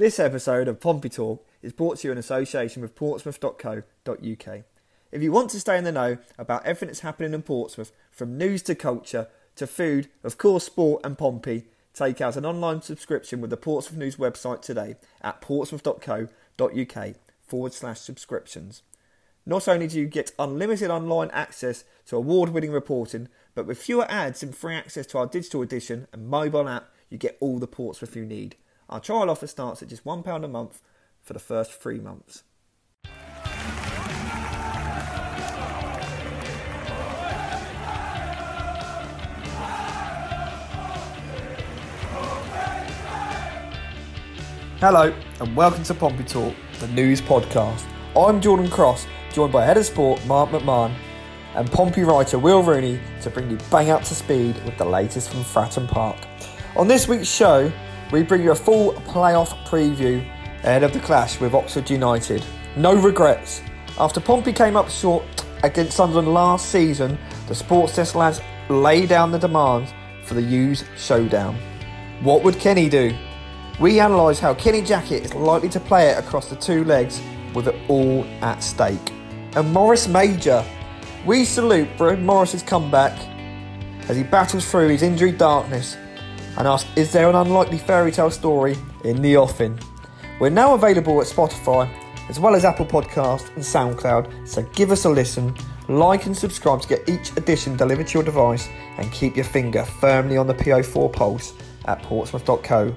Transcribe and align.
This 0.00 0.18
episode 0.18 0.66
of 0.66 0.80
Pompey 0.80 1.10
Talk 1.10 1.46
is 1.60 1.74
brought 1.74 1.98
to 1.98 2.08
you 2.08 2.12
in 2.12 2.16
association 2.16 2.80
with 2.80 2.94
Portsmouth.co.uk. 2.94 4.62
If 5.12 5.22
you 5.22 5.30
want 5.30 5.50
to 5.50 5.60
stay 5.60 5.76
in 5.76 5.84
the 5.84 5.92
know 5.92 6.16
about 6.38 6.64
everything 6.64 6.86
that's 6.86 7.00
happening 7.00 7.34
in 7.34 7.42
Portsmouth, 7.42 7.92
from 8.10 8.38
news 8.38 8.62
to 8.62 8.74
culture 8.74 9.28
to 9.56 9.66
food, 9.66 10.08
of 10.24 10.38
course, 10.38 10.64
sport 10.64 11.02
and 11.04 11.18
Pompey, 11.18 11.66
take 11.92 12.22
out 12.22 12.38
an 12.38 12.46
online 12.46 12.80
subscription 12.80 13.42
with 13.42 13.50
the 13.50 13.58
Portsmouth 13.58 13.98
News 13.98 14.16
website 14.16 14.62
today 14.62 14.96
at 15.20 15.42
portsmouth.co.uk 15.42 17.14
forward 17.46 17.72
slash 17.74 18.00
subscriptions. 18.00 18.82
Not 19.44 19.68
only 19.68 19.86
do 19.86 20.00
you 20.00 20.06
get 20.06 20.32
unlimited 20.38 20.90
online 20.90 21.28
access 21.32 21.84
to 22.06 22.16
award 22.16 22.48
winning 22.48 22.72
reporting, 22.72 23.28
but 23.54 23.66
with 23.66 23.76
fewer 23.76 24.10
ads 24.10 24.42
and 24.42 24.56
free 24.56 24.76
access 24.76 25.04
to 25.08 25.18
our 25.18 25.26
digital 25.26 25.60
edition 25.60 26.06
and 26.10 26.26
mobile 26.26 26.70
app, 26.70 26.88
you 27.10 27.18
get 27.18 27.36
all 27.38 27.58
the 27.58 27.66
Portsmouth 27.66 28.16
you 28.16 28.24
need. 28.24 28.56
Our 28.90 28.98
trial 28.98 29.30
offer 29.30 29.46
starts 29.46 29.82
at 29.82 29.88
just 29.88 30.04
£1 30.04 30.44
a 30.44 30.48
month 30.48 30.82
for 31.22 31.32
the 31.32 31.38
first 31.38 31.72
three 31.72 32.00
months. 32.00 32.42
Hello, 44.80 45.14
and 45.38 45.54
welcome 45.54 45.84
to 45.84 45.94
Pompey 45.94 46.24
Talk, 46.24 46.52
the 46.80 46.88
news 46.88 47.20
podcast. 47.20 47.84
I'm 48.16 48.40
Jordan 48.40 48.68
Cross, 48.68 49.06
joined 49.32 49.52
by 49.52 49.64
Head 49.64 49.76
of 49.76 49.86
Sport 49.86 50.26
Mark 50.26 50.50
McMahon 50.50 50.92
and 51.54 51.70
Pompey 51.70 52.02
writer 52.02 52.40
Will 52.40 52.64
Rooney 52.64 52.98
to 53.22 53.30
bring 53.30 53.52
you 53.52 53.58
bang 53.70 53.90
up 53.90 54.02
to 54.02 54.16
speed 54.16 54.60
with 54.64 54.76
the 54.78 54.84
latest 54.84 55.30
from 55.30 55.44
Fratton 55.44 55.86
Park. 55.86 56.16
On 56.74 56.88
this 56.88 57.06
week's 57.06 57.28
show, 57.28 57.70
we 58.12 58.22
bring 58.22 58.42
you 58.42 58.50
a 58.50 58.56
full 58.56 58.92
playoff 58.92 59.56
preview 59.66 60.20
ahead 60.60 60.82
of 60.82 60.92
the 60.92 61.00
clash 61.00 61.40
with 61.40 61.54
Oxford 61.54 61.88
United. 61.88 62.44
No 62.76 62.94
regrets. 62.94 63.62
After 63.98 64.20
Pompey 64.20 64.52
came 64.52 64.76
up 64.76 64.90
short 64.90 65.24
against 65.62 65.96
Sunderland 65.96 66.32
last 66.32 66.70
season, 66.70 67.18
the 67.46 67.54
Sports 67.54 67.94
Desk 67.96 68.14
lads 68.14 68.40
lay 68.68 69.06
down 69.06 69.30
the 69.30 69.38
demands 69.38 69.92
for 70.24 70.34
the 70.34 70.42
U's 70.42 70.84
showdown. 70.96 71.56
What 72.22 72.42
would 72.42 72.58
Kenny 72.58 72.88
do? 72.88 73.16
We 73.78 74.00
analyse 74.00 74.38
how 74.38 74.54
Kenny 74.54 74.82
Jackett 74.82 75.24
is 75.24 75.34
likely 75.34 75.68
to 75.70 75.80
play 75.80 76.10
it 76.10 76.18
across 76.18 76.50
the 76.50 76.56
two 76.56 76.84
legs 76.84 77.20
with 77.54 77.68
it 77.68 77.76
all 77.88 78.24
at 78.42 78.62
stake. 78.62 79.12
And 79.54 79.72
Morris 79.72 80.06
Major. 80.06 80.64
We 81.26 81.44
salute 81.44 81.88
Bryn 81.98 82.24
Morris's 82.24 82.62
comeback 82.62 83.18
as 84.08 84.16
he 84.16 84.22
battles 84.22 84.70
through 84.70 84.88
his 84.88 85.02
injury 85.02 85.32
darkness 85.32 85.96
and 86.58 86.66
ask 86.66 86.86
is 86.96 87.12
there 87.12 87.28
an 87.28 87.34
unlikely 87.34 87.78
fairy 87.78 88.12
tale 88.12 88.30
story 88.30 88.76
in 89.04 89.20
the 89.22 89.36
offing? 89.36 89.78
We're 90.40 90.50
now 90.50 90.74
available 90.74 91.20
at 91.20 91.26
Spotify 91.26 91.90
as 92.28 92.38
well 92.38 92.54
as 92.54 92.64
Apple 92.64 92.86
Podcast 92.86 93.48
and 93.56 93.64
SoundCloud, 93.64 94.48
so 94.48 94.62
give 94.74 94.92
us 94.92 95.04
a 95.04 95.10
listen, 95.10 95.54
like 95.88 96.26
and 96.26 96.36
subscribe 96.36 96.80
to 96.82 96.88
get 96.88 97.08
each 97.08 97.36
edition 97.36 97.76
delivered 97.76 98.06
to 98.08 98.14
your 98.14 98.22
device 98.22 98.68
and 98.98 99.10
keep 99.10 99.34
your 99.34 99.44
finger 99.44 99.84
firmly 99.84 100.36
on 100.36 100.46
the 100.46 100.54
PO4 100.54 101.12
pulse 101.12 101.54
at 101.86 102.00
portsmouth.co 102.02 102.94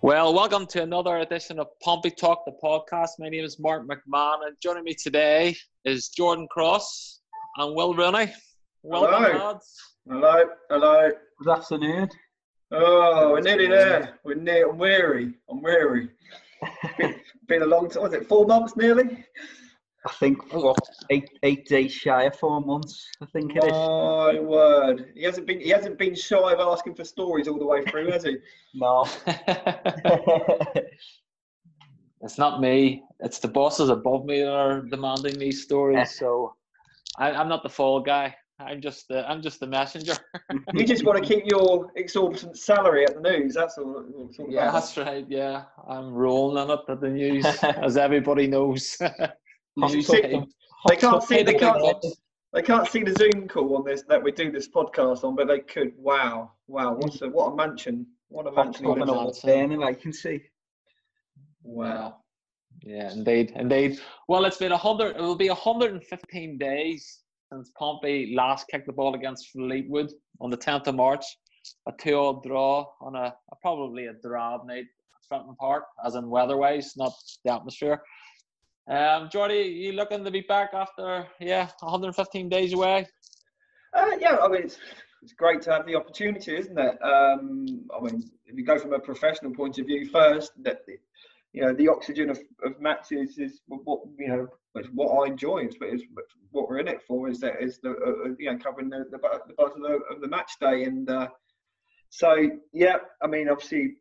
Well, 0.00 0.32
welcome 0.32 0.64
to 0.68 0.82
another 0.84 1.16
edition 1.18 1.58
of 1.58 1.66
Pompey 1.82 2.10
Talk, 2.10 2.44
the 2.44 2.52
podcast. 2.62 3.10
My 3.18 3.28
name 3.28 3.44
is 3.44 3.58
Mark 3.58 3.82
McMahon, 3.88 4.46
and 4.46 4.56
joining 4.62 4.84
me 4.84 4.94
today 4.94 5.56
is 5.84 6.08
Jordan 6.10 6.46
Cross 6.52 7.20
and 7.56 7.74
Will 7.74 7.94
Rooney. 7.94 8.32
Welcome, 8.84 9.24
Hello. 9.24 9.46
lads. 9.46 9.74
Hello, 10.08 10.44
hello. 10.70 11.10
Good 11.42 11.50
afternoon. 11.50 12.08
Oh, 12.70 13.32
we're 13.32 13.40
nearly 13.40 13.66
there. 13.66 14.20
We're 14.22 14.36
near. 14.36 14.70
I'm 14.70 14.78
weary. 14.78 15.34
I'm 15.50 15.62
weary. 15.62 16.10
been, 16.96 17.16
been 17.48 17.62
a 17.62 17.66
long 17.66 17.90
time. 17.90 18.04
Was 18.04 18.12
it 18.12 18.28
four 18.28 18.46
months 18.46 18.76
nearly? 18.76 19.24
I 20.08 20.12
think 20.12 20.38
oh, 20.52 20.60
what 20.60 20.88
eight 21.10 21.28
eight 21.42 21.66
days 21.66 21.92
shy 21.92 22.22
of 22.24 22.34
four 22.34 22.62
months. 22.62 23.06
I 23.20 23.26
think 23.26 23.54
it 23.54 23.64
is. 23.64 23.72
My 23.72 24.40
word. 24.40 25.12
He 25.14 25.22
hasn't 25.22 25.46
been. 25.46 25.60
He 25.60 25.68
hasn't 25.68 25.98
been 25.98 26.14
shy 26.14 26.52
of 26.52 26.60
asking 26.60 26.94
for 26.94 27.04
stories 27.04 27.46
all 27.46 27.58
the 27.58 27.66
way 27.66 27.84
through, 27.84 28.10
has 28.10 28.24
he? 28.24 28.38
No. 28.74 29.06
it's 32.22 32.38
not 32.38 32.60
me. 32.60 33.02
It's 33.20 33.38
the 33.38 33.48
bosses 33.48 33.90
above 33.90 34.24
me 34.24 34.40
that 34.40 34.52
are 34.52 34.80
demanding 34.82 35.38
these 35.38 35.62
stories. 35.62 36.14
So 36.18 36.54
I, 37.18 37.32
I'm 37.32 37.48
not 37.48 37.62
the 37.62 37.68
fall 37.68 38.00
guy. 38.00 38.34
I'm 38.60 38.80
just 38.80 39.08
the 39.08 39.28
I'm 39.28 39.42
just 39.42 39.60
the 39.60 39.66
messenger. 39.66 40.14
You 40.74 40.86
just 40.86 41.04
want 41.04 41.22
to 41.22 41.24
keep 41.24 41.44
your 41.50 41.90
exorbitant 41.96 42.56
salary 42.56 43.04
at 43.04 43.14
the 43.14 43.20
news. 43.20 43.54
That's 43.54 43.76
all. 43.78 43.96
All 43.96 44.30
yeah, 44.48 44.62
about. 44.62 44.72
that's 44.72 44.96
right. 44.96 45.26
Yeah, 45.28 45.64
I'm 45.86 46.12
rolling 46.14 46.56
on 46.56 46.70
it 46.70 46.80
at 46.88 47.00
the 47.00 47.08
news, 47.10 47.44
as 47.62 47.96
everybody 47.96 48.46
knows. 48.46 48.96
You 49.76 49.88
News 49.88 50.06
see- 50.06 50.22
tape. 50.22 50.44
They 50.88 50.96
can't 50.96 51.22
see. 51.22 51.42
They 51.42 51.52
the 51.54 51.58
can't. 51.58 52.04
They 52.54 52.62
can't 52.62 52.88
see 52.88 53.02
the 53.02 53.14
Zoom 53.14 53.46
call 53.48 53.76
on 53.76 53.84
this 53.84 54.02
that 54.08 54.22
we 54.22 54.32
do 54.32 54.50
this 54.50 54.68
podcast 54.68 55.22
on, 55.24 55.34
but 55.36 55.48
they 55.48 55.60
could. 55.60 55.92
Wow, 55.98 56.52
wow. 56.66 56.94
What's 56.94 57.20
a 57.20 57.28
what 57.28 57.52
a 57.52 57.56
mansion? 57.56 58.06
What 58.28 58.46
a 58.46 58.52
mansion! 58.52 58.84
he 58.86 58.90
Coming 58.92 59.06
lives 59.08 59.44
in. 59.44 59.50
on. 59.50 59.66
Coming 59.70 59.82
up 59.82 59.88
burning, 59.88 59.94
can 60.00 60.12
see. 60.12 60.40
Wow. 61.62 62.18
Yeah, 62.82 63.10
indeed, 63.12 63.52
indeed. 63.56 63.98
Well, 64.28 64.44
it's 64.44 64.56
been 64.58 64.72
a 64.72 64.76
hundred. 64.76 65.16
It 65.16 65.20
will 65.20 65.34
be 65.36 65.48
hundred 65.48 65.92
and 65.92 66.04
fifteen 66.04 66.56
days 66.58 67.20
since 67.52 67.70
Pompey 67.76 68.34
last 68.36 68.68
kicked 68.68 68.86
the 68.86 68.92
ball 68.92 69.14
against 69.14 69.48
Fleetwood 69.50 70.12
on 70.40 70.50
the 70.50 70.56
tenth 70.56 70.86
of 70.86 70.94
March. 70.94 71.24
A 71.88 71.92
two-all 71.98 72.40
draw 72.40 72.86
on 73.00 73.14
a, 73.16 73.34
a 73.52 73.56
probably 73.60 74.06
a 74.06 74.12
drab 74.22 74.66
night 74.66 74.84
at 74.86 75.28
Fratton 75.38 75.56
Park, 75.58 75.84
as 76.06 76.14
in 76.14 76.30
weather-wise, 76.30 76.94
not 76.96 77.12
the 77.44 77.52
atmosphere. 77.52 78.00
Um, 78.88 79.28
Jordy, 79.30 79.56
you 79.56 79.92
looking 79.92 80.24
to 80.24 80.30
be 80.30 80.40
back 80.40 80.70
after 80.72 81.26
yeah 81.40 81.68
115 81.80 82.48
days 82.48 82.72
away? 82.72 83.06
Uh, 83.92 84.12
yeah, 84.18 84.36
I 84.42 84.48
mean, 84.48 84.62
it's, 84.62 84.78
it's 85.22 85.34
great 85.34 85.60
to 85.62 85.72
have 85.72 85.86
the 85.86 85.94
opportunity, 85.94 86.56
isn't 86.56 86.78
it? 86.78 86.96
Um, 87.02 87.86
I 87.94 88.00
mean, 88.00 88.30
if 88.46 88.56
you 88.56 88.64
go 88.64 88.78
from 88.78 88.94
a 88.94 88.98
professional 88.98 89.52
point 89.52 89.78
of 89.78 89.86
view 89.86 90.08
first, 90.08 90.52
that 90.62 90.80
you 91.52 91.60
know 91.60 91.74
the 91.74 91.88
oxygen 91.88 92.30
of, 92.30 92.38
of 92.64 92.80
matches 92.80 93.36
is 93.36 93.60
what 93.66 94.00
you 94.18 94.28
know 94.28 94.48
it's 94.74 94.88
what 94.94 95.08
I 95.08 95.32
enjoy. 95.32 95.58
It's, 95.58 95.76
it's 95.82 96.04
what 96.50 96.70
we're 96.70 96.78
in 96.78 96.88
it 96.88 97.02
for. 97.06 97.28
Is 97.28 97.40
that 97.40 97.60
is 97.60 97.80
the 97.82 97.90
uh, 97.90 97.92
uh, 97.92 98.34
you 98.38 98.50
know 98.50 98.58
covering 98.58 98.88
the 98.88 99.04
the, 99.10 99.18
the 99.18 99.54
buzz 99.54 99.72
of 99.76 99.82
the, 99.82 100.00
of 100.10 100.22
the 100.22 100.28
match 100.28 100.52
day, 100.62 100.84
and 100.84 101.10
uh, 101.10 101.28
so 102.08 102.48
yeah, 102.72 102.96
I 103.22 103.26
mean, 103.26 103.50
obviously. 103.50 103.96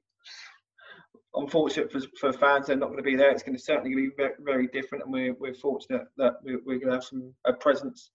Unfortunate 1.38 1.92
for, 1.92 2.02
for 2.20 2.34
fans, 2.34 2.68
they're 2.68 2.76
not 2.76 2.88
going 2.88 2.98
to 2.98 3.04
be 3.04 3.16
there. 3.16 3.32
It's 3.32 3.44
going 3.44 3.58
to 3.58 3.64
certainly 3.64 3.96
be 3.96 4.10
very, 4.40 4.68
different, 4.68 5.04
and 5.04 5.14
we're, 5.14 5.34
we're 5.34 5.54
fortunate 5.54 6.08
that 6.18 6.36
we're, 6.44 6.60
we're 6.66 6.80
going 6.80 6.90
to 6.90 6.96
have 6.96 7.04
some 7.04 7.34
a 7.46 7.54
presence 7.54 8.12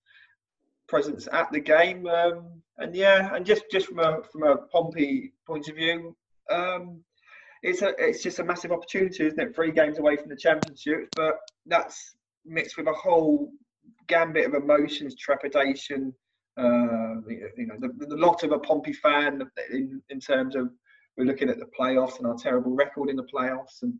presence 0.88 1.28
at 1.32 1.50
the 1.52 1.60
game. 1.60 2.06
Um, 2.06 2.62
and 2.78 2.94
yeah, 2.94 3.34
and 3.34 3.46
just 3.46 3.64
just 3.70 3.86
from 3.86 3.98
a 3.98 4.22
from 4.30 4.42
a 4.42 4.56
Pompey 4.56 5.32
point 5.46 5.68
of 5.68 5.76
view, 5.76 6.16
um, 6.50 7.02
it's 7.62 7.82
a 7.82 7.94
it's 7.98 8.22
just 8.22 8.40
a 8.40 8.44
massive 8.44 8.72
opportunity, 8.72 9.26
isn't 9.26 9.40
it? 9.40 9.54
Three 9.54 9.72
games 9.72 9.98
away 9.98 10.16
from 10.16 10.28
the 10.28 10.36
championship, 10.36 11.10
but 11.14 11.38
that's 11.66 12.16
mixed 12.44 12.76
with 12.76 12.88
a 12.88 12.92
whole 12.92 13.50
gambit 14.08 14.46
of 14.46 14.54
emotions, 14.54 15.14
trepidation. 15.16 16.14
Uh, 16.58 17.16
you 17.26 17.66
know, 17.66 17.76
the, 17.78 17.90
the 18.06 18.16
lot 18.16 18.42
of 18.42 18.52
a 18.52 18.58
Pompey 18.58 18.92
fan 18.92 19.40
in, 19.70 20.02
in 20.10 20.20
terms 20.20 20.54
of 20.54 20.70
we're 21.16 21.26
looking 21.26 21.50
at 21.50 21.58
the 21.58 21.68
playoffs 21.78 22.18
and 22.18 22.26
our 22.26 22.36
terrible 22.36 22.72
record 22.72 23.10
in 23.10 23.16
the 23.16 23.26
playoffs, 23.34 23.82
and 23.82 23.94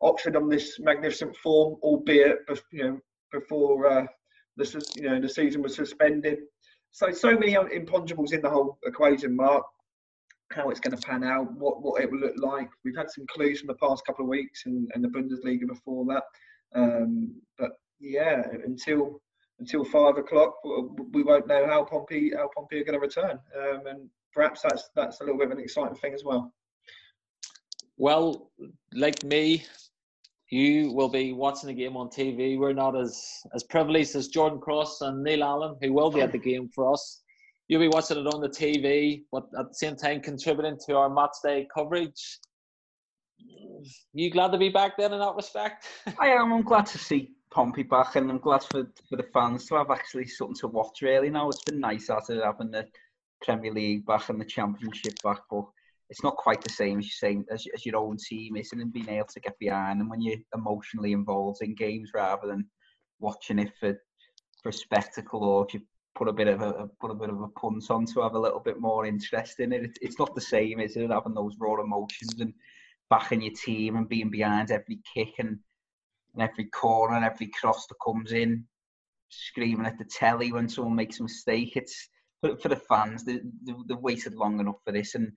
Oxford 0.00 0.36
on 0.36 0.48
this 0.48 0.78
magnificent 0.78 1.36
form, 1.36 1.76
albeit 1.82 2.38
you 2.72 2.84
know 2.84 2.98
before 3.32 3.86
uh, 3.86 4.06
the 4.56 4.86
you 4.96 5.08
know 5.08 5.20
the 5.20 5.28
season 5.28 5.62
was 5.62 5.74
suspended. 5.74 6.38
So 6.92 7.10
so 7.10 7.34
many 7.36 7.54
imponderables 7.54 8.32
in 8.32 8.42
the 8.42 8.50
whole 8.50 8.78
equation, 8.84 9.34
Mark. 9.34 9.64
How 10.52 10.70
it's 10.70 10.78
going 10.78 10.96
to 10.96 11.04
pan 11.04 11.24
out, 11.24 11.52
what 11.54 11.82
what 11.82 12.00
it 12.00 12.10
will 12.10 12.20
look 12.20 12.36
like. 12.38 12.68
We've 12.84 12.96
had 12.96 13.10
some 13.10 13.26
clues 13.26 13.58
from 13.58 13.66
the 13.66 13.74
past 13.74 14.06
couple 14.06 14.24
of 14.24 14.28
weeks 14.28 14.62
and, 14.66 14.88
and 14.94 15.02
the 15.02 15.08
Bundesliga 15.08 15.66
before 15.66 16.04
that, 16.06 16.22
um, 16.76 17.34
but 17.58 17.72
yeah, 17.98 18.42
until 18.64 19.20
until 19.58 19.84
five 19.84 20.18
o'clock, 20.18 20.54
we 21.12 21.22
won't 21.22 21.48
know 21.48 21.66
how 21.66 21.84
Pompey 21.84 22.32
how 22.36 22.48
Pompey 22.54 22.78
are 22.78 22.84
going 22.84 22.94
to 22.94 23.00
return, 23.00 23.38
um, 23.58 23.86
and 23.86 24.08
perhaps 24.36 24.60
that's 24.62 24.90
that's 24.94 25.20
a 25.20 25.24
little 25.24 25.38
bit 25.38 25.46
of 25.46 25.58
an 25.58 25.64
exciting 25.64 25.96
thing 25.96 26.14
as 26.14 26.22
well. 26.22 26.52
Well, 27.96 28.52
like 28.92 29.24
me, 29.24 29.64
you 30.50 30.92
will 30.92 31.08
be 31.08 31.32
watching 31.32 31.68
the 31.68 31.74
game 31.74 31.96
on 31.96 32.08
TV. 32.08 32.58
We're 32.58 32.74
not 32.74 32.94
as 32.94 33.20
as 33.54 33.64
privileged 33.64 34.14
as 34.14 34.28
Jordan 34.28 34.60
Cross 34.60 35.00
and 35.00 35.24
Neil 35.24 35.42
Allen, 35.42 35.76
who 35.80 35.92
will 35.92 36.10
be 36.10 36.20
at 36.20 36.30
the 36.30 36.38
game 36.38 36.68
for 36.74 36.92
us. 36.92 37.22
You'll 37.68 37.80
be 37.80 37.88
watching 37.88 38.18
it 38.18 38.32
on 38.32 38.40
the 38.40 38.48
TV, 38.48 39.24
but 39.32 39.44
at 39.58 39.68
the 39.68 39.74
same 39.74 39.96
time 39.96 40.20
contributing 40.20 40.78
to 40.86 40.96
our 40.96 41.08
match 41.08 41.36
day 41.42 41.66
coverage. 41.74 42.38
You 44.12 44.30
glad 44.30 44.52
to 44.52 44.58
be 44.58 44.68
back 44.68 44.96
then 44.96 45.12
in 45.12 45.18
that 45.18 45.34
respect? 45.34 45.86
I 46.20 46.28
am. 46.28 46.52
I'm 46.52 46.62
glad 46.62 46.86
to 46.86 46.98
see 46.98 47.32
Pompey 47.50 47.82
back, 47.82 48.16
and 48.16 48.30
I'm 48.30 48.38
glad 48.38 48.62
for 48.62 48.86
for 49.08 49.16
the 49.16 49.28
fans 49.34 49.66
to 49.66 49.76
have 49.76 49.90
actually 49.90 50.26
something 50.26 50.56
to 50.60 50.68
watch. 50.68 51.00
Really, 51.00 51.30
now 51.30 51.48
it's 51.48 51.64
been 51.64 51.80
nice 51.80 52.10
after 52.10 52.44
having 52.44 52.70
the 52.70 52.86
Premier 53.42 53.72
League 53.72 54.06
back 54.06 54.28
and 54.28 54.40
the 54.40 54.44
Championship 54.44 55.14
back, 55.22 55.40
but 55.50 55.64
it's 56.08 56.22
not 56.22 56.36
quite 56.36 56.62
the 56.62 56.70
same 56.70 56.98
as 56.98 57.04
you 57.06 57.10
say 57.10 57.38
as, 57.50 57.66
as 57.74 57.84
your 57.84 57.96
own 57.96 58.16
team 58.16 58.56
isn't 58.56 58.80
and 58.80 58.92
being 58.92 59.08
able 59.08 59.26
to 59.26 59.40
get 59.40 59.58
behind 59.58 60.00
and 60.00 60.08
when 60.08 60.20
you're 60.20 60.38
emotionally 60.54 61.12
involved 61.12 61.62
in 61.62 61.74
games 61.74 62.10
rather 62.14 62.46
than 62.46 62.64
watching 63.18 63.58
it 63.58 63.72
for 63.80 64.00
for 64.62 64.70
spectacle 64.70 65.42
or 65.42 65.66
if 65.66 65.74
you 65.74 65.80
put 66.16 66.28
a 66.28 66.32
bit 66.32 66.48
of 66.48 66.62
a 66.62 66.88
put 67.00 67.10
a 67.10 67.14
bit 67.14 67.28
of 67.28 67.40
a 67.40 67.48
punt 67.48 67.84
on 67.90 68.06
to 68.06 68.22
have 68.22 68.34
a 68.34 68.38
little 68.38 68.60
bit 68.60 68.80
more 68.80 69.06
interest 69.06 69.60
in 69.60 69.72
it. 69.72 69.84
it 69.84 69.98
it's 70.00 70.18
not 70.18 70.34
the 70.34 70.40
same, 70.40 70.80
is 70.80 70.96
it? 70.96 71.10
Having 71.10 71.34
those 71.34 71.56
raw 71.58 71.80
emotions 71.80 72.40
and 72.40 72.54
backing 73.10 73.42
your 73.42 73.52
team 73.54 73.96
and 73.96 74.08
being 74.08 74.30
behind 74.30 74.70
every 74.70 74.98
kick 75.14 75.34
and, 75.38 75.58
and 76.34 76.42
every 76.42 76.64
corner 76.64 77.14
and 77.16 77.24
every 77.24 77.48
cross 77.48 77.86
that 77.86 77.96
comes 78.04 78.32
in, 78.32 78.64
screaming 79.28 79.86
at 79.86 79.98
the 79.98 80.04
telly 80.04 80.52
when 80.52 80.68
someone 80.68 80.96
makes 80.96 81.20
a 81.20 81.22
mistake. 81.22 81.76
It's 81.76 82.08
for, 82.46 82.56
for 82.58 82.68
the 82.68 82.76
fans. 82.76 83.24
They, 83.24 83.40
they, 83.64 83.74
they've 83.88 83.98
waited 83.98 84.34
long 84.34 84.60
enough 84.60 84.76
for 84.84 84.92
this, 84.92 85.14
and 85.14 85.32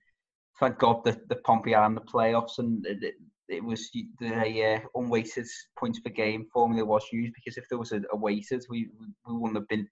thank 0.58 0.78
God 0.78 1.04
that 1.04 1.28
the 1.28 1.36
Pompey 1.36 1.74
are 1.74 1.86
in 1.86 1.94
the 1.94 2.00
playoffs, 2.00 2.58
and 2.58 2.84
it, 2.86 3.14
it 3.48 3.64
was 3.64 3.90
the 3.92 4.82
uh, 4.84 4.98
unweighted 4.98 5.46
points 5.78 6.00
per 6.00 6.10
game 6.10 6.46
formula 6.52 6.84
was 6.84 7.04
used 7.12 7.34
because 7.34 7.56
if 7.56 7.68
there 7.68 7.78
was 7.78 7.92
a, 7.92 8.02
a 8.12 8.16
weighted, 8.16 8.64
we 8.68 8.88
we 9.26 9.36
wouldn't 9.36 9.58
have 9.58 9.68
been 9.68 9.88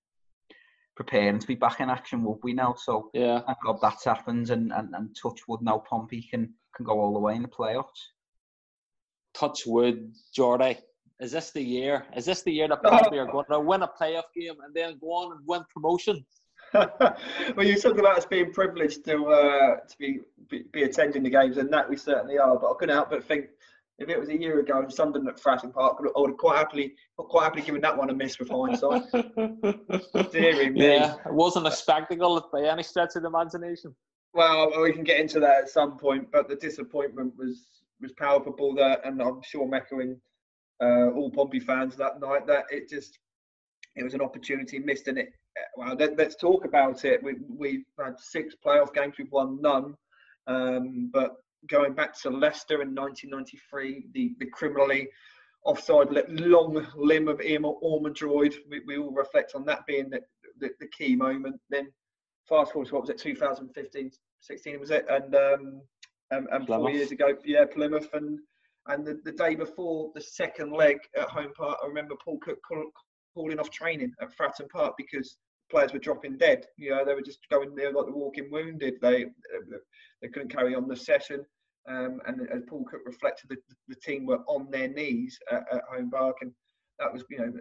preparing 0.97 1.39
to 1.39 1.47
be 1.47 1.55
back 1.55 1.81
in 1.81 1.91
action, 1.91 2.25
would 2.25 2.39
we 2.43 2.53
now? 2.53 2.75
So 2.77 3.11
yeah, 3.15 3.41
thank 3.41 3.59
God 3.65 3.79
that's 3.83 4.05
happened, 4.05 4.51
and, 4.51 4.73
and, 4.73 4.95
and 4.95 5.17
touch 5.21 5.41
wood 5.49 5.61
now 5.63 5.83
Pompey 5.89 6.27
can 6.31 6.55
can 6.77 6.85
go 6.85 7.01
all 7.01 7.13
the 7.13 7.21
way 7.21 7.35
in 7.35 7.43
the 7.43 7.49
playoffs. 7.49 8.03
Touch 9.35 9.67
wood, 9.67 10.13
Jordy. 10.35 10.79
Is 11.21 11.33
this 11.33 11.51
the 11.51 11.63
year? 11.63 12.07
Is 12.17 12.25
this 12.25 12.43
the 12.43 12.53
year 12.53 12.69
that 12.69 12.83
Pompey 12.85 13.19
are 13.19 13.27
going 13.27 13.47
to 13.51 13.59
win 13.59 13.83
a 13.83 13.89
playoff 13.89 14.31
game 14.37 14.55
and 14.65 14.75
then 14.75 14.99
go 15.01 15.09
on 15.09 15.33
and 15.33 15.41
win 15.47 15.63
promotion? 15.75 16.25
well, 16.75 17.67
you 17.67 17.77
talked 17.77 17.99
about 17.99 18.19
us 18.19 18.27
being 18.27 18.53
privileged 18.53 19.05
to 19.07 19.27
uh, 19.27 19.77
to 19.77 19.99
be, 19.99 20.21
be, 20.49 20.65
be 20.73 20.83
attending 20.83 21.23
the 21.23 21.31
games, 21.31 21.57
and 21.57 21.73
that 21.73 21.89
we 21.89 21.97
certainly 21.97 22.39
are. 22.39 22.59
But 22.59 22.71
I 22.71 22.75
couldn't 22.79 22.95
help 22.95 23.11
but 23.11 23.25
think 23.25 23.47
if 23.99 24.09
it 24.09 24.19
was 24.19 24.29
a 24.29 24.39
year 24.39 24.61
ago 24.61 24.79
and 24.79 24.93
Sunderland 24.93 25.29
at 25.29 25.41
Fratton 25.41 25.73
Park, 25.73 25.99
I 26.01 26.21
would 26.21 26.31
have 26.31 26.37
quite 26.37 26.57
happily, 26.57 26.95
quite 27.17 27.45
happily 27.45 27.63
given 27.63 27.81
that 27.81 27.97
one 27.97 28.11
a 28.11 28.15
miss 28.15 28.39
with 28.39 28.49
hindsight. 28.49 29.03
Deary 30.33 30.71
me. 30.71 30.87
Yeah, 30.87 31.17
it 31.27 31.33
wasn't 31.33 31.67
a 31.67 31.73
spectacle 31.73 32.49
by 32.53 32.63
any 32.63 32.85
stretch 32.85 33.17
of 33.17 33.23
the 33.23 33.29
imagination. 33.29 33.95
Well, 34.35 34.83
we 34.83 34.93
can 34.93 35.03
get 35.05 35.21
into 35.21 35.41
that 35.41 35.63
at 35.63 35.69
some 35.69 35.97
point, 35.97 36.31
but 36.31 36.49
the 36.49 36.57
disappointment 36.57 37.35
was 37.37 37.67
was 38.01 38.13
palpable 38.13 38.75
there, 38.75 39.05
and 39.05 39.21
I'm 39.21 39.43
sure 39.43 39.69
echoing 39.75 40.21
uh, 40.81 41.11
all 41.11 41.31
Pompey 41.31 41.59
fans 41.59 41.97
that 41.97 42.21
night 42.21 42.47
that 42.47 42.67
it 42.71 42.89
just 42.89 43.19
it 43.99 44.05
was 44.05 44.15
an 44.15 44.21
opportunity 44.21 44.79
missed, 44.79 45.09
and 45.09 45.19
it 45.19 45.29
well, 45.77 45.95
let, 45.95 46.19
us 46.21 46.37
talk 46.37 46.65
about 46.65 47.05
it. 47.05 47.23
We, 47.23 47.35
we've 47.49 47.85
had 47.99 48.19
six 48.19 48.55
playoff 48.65 48.95
games, 48.95 49.15
we've 49.19 49.31
won 49.31 49.61
none. 49.61 49.95
Um, 50.47 51.11
but 51.13 51.37
going 51.69 51.95
back 51.95 52.19
to 52.23 52.31
Leicester 52.31 52.83
in 52.83 52.95
1993, 52.95 54.07
the, 54.15 54.35
the 54.39 54.47
criminally 54.47 55.09
offside 55.65 56.09
long 56.29 56.87
limb 56.97 57.29
of 57.29 57.41
Emil 57.41 57.79
Ormondroyd, 57.83 58.55
we, 58.71 58.81
we 58.87 58.99
all 58.99 59.13
reflect 59.13 59.53
on 59.55 59.65
that 59.67 59.87
being 59.87 60.09
the, 60.09 60.21
the, 60.61 60.71
the, 60.81 60.87
key 60.89 61.17
moment. 61.17 61.61
Then 61.69 61.89
fast 62.49 62.73
forward 62.73 62.89
to 62.89 62.95
what 62.95 63.03
was 63.03 63.11
it, 63.11 63.19
2015, 63.19 64.11
16 64.41 64.81
was 64.81 64.91
it? 64.91 65.05
And 65.11 65.35
um, 65.35 65.83
and, 66.31 66.47
and 66.53 66.67
four 66.67 66.91
years 66.91 67.11
ago, 67.11 67.35
yeah, 67.45 67.65
Plymouth. 67.65 68.09
And 68.13 68.39
and 68.87 69.07
the, 69.07 69.21
the 69.25 69.33
day 69.33 69.55
before 69.55 70.11
the 70.15 70.21
second 70.21 70.73
leg 70.73 70.99
at 71.17 71.29
home 71.29 71.53
park, 71.57 71.79
I 71.83 71.87
remember 71.87 72.15
Paul 72.25 72.39
Cook 72.39 72.59
calling 73.39 73.61
off 73.61 73.71
training 73.71 74.13
at 74.21 74.37
Fratton 74.37 74.69
Park 74.69 74.95
because 74.99 75.37
players 75.71 75.93
were 75.93 76.01
dropping 76.01 76.37
dead. 76.37 76.67
You 76.77 76.91
know, 76.91 77.05
they 77.05 77.15
were 77.15 77.23
just 77.23 77.39
going 77.51 77.75
there 77.77 77.93
like 77.93 78.07
the 78.07 78.13
walking 78.13 78.51
wounded. 78.51 78.95
They 79.01 79.27
they 80.21 80.29
couldn't 80.29 80.53
carry 80.53 80.75
on 80.75 80.89
the 80.89 80.97
session. 80.97 81.45
Um, 81.89 82.21
and 82.27 82.49
as 82.51 82.63
Paul 82.69 82.85
Cook 82.91 83.03
reflected, 83.07 83.51
the, 83.51 83.57
the 83.87 83.95
team 83.95 84.27
were 84.27 84.41
on 84.47 84.71
their 84.71 84.89
knees 84.89 85.39
at, 85.53 85.63
at 85.73 85.83
home 85.91 86.11
park, 86.11 86.39
and 86.41 86.53
that 86.99 87.13
was 87.13 87.23
you 87.31 87.39
know 87.39 87.53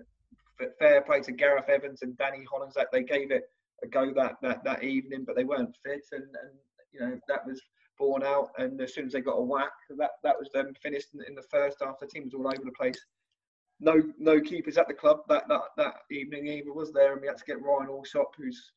fair 0.80 1.02
play 1.02 1.22
to 1.22 1.32
Gareth 1.32 1.70
Evans 1.70 2.02
and 2.02 2.18
Danny 2.18 2.44
Hollands 2.52 2.76
that 2.76 2.88
they 2.92 3.04
gave 3.04 3.30
it 3.30 3.44
a 3.84 3.88
go 3.88 4.12
that 4.16 4.38
that, 4.42 4.64
that 4.64 4.84
evening, 4.84 5.26
but 5.26 5.36
they 5.36 5.44
weren't 5.44 5.76
fit, 5.86 6.06
and, 6.12 6.24
and 6.24 6.52
you 6.92 7.00
know 7.02 7.20
that 7.28 7.46
was 7.46 7.62
borne 8.00 8.24
out. 8.24 8.50
And 8.58 8.82
as 8.82 8.96
soon 8.96 9.06
as 9.06 9.14
they 9.14 9.22
got 9.22 9.38
a 9.38 9.44
whack, 9.44 9.72
that 9.98 10.12
that 10.24 10.40
was 10.40 10.50
them 10.56 10.74
finished 10.82 11.10
in, 11.14 11.22
in 11.28 11.36
the 11.36 11.46
first 11.52 11.78
half. 11.82 12.00
The 12.00 12.08
team 12.08 12.24
was 12.24 12.34
all 12.34 12.48
over 12.48 12.66
the 12.66 12.72
place 12.72 13.00
no 13.80 14.02
no 14.18 14.40
keepers 14.42 14.78
at 14.78 14.88
the 14.88 14.94
club 14.94 15.20
that 15.30 15.48
that, 15.48 15.62
that 15.78 15.94
evening 16.12 16.48
either 16.48 16.74
was 16.74 16.92
there, 16.92 17.14
and 17.14 17.22
we 17.22 17.28
had 17.28 17.38
to 17.38 17.46
get 17.46 17.62
Ryan 17.62 17.90
Allsop, 17.90 18.34
who's 18.38 18.72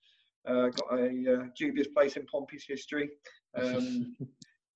uh, 0.47 0.69
got 0.69 0.99
a 0.99 1.35
uh, 1.35 1.45
dubious 1.57 1.89
place 1.89 2.17
in 2.17 2.27
Pompey's 2.27 2.65
history. 2.67 3.11
Um, 3.55 4.17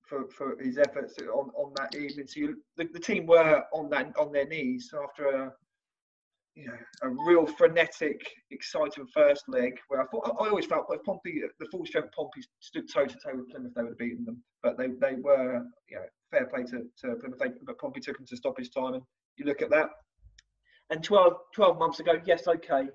for, 0.07 0.29
for 0.29 0.55
his 0.61 0.77
efforts 0.77 1.15
on, 1.17 1.49
on 1.55 1.73
that 1.77 1.95
evening, 1.95 2.27
so 2.27 2.39
you, 2.39 2.61
the, 2.77 2.87
the 2.93 2.99
team 2.99 3.25
were 3.25 3.63
on 3.73 3.89
that 3.89 4.13
on 4.19 4.31
their 4.31 4.45
knees 4.45 4.93
after 4.93 5.29
a 5.29 5.51
you 6.55 6.67
know, 6.67 6.77
a 7.01 7.09
real 7.09 7.45
frenetic, 7.45 8.21
exciting 8.51 9.05
first 9.13 9.43
leg 9.49 9.73
where 9.89 10.01
I 10.01 10.05
thought 10.05 10.35
I 10.39 10.47
always 10.47 10.65
felt 10.65 10.85
if 10.89 11.03
Pompey, 11.03 11.41
the 11.59 11.65
full 11.65 11.85
strength 11.85 12.09
Pompey 12.15 12.41
stood 12.61 12.89
toe 12.91 13.05
to 13.05 13.15
toe 13.15 13.35
with 13.35 13.49
Plymouth, 13.49 13.73
they 13.75 13.81
would 13.81 13.91
have 13.91 13.97
beaten 13.97 14.23
them. 14.23 14.41
But 14.63 14.77
they, 14.77 14.87
they 14.87 15.15
were, 15.15 15.61
you 15.89 15.97
know, 15.97 16.05
fair 16.31 16.45
play 16.45 16.63
to, 16.63 16.83
to 17.01 17.15
Plymouth. 17.15 17.39
They, 17.39 17.49
but 17.65 17.77
Pompey 17.77 17.99
took 17.99 18.17
them 18.17 18.25
to 18.27 18.37
stoppage 18.37 18.71
time, 18.71 18.93
and 18.93 19.03
you 19.35 19.45
look 19.45 19.61
at 19.61 19.69
that, 19.71 19.89
and 20.89 21.03
12, 21.03 21.33
12 21.53 21.79
months 21.79 21.99
ago, 21.99 22.13
yes, 22.25 22.47
okay, 22.47 22.87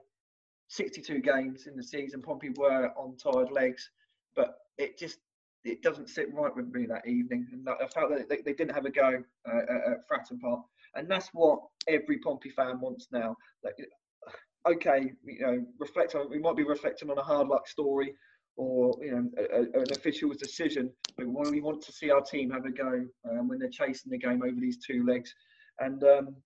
62 0.69 1.21
games 1.21 1.67
in 1.67 1.77
the 1.77 1.83
season, 1.83 2.23
Pompey 2.23 2.51
were 2.57 2.91
on 2.97 3.17
tired 3.17 3.51
legs, 3.51 3.91
but 4.37 4.55
it 4.79 4.99
just 4.99 5.19
it 5.65 5.83
doesn't 5.83 6.09
sit 6.09 6.33
right 6.33 6.55
with 6.55 6.73
me 6.73 6.87
that 6.87 7.07
evening. 7.07 7.47
And 7.53 7.69
I 7.69 7.87
felt 7.89 8.11
that 8.11 8.29
they, 8.31 8.39
they 8.45 8.55
didn't 8.55 8.75
have 8.75 8.87
a 8.87 8.91
go 8.91 9.23
uh, 9.47 9.59
at 9.91 10.09
Fratton 10.09 10.41
Park, 10.41 10.61
and 10.95 11.11
that's 11.11 11.29
what 11.33 11.61
every 11.89 12.19
Pompey 12.19 12.51
fan 12.51 12.81
wants 12.81 13.09
now. 13.13 13.37
Like, 13.63 13.75
okay, 14.69 15.13
you 15.25 15.41
know, 15.41 15.67
reflect 15.79 16.15
on 16.15 16.31
we 16.31 16.39
might 16.39 16.57
be 16.57 16.65
reflecting 16.65 17.11
on 17.11 17.19
a 17.19 17.23
hard 17.23 17.49
luck 17.49 17.69
story 17.69 18.15
or 18.57 18.95
you 19.03 19.13
know 19.13 19.31
a, 19.39 19.79
a, 19.79 19.83
an 19.83 19.91
official's 19.93 20.37
decision, 20.37 20.91
but 21.17 21.27
we 21.27 21.61
want 21.61 21.83
to 21.83 21.93
see 21.93 22.11
our 22.11 22.23
team 22.23 22.51
have 22.51 22.65
a 22.65 22.71
go 22.71 23.05
um, 23.31 23.49
when 23.49 23.59
they're 23.59 23.69
chasing 23.69 24.11
the 24.11 24.19
game 24.19 24.43
over 24.43 24.61
these 24.61 24.79
two 24.79 25.05
legs. 25.05 25.35
And 25.79 26.03
um, 26.05 26.37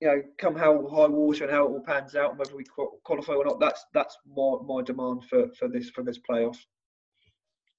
you 0.00 0.08
know, 0.08 0.22
come 0.38 0.54
how 0.54 0.86
high 0.88 1.06
water 1.06 1.44
and 1.44 1.52
how 1.52 1.66
it 1.66 1.70
all 1.70 1.80
pans 1.80 2.14
out, 2.14 2.30
and 2.30 2.38
whether 2.38 2.56
we 2.56 2.64
qualify 3.04 3.32
or 3.32 3.44
not, 3.44 3.60
that's 3.60 3.84
that's 3.92 4.16
my, 4.36 4.56
my 4.64 4.82
demand 4.82 5.24
for, 5.24 5.48
for 5.58 5.68
this 5.68 5.90
for 5.90 6.02
this 6.02 6.18
playoff. 6.18 6.56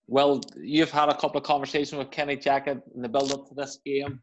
Well, 0.08 0.42
you've 0.58 0.92
had 0.92 1.10
a 1.10 1.16
couple 1.16 1.38
of 1.38 1.44
conversations 1.44 1.98
with 1.98 2.12
Kenny 2.12 2.36
Jackett 2.36 2.82
in 2.96 3.02
the 3.02 3.10
build 3.10 3.32
up 3.32 3.48
to 3.48 3.54
this 3.54 3.80
game. 3.86 4.22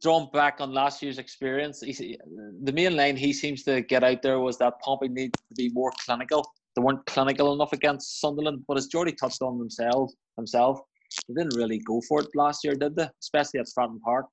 Drawn 0.00 0.30
back 0.32 0.56
on 0.60 0.72
last 0.72 1.02
year's 1.02 1.18
experience, 1.18 1.82
he, 1.82 2.18
the 2.62 2.72
main 2.72 2.96
line 2.96 3.14
he 3.14 3.30
seems 3.30 3.62
to 3.64 3.82
get 3.82 4.02
out 4.02 4.22
there 4.22 4.40
was 4.40 4.56
that 4.56 4.80
Pompey 4.80 5.08
needs 5.08 5.38
to 5.50 5.54
be 5.54 5.68
more 5.74 5.92
clinical. 6.06 6.50
They 6.74 6.82
weren't 6.82 7.04
clinical 7.04 7.52
enough 7.52 7.74
against 7.74 8.22
Sunderland, 8.22 8.64
but 8.66 8.78
as 8.78 8.86
Jordy 8.86 9.12
touched 9.12 9.42
on 9.42 9.58
themselves, 9.58 10.16
himself, 10.38 10.80
they 11.28 11.34
didn't 11.42 11.58
really 11.58 11.78
go 11.80 12.00
for 12.08 12.22
it 12.22 12.28
last 12.34 12.64
year, 12.64 12.74
did 12.74 12.96
they? 12.96 13.06
Especially 13.20 13.60
at 13.60 13.66
Fratton 13.78 14.00
Park. 14.00 14.24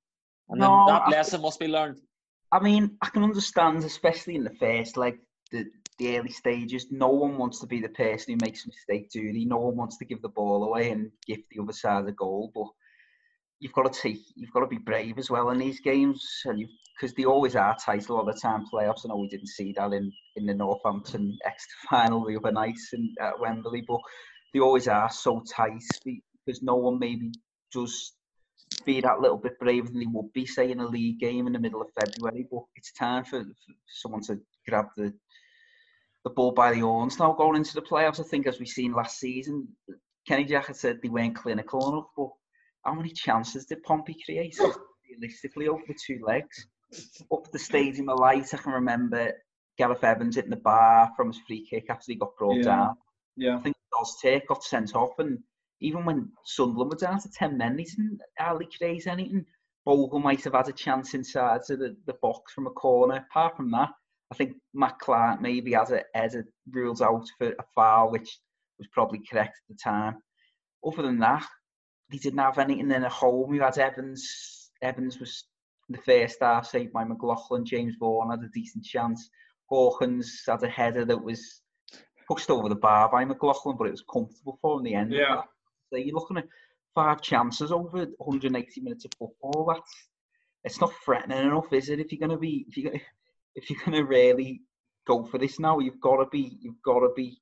And 0.48 0.60
no, 0.60 0.86
then 0.86 0.94
that 0.94 1.02
I, 1.02 1.10
lesson 1.10 1.42
must 1.42 1.60
be 1.60 1.68
learned. 1.68 2.00
I 2.52 2.60
mean, 2.60 2.96
I 3.00 3.08
can 3.08 3.22
understand, 3.22 3.84
especially 3.84 4.34
in 4.34 4.44
the 4.44 4.54
first, 4.58 4.96
like 4.96 5.18
the, 5.52 5.66
the 5.98 6.18
early 6.18 6.30
stages, 6.30 6.86
no 6.90 7.08
one 7.08 7.38
wants 7.38 7.60
to 7.60 7.66
be 7.66 7.80
the 7.80 7.88
person 7.88 8.34
who 8.34 8.44
makes 8.44 8.64
a 8.64 8.68
mistake, 8.68 9.10
do 9.10 9.32
they? 9.32 9.44
No 9.44 9.58
one 9.58 9.76
wants 9.76 9.98
to 9.98 10.04
give 10.04 10.20
the 10.22 10.28
ball 10.28 10.64
away 10.64 10.90
and 10.90 11.10
give 11.26 11.40
the 11.50 11.62
other 11.62 11.72
side 11.72 12.08
a 12.08 12.12
goal. 12.12 12.50
But 12.54 12.66
you've 13.60 13.72
got 13.72 13.92
to 13.92 14.00
take, 14.00 14.18
you've 14.34 14.52
got 14.52 14.60
to 14.60 14.66
be 14.66 14.78
brave 14.78 15.18
as 15.18 15.30
well 15.30 15.50
in 15.50 15.58
these 15.58 15.80
games, 15.80 16.26
and 16.44 16.66
because 16.94 17.14
they 17.14 17.24
always 17.24 17.54
are 17.54 17.76
tight 17.76 18.08
a 18.08 18.12
lot 18.12 18.28
of 18.28 18.34
the 18.34 18.40
time. 18.40 18.64
Playoffs, 18.72 19.04
I 19.04 19.08
know 19.08 19.18
we 19.18 19.28
didn't 19.28 19.48
see 19.48 19.72
that 19.76 19.92
in 19.92 20.12
in 20.36 20.46
the 20.46 20.54
Northampton 20.54 21.38
Exeter 21.44 21.74
final 21.90 22.24
the 22.24 22.36
other 22.36 22.52
night 22.52 22.78
in, 22.92 23.14
at 23.20 23.38
Wembley, 23.38 23.84
but 23.86 24.00
they 24.52 24.60
always 24.60 24.88
are 24.88 25.10
so 25.10 25.42
tight 25.54 25.82
because 26.04 26.62
no 26.62 26.74
one 26.76 26.98
maybe 26.98 27.30
be 28.82 29.00
that 29.00 29.20
little 29.20 29.36
bit 29.36 29.58
braver 29.58 29.88
than 29.88 30.00
they 30.00 30.06
would 30.06 30.32
be, 30.32 30.46
say, 30.46 30.70
in 30.70 30.80
a 30.80 30.86
league 30.86 31.18
game 31.18 31.46
in 31.46 31.52
the 31.52 31.58
middle 31.58 31.82
of 31.82 31.88
February. 31.98 32.46
But 32.50 32.62
it's 32.76 32.92
time 32.92 33.24
for, 33.24 33.42
for 33.42 33.74
someone 33.86 34.22
to 34.22 34.40
grab 34.66 34.86
the 34.96 35.12
the 36.24 36.30
ball 36.30 36.52
by 36.52 36.72
the 36.72 36.80
horns 36.80 37.18
now 37.18 37.32
going 37.32 37.56
into 37.56 37.74
the 37.74 37.82
playoffs. 37.82 38.20
I 38.20 38.24
think, 38.24 38.46
as 38.46 38.58
we've 38.58 38.68
seen 38.68 38.92
last 38.92 39.18
season, 39.18 39.68
Kenny 40.28 40.44
Jackett 40.44 40.76
said 40.76 41.00
they 41.02 41.08
weren't 41.08 41.36
clinical 41.36 41.88
enough. 41.88 42.08
But 42.16 42.28
how 42.84 42.94
many 42.94 43.10
chances 43.10 43.66
did 43.66 43.82
Pompey 43.82 44.16
create 44.24 44.58
realistically 45.10 45.68
over 45.68 45.82
the 45.86 45.94
two 45.94 46.20
legs? 46.24 46.66
Up 47.32 47.50
the 47.52 47.58
stadium 47.58 48.08
of 48.08 48.18
light, 48.18 48.52
I 48.52 48.56
can 48.56 48.72
remember 48.72 49.32
Gareth 49.78 50.04
Evans 50.04 50.36
hitting 50.36 50.50
the 50.50 50.56
bar 50.56 51.10
from 51.16 51.28
his 51.28 51.40
free 51.46 51.66
kick 51.68 51.86
after 51.88 52.04
he 52.08 52.16
got 52.16 52.36
brought 52.36 52.58
yeah. 52.58 52.62
down. 52.62 52.96
Yeah. 53.36 53.56
I 53.56 53.60
think 53.60 53.76
Dos 53.92 54.20
Take 54.20 54.48
got 54.48 54.64
sent 54.64 54.94
off 54.94 55.18
and 55.18 55.38
even 55.80 56.04
when 56.04 56.30
Sunderland 56.44 56.90
were 56.90 56.96
down 56.96 57.20
to 57.20 57.30
10 57.30 57.56
men, 57.56 57.78
he 57.78 57.84
didn't 57.84 58.20
uh, 58.38 58.44
hardly 58.44 58.68
create 58.76 59.06
anything. 59.06 59.46
Bogle 59.84 60.18
might 60.18 60.44
have 60.44 60.54
had 60.54 60.68
a 60.68 60.72
chance 60.72 61.14
inside 61.14 61.62
to 61.66 61.76
the, 61.76 61.96
the 62.06 62.14
box 62.20 62.52
from 62.52 62.66
a 62.66 62.70
corner. 62.70 63.26
Apart 63.30 63.56
from 63.56 63.70
that, 63.70 63.90
I 64.30 64.34
think 64.34 64.56
Matt 64.74 64.98
Clarke 64.98 65.40
maybe 65.40 65.72
has 65.72 65.90
a 65.90 66.04
header 66.14 66.46
rules 66.70 67.00
out 67.00 67.26
for 67.38 67.48
a 67.48 67.64
foul, 67.74 68.10
which 68.10 68.38
was 68.78 68.88
probably 68.88 69.20
correct 69.30 69.56
at 69.56 69.76
the 69.76 69.80
time. 69.82 70.22
Other 70.84 71.02
than 71.02 71.18
that, 71.20 71.46
he 72.10 72.18
didn't 72.18 72.38
have 72.38 72.58
anything 72.58 72.90
in 72.90 73.04
a 73.04 73.08
home. 73.08 73.50
We 73.50 73.58
had 73.58 73.78
Evans. 73.78 74.70
Evans 74.82 75.18
was 75.18 75.44
the 75.88 75.98
first 75.98 76.38
half 76.40 76.66
saved 76.66 76.92
by 76.92 77.04
McLaughlin. 77.04 77.64
James 77.64 77.94
Vaughan 77.98 78.30
had 78.30 78.44
a 78.44 78.48
decent 78.52 78.84
chance. 78.84 79.30
Hawkins 79.66 80.42
had 80.46 80.62
a 80.62 80.68
header 80.68 81.04
that 81.04 81.22
was 81.22 81.62
pushed 82.28 82.50
over 82.50 82.68
the 82.68 82.76
bar 82.76 83.10
by 83.10 83.24
McLaughlin, 83.24 83.76
but 83.76 83.88
it 83.88 83.92
was 83.92 84.04
comfortable 84.12 84.58
for 84.60 84.74
him 84.74 84.86
in 84.86 84.92
the 84.92 84.98
end. 84.98 85.12
Yeah. 85.12 85.42
So 85.90 85.96
you're 85.98 86.14
looking 86.14 86.38
at 86.38 86.48
five 86.94 87.20
chances 87.20 87.72
over 87.72 88.06
180 88.18 88.80
minutes 88.80 89.04
of 89.04 89.12
football. 89.18 89.66
That's 89.68 90.08
it's 90.64 90.80
not 90.80 90.92
threatening 91.04 91.38
enough, 91.46 91.72
is 91.72 91.88
it? 91.88 92.00
If 92.00 92.12
you're 92.12 92.20
gonna 92.26 92.38
be 92.38 92.66
if 92.68 92.76
you 92.76 92.92
if 93.54 93.70
you're 93.70 93.80
gonna 93.84 94.04
really 94.04 94.62
go 95.06 95.24
for 95.24 95.38
this 95.38 95.58
now, 95.58 95.78
you've 95.78 96.00
got 96.00 96.16
to 96.22 96.26
be 96.30 96.58
you've 96.60 96.82
got 96.84 97.00
to 97.00 97.10
be 97.16 97.40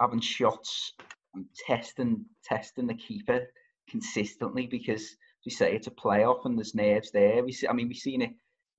having 0.00 0.20
shots 0.20 0.94
and 1.34 1.44
testing 1.66 2.24
testing 2.44 2.86
the 2.86 2.94
keeper 2.94 3.46
consistently 3.88 4.66
because 4.66 5.16
we 5.44 5.50
say 5.50 5.74
it's 5.74 5.86
a 5.86 5.90
playoff 5.92 6.44
and 6.44 6.58
there's 6.58 6.74
nerves 6.74 7.10
there. 7.12 7.42
We 7.44 7.52
see, 7.52 7.66
I 7.68 7.72
mean, 7.72 7.88
we've 7.88 7.96
seen 7.96 8.22
it 8.22 8.30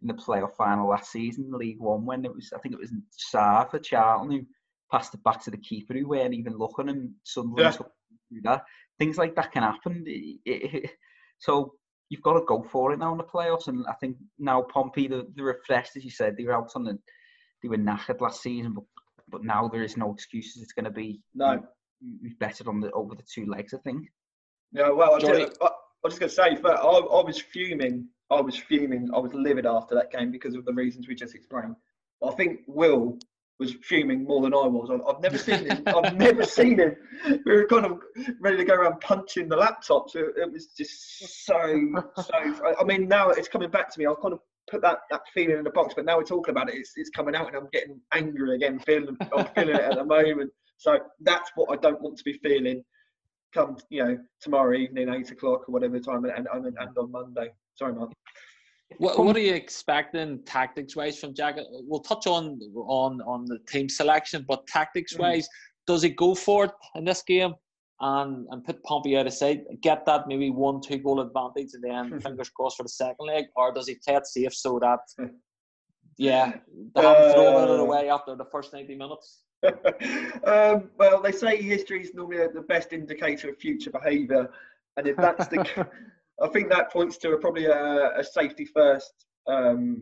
in 0.01 0.07
the 0.07 0.13
playoff 0.13 0.55
final 0.55 0.89
last 0.89 1.11
season, 1.11 1.51
League 1.51 1.79
One, 1.79 2.05
when 2.05 2.25
it 2.25 2.33
was 2.33 2.51
I 2.55 2.59
think 2.59 2.75
it 2.75 2.81
was 2.81 2.91
Sarr 3.33 3.69
for 3.69 3.79
Charlton 3.79 4.31
who 4.31 4.45
passed 4.91 5.13
it 5.13 5.23
back 5.23 5.41
to 5.43 5.51
the 5.51 5.57
keeper 5.57 5.93
who 5.93 6.07
weren't 6.07 6.33
even 6.33 6.57
looking 6.57 6.89
and 6.89 7.13
suddenly 7.23 7.63
Yeah. 7.63 7.71
do 8.29 8.41
that. 8.43 8.65
Things 9.01 9.17
like 9.17 9.35
that 9.35 9.51
can 9.51 9.63
happen. 9.63 10.03
It- 10.05 10.39
it- 10.45 10.91
so 11.39 11.73
you've 12.09 12.21
got 12.21 12.33
to 12.33 12.45
go 12.45 12.61
for 12.71 12.91
it 12.93 12.99
now 12.99 13.11
in 13.13 13.17
the 13.17 13.23
playoffs. 13.23 13.67
And 13.67 13.83
I 13.87 13.93
think 13.93 14.17
now 14.37 14.61
Pompey, 14.61 15.07
the, 15.07 15.27
the 15.35 15.43
refreshed, 15.43 15.95
as 15.97 16.03
you 16.05 16.11
said, 16.11 16.37
they 16.37 16.43
were 16.43 16.53
out 16.53 16.71
on 16.75 16.83
the, 16.83 16.99
they 17.63 17.69
were 17.69 17.77
knackered 17.77 18.21
last 18.21 18.43
season, 18.43 18.73
but 18.75 18.83
but 19.31 19.43
now 19.43 19.67
there 19.67 19.81
is 19.83 19.97
no 19.97 20.13
excuses. 20.13 20.61
It's 20.61 20.73
going 20.73 20.85
to 20.85 20.91
be 20.91 21.21
No. 21.33 21.63
we've 22.21 22.37
betted 22.37 22.67
on 22.67 22.79
the 22.81 22.91
over 22.91 23.15
the 23.15 23.23
two 23.23 23.45
legs. 23.45 23.73
I 23.73 23.77
think. 23.77 24.03
Yeah, 24.73 24.89
well, 24.91 25.15
I, 25.15 25.19
did, 25.19 25.49
I, 25.61 25.65
I 25.65 25.69
was 26.03 26.17
just 26.17 26.19
going 26.19 26.29
to 26.29 26.57
say, 26.57 26.61
but 26.61 26.77
I, 26.79 26.83
I 26.83 27.23
was 27.23 27.39
fuming. 27.39 28.07
I 28.29 28.39
was 28.41 28.55
fuming. 28.57 29.09
I 29.15 29.19
was 29.19 29.33
livid 29.33 29.65
after 29.65 29.95
that 29.95 30.11
game 30.11 30.31
because 30.31 30.53
of 30.53 30.65
the 30.65 30.73
reasons 30.73 31.07
we 31.07 31.15
just 31.15 31.33
explained. 31.33 31.75
But 32.19 32.33
I 32.33 32.35
think 32.35 32.59
Will 32.67 33.17
was 33.61 33.75
fuming 33.83 34.25
more 34.25 34.41
than 34.41 34.53
I 34.53 34.65
was. 34.65 34.89
I've, 34.91 35.01
I've 35.07 35.21
never 35.21 35.37
seen 35.37 35.67
him. 35.67 35.83
I've 35.87 36.17
never 36.17 36.43
seen 36.43 36.79
him. 36.79 36.95
We 37.45 37.55
were 37.55 37.67
kind 37.67 37.85
of 37.85 38.01
ready 38.39 38.57
to 38.57 38.65
go 38.65 38.73
around 38.73 38.99
punching 39.01 39.47
the 39.47 39.55
laptops. 39.55 40.15
It, 40.15 40.33
it 40.35 40.51
was 40.51 40.67
just 40.75 41.45
so, 41.45 41.93
so. 42.17 42.73
I- 42.79 42.83
mean, 42.83 43.07
now 43.07 43.29
it's 43.29 43.47
coming 43.47 43.69
back 43.69 43.89
to 43.93 43.99
me. 43.99 44.07
I'll 44.07 44.15
kind 44.15 44.33
of 44.33 44.39
put 44.69 44.81
that, 44.81 45.01
that 45.11 45.21
feeling 45.33 45.57
in 45.57 45.63
the 45.63 45.69
box, 45.69 45.93
but 45.95 46.05
now 46.05 46.17
we're 46.17 46.23
talking 46.23 46.51
about 46.51 46.69
it. 46.69 46.75
It's, 46.75 46.93
it's 46.95 47.11
coming 47.11 47.35
out, 47.35 47.47
and 47.47 47.55
I'm 47.55 47.69
getting 47.71 48.01
angry 48.13 48.55
again. 48.55 48.79
Feeling, 48.79 49.15
I'm 49.37 49.45
feeling 49.55 49.75
it 49.75 49.81
at 49.81 49.95
the 49.95 50.03
moment. 50.03 50.51
So 50.77 50.97
that's 51.21 51.51
what 51.53 51.71
I 51.71 51.79
don't 51.79 52.01
want 52.01 52.17
to 52.17 52.23
be 52.23 52.33
feeling 52.33 52.83
come 53.53 53.75
you 53.89 54.01
know 54.01 54.17
tomorrow 54.39 54.73
evening 54.73 55.09
eight 55.09 55.29
o'clock 55.29 55.67
or 55.67 55.73
whatever 55.73 55.99
time 55.99 56.23
and, 56.23 56.47
and, 56.53 56.65
and 56.65 56.97
on 56.97 57.11
monday 57.11 57.49
sorry 57.75 57.93
mark 57.93 58.09
What, 58.97 59.17
what 59.17 59.35
are 59.35 59.39
you 59.39 59.53
expecting 59.53 60.43
tactics 60.43 60.95
wise 60.95 61.19
from 61.19 61.33
Jack? 61.33 61.57
We'll 61.71 62.01
touch 62.01 62.27
on 62.27 62.59
on 62.75 63.21
on 63.21 63.45
the 63.45 63.59
team 63.67 63.89
selection, 63.89 64.45
but 64.47 64.67
tactics 64.67 65.17
wise, 65.17 65.47
does 65.87 66.03
he 66.03 66.09
go 66.09 66.35
for 66.35 66.65
it 66.65 66.71
in 66.95 67.05
this 67.05 67.23
game? 67.23 67.53
And 67.99 68.47
and 68.49 68.63
put 68.63 68.83
Pompey 68.83 69.15
out 69.15 69.27
of 69.27 69.33
sight, 69.33 69.63
get 69.81 70.05
that 70.07 70.27
maybe 70.27 70.49
one 70.49 70.81
two 70.81 70.97
goal 70.97 71.21
advantage, 71.21 71.69
and 71.73 71.83
then 71.83 72.19
fingers 72.19 72.49
crossed 72.49 72.77
for 72.77 72.83
the 72.83 72.89
second 72.89 73.27
leg, 73.27 73.45
or 73.55 73.71
does 73.73 73.87
he 73.87 73.95
play 74.03 74.15
it 74.15 74.25
safe 74.25 74.53
so 74.53 74.79
that 74.79 74.99
yeah 76.17 76.53
they 76.95 77.01
haven't 77.01 77.33
thrown 77.33 77.69
it 77.69 77.79
Uh, 77.79 77.83
away 77.83 78.09
after 78.09 78.35
the 78.35 78.45
first 78.45 78.73
ninety 78.73 78.95
minutes? 78.95 79.43
um, 80.45 80.89
well 80.97 81.21
they 81.21 81.31
say 81.31 81.61
history 81.61 82.01
is 82.01 82.15
normally 82.15 82.47
the 82.53 82.61
best 82.61 82.93
indicator 82.93 83.49
of 83.49 83.57
future 83.57 83.91
behaviour 83.91 84.49
and 84.97 85.05
if 85.07 85.15
that's 85.17 85.47
the 85.47 85.87
i 86.41 86.47
think 86.49 86.69
that 86.69 86.91
points 86.91 87.17
to 87.17 87.31
a, 87.31 87.37
probably 87.37 87.65
a, 87.65 88.17
a 88.17 88.23
safety 88.23 88.65
first 88.65 89.13
um, 89.47 90.01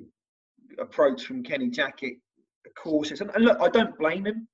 approach 0.79 1.23
from 1.23 1.43
kenny 1.43 1.69
jackett 1.69 2.13
cautious 2.77 3.21
and, 3.21 3.31
and 3.35 3.45
look 3.45 3.57
i 3.61 3.69
don't 3.69 3.97
blame 3.97 4.25
him 4.25 4.47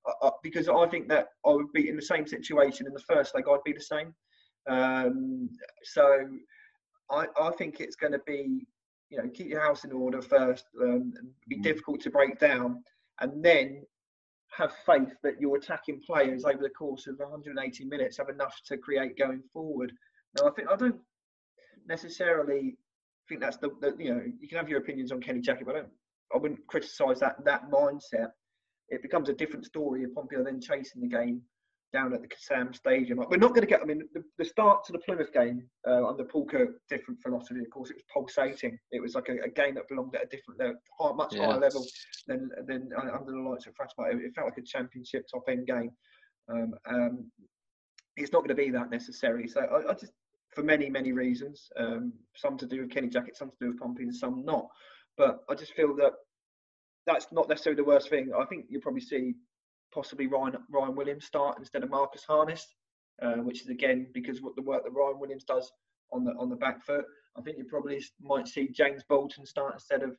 because 0.44 0.70
i 0.70 0.88
think 0.88 1.08
that 1.08 1.28
i 1.46 1.50
would 1.50 1.72
be 1.74 1.90
in 1.90 1.96
the 1.96 2.02
same 2.02 2.26
situation 2.26 2.88
in 2.88 2.94
the 2.94 3.00
first 3.02 3.36
leg 3.36 3.46
i'd 3.50 3.64
be 3.66 3.74
the 3.74 3.80
same 3.80 4.14
um, 4.68 5.48
so 5.84 6.26
I, 7.12 7.28
I 7.40 7.52
think 7.52 7.80
it's 7.80 7.96
going 7.96 8.14
to 8.14 8.22
be 8.26 8.66
you 9.10 9.18
know 9.18 9.30
keep 9.30 9.48
your 9.48 9.62
house 9.62 9.84
in 9.84 9.92
order 9.92 10.22
first 10.22 10.66
um, 10.82 11.14
be 11.48 11.58
Mm. 11.58 11.64
difficult 11.64 12.02
to 12.02 12.10
break 12.10 12.40
down 12.40 12.84
and 13.22 13.44
then 13.44 13.84
have 14.52 14.74
faith 14.86 15.14
that 15.24 15.40
your 15.40 15.58
attacking 15.58 16.02
players 16.06 16.46
over 16.46 16.62
the 16.62 16.70
course 16.70 17.08
of 17.08 17.20
180 17.20 17.86
minutes 17.86 18.18
have 18.18 18.30
enough 18.30 18.56
to 18.66 18.78
create 18.78 19.18
going 19.18 19.44
forward. 19.52 19.92
Now, 20.36 20.48
I 20.48 20.52
think 20.52 20.70
I 20.70 20.76
don't 20.76 21.00
necessarily 21.88 22.78
I 22.78 23.26
think 23.30 23.42
that's 23.42 23.58
the, 23.58 23.70
the 23.82 23.96
you 23.98 24.14
know 24.14 24.22
you 24.40 24.48
can 24.48 24.58
have 24.58 24.70
your 24.70 24.80
opinions 24.80 25.12
on 25.12 25.22
Kenny 25.22 25.42
Jackett, 25.42 25.66
but 25.66 25.76
I 25.76 25.80
don't 25.80 25.90
I 26.34 26.38
wouldn't 26.38 26.66
criticise 26.68 27.20
that 27.20 27.44
that 27.46 27.70
mindset. 27.72 28.30
It 28.90 29.02
becomes 29.02 29.30
a 29.30 29.34
different 29.34 29.66
story 29.66 30.04
if 30.04 30.14
Pompey 30.14 30.36
are 30.36 30.44
then 30.44 30.62
chasing 30.62 31.02
the 31.02 31.08
game 31.08 31.42
down 31.92 32.14
at 32.14 32.22
the 32.22 32.28
Kassam 32.28 32.76
Stadium. 32.76 33.18
We're 33.30 33.38
not 33.38 33.50
going 33.56 33.62
to 33.62 33.68
get. 33.68 33.82
I 33.82 33.86
mean, 33.86 34.04
the, 34.14 34.24
the 34.38 34.46
start 34.46 34.84
to 34.86 34.92
the 34.92 35.00
Plymouth 35.00 35.32
game 35.34 35.64
uh, 35.88 36.06
under 36.06 36.24
Paul 36.24 36.46
Cook, 36.46 36.72
different 36.90 37.20
philosophy. 37.22 37.62
Of 37.62 37.70
course, 37.72 37.90
it 37.90 37.96
was 37.96 38.04
pulsating. 38.14 38.78
It 38.92 39.02
was 39.02 39.16
like 39.16 39.30
a, 39.30 39.38
a 39.46 39.50
game 39.50 39.76
that 39.76 39.88
belonged 39.88 40.16
at 40.16 40.24
a 40.26 40.28
different, 40.28 40.60
level, 40.60 41.16
much 41.16 41.34
Yeah. 41.34 41.48
higher 41.48 41.60
level 41.60 41.84
than 42.28 42.50
than 42.68 42.90
under 42.98 43.32
the 43.32 43.40
lights 43.40 43.66
of 43.66 43.74
Frasma. 43.74 44.14
It, 44.14 44.18
it 44.26 44.36
felt 44.36 44.48
like 44.48 44.58
a 44.58 44.62
championship 44.62 45.26
top 45.32 45.44
end 45.48 45.66
game. 45.68 45.92
Um, 46.52 46.74
um, 46.88 47.32
it's 48.18 48.32
not 48.32 48.40
going 48.40 48.50
to 48.50 48.56
be 48.56 48.70
that 48.72 48.90
necessarily. 48.92 49.48
So 49.48 49.62
I, 49.62 49.92
I 49.92 49.94
just, 49.94 50.12
for 50.56 50.64
many 50.64 50.90
many 50.90 51.12
reasons, 51.12 51.70
um, 51.78 52.14
some 52.36 52.58
to 52.58 52.66
do 52.66 52.82
with 52.82 52.92
Kenny 52.92 53.10
Jackett, 53.10 53.36
some 53.36 53.50
to 53.50 53.58
do 53.60 53.68
with 53.68 53.80
Pompey, 53.80 54.04
and 54.04 54.16
some 54.16 54.44
not. 54.46 54.68
But 55.18 55.40
I 55.50 55.56
just 55.56 55.74
feel 55.74 55.96
that 55.98 56.14
that's 57.06 57.28
not 57.32 57.48
necessarily 57.50 57.82
the 57.82 57.88
worst 57.88 58.10
thing. 58.10 58.32
I 58.38 58.46
think 58.46 58.66
you'll 58.70 58.82
probably 58.82 59.02
see 59.02 59.36
possibly 59.94 60.28
Ryan 60.28 60.58
Ryan 60.70 60.96
Williams 60.96 61.26
start 61.26 61.58
instead 61.60 61.84
of 61.84 61.90
Marcus 61.90 62.24
Harness, 62.24 62.66
uh, 63.22 63.36
which 63.36 63.62
is 63.62 63.70
again 63.70 64.08
because 64.14 64.42
what 64.42 64.56
the 64.56 64.62
work 64.62 64.84
that 64.84 64.92
Ryan 64.92 65.20
Williams 65.20 65.44
does 65.44 65.72
on 66.12 66.24
the 66.24 66.32
on 66.40 66.50
the 66.50 66.56
back 66.56 66.84
foot. 66.84 67.06
I 67.38 67.42
think 67.42 67.58
you 67.58 67.66
probably 67.66 68.02
might 68.22 68.48
see 68.48 68.70
James 68.70 69.04
Bolton 69.08 69.46
start 69.46 69.74
instead 69.74 70.04
of 70.04 70.16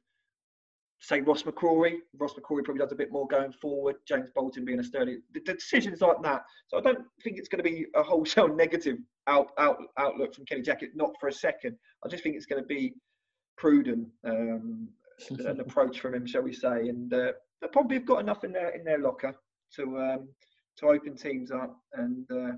say 1.01 1.21
Ross 1.21 1.43
McCrorie. 1.43 1.99
Ross 2.19 2.35
McCrorie 2.35 2.65
probably 2.65 2.81
does 2.81 2.93
a 2.93 2.97
bit 2.97 3.13
more 3.13 3.27
going 3.27 3.53
forward. 3.53 3.97
James 4.07 4.31
Bolton 4.35 4.65
being 4.65 4.81
a 4.81 4.85
sturdy. 4.85 5.19
The, 5.33 5.41
the 5.41 5.55
decisions 5.55 6.01
like 6.01 6.23
that. 6.23 6.43
So 6.69 6.79
I 6.79 6.81
don't 6.81 7.05
think 7.23 7.39
it's 7.39 7.49
going 7.49 7.63
to 7.63 7.71
be 7.71 7.87
a 7.95 8.03
wholesale 8.03 8.49
negative 8.55 8.99
out, 9.27 9.49
out 9.59 9.79
outlook 9.99 10.35
from 10.35 10.47
Kenny 10.47 10.63
Jackett. 10.63 10.95
Not 10.95 11.13
for 11.21 11.29
a 11.29 11.33
second. 11.33 11.77
I 12.05 12.09
just 12.09 12.23
think 12.23 12.37
it's 12.37 12.47
going 12.47 12.63
to 12.63 12.67
be 12.67 12.95
prudent 13.57 14.09
um, 14.25 14.89
an 15.31 15.61
approach 15.61 16.01
from 16.01 16.15
him, 16.15 16.27
shall 16.27 16.43
we 16.43 16.53
say? 16.53 16.89
And 16.89 17.13
uh, 17.13 17.33
they 17.61 17.69
probably 17.69 17.97
have 17.97 18.07
got 18.07 18.21
enough 18.21 18.45
in 18.45 18.53
their 18.53 18.71
in 18.71 18.85
their 18.85 18.99
locker 18.99 19.35
to 19.77 19.99
um, 19.99 20.29
to 20.79 20.87
open 20.87 21.17
teams 21.17 21.51
up. 21.51 21.77
And 21.95 22.31
uh, 22.31 22.57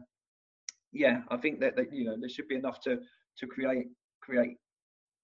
yeah, 0.92 1.21
I 1.30 1.37
think 1.37 1.61
that, 1.61 1.76
that 1.76 1.92
you 1.92 2.04
know 2.04 2.16
there 2.18 2.28
should 2.28 2.49
be 2.49 2.57
enough 2.57 2.80
to 2.83 2.99
to 3.38 3.47
create 3.47 3.87
create 4.21 4.57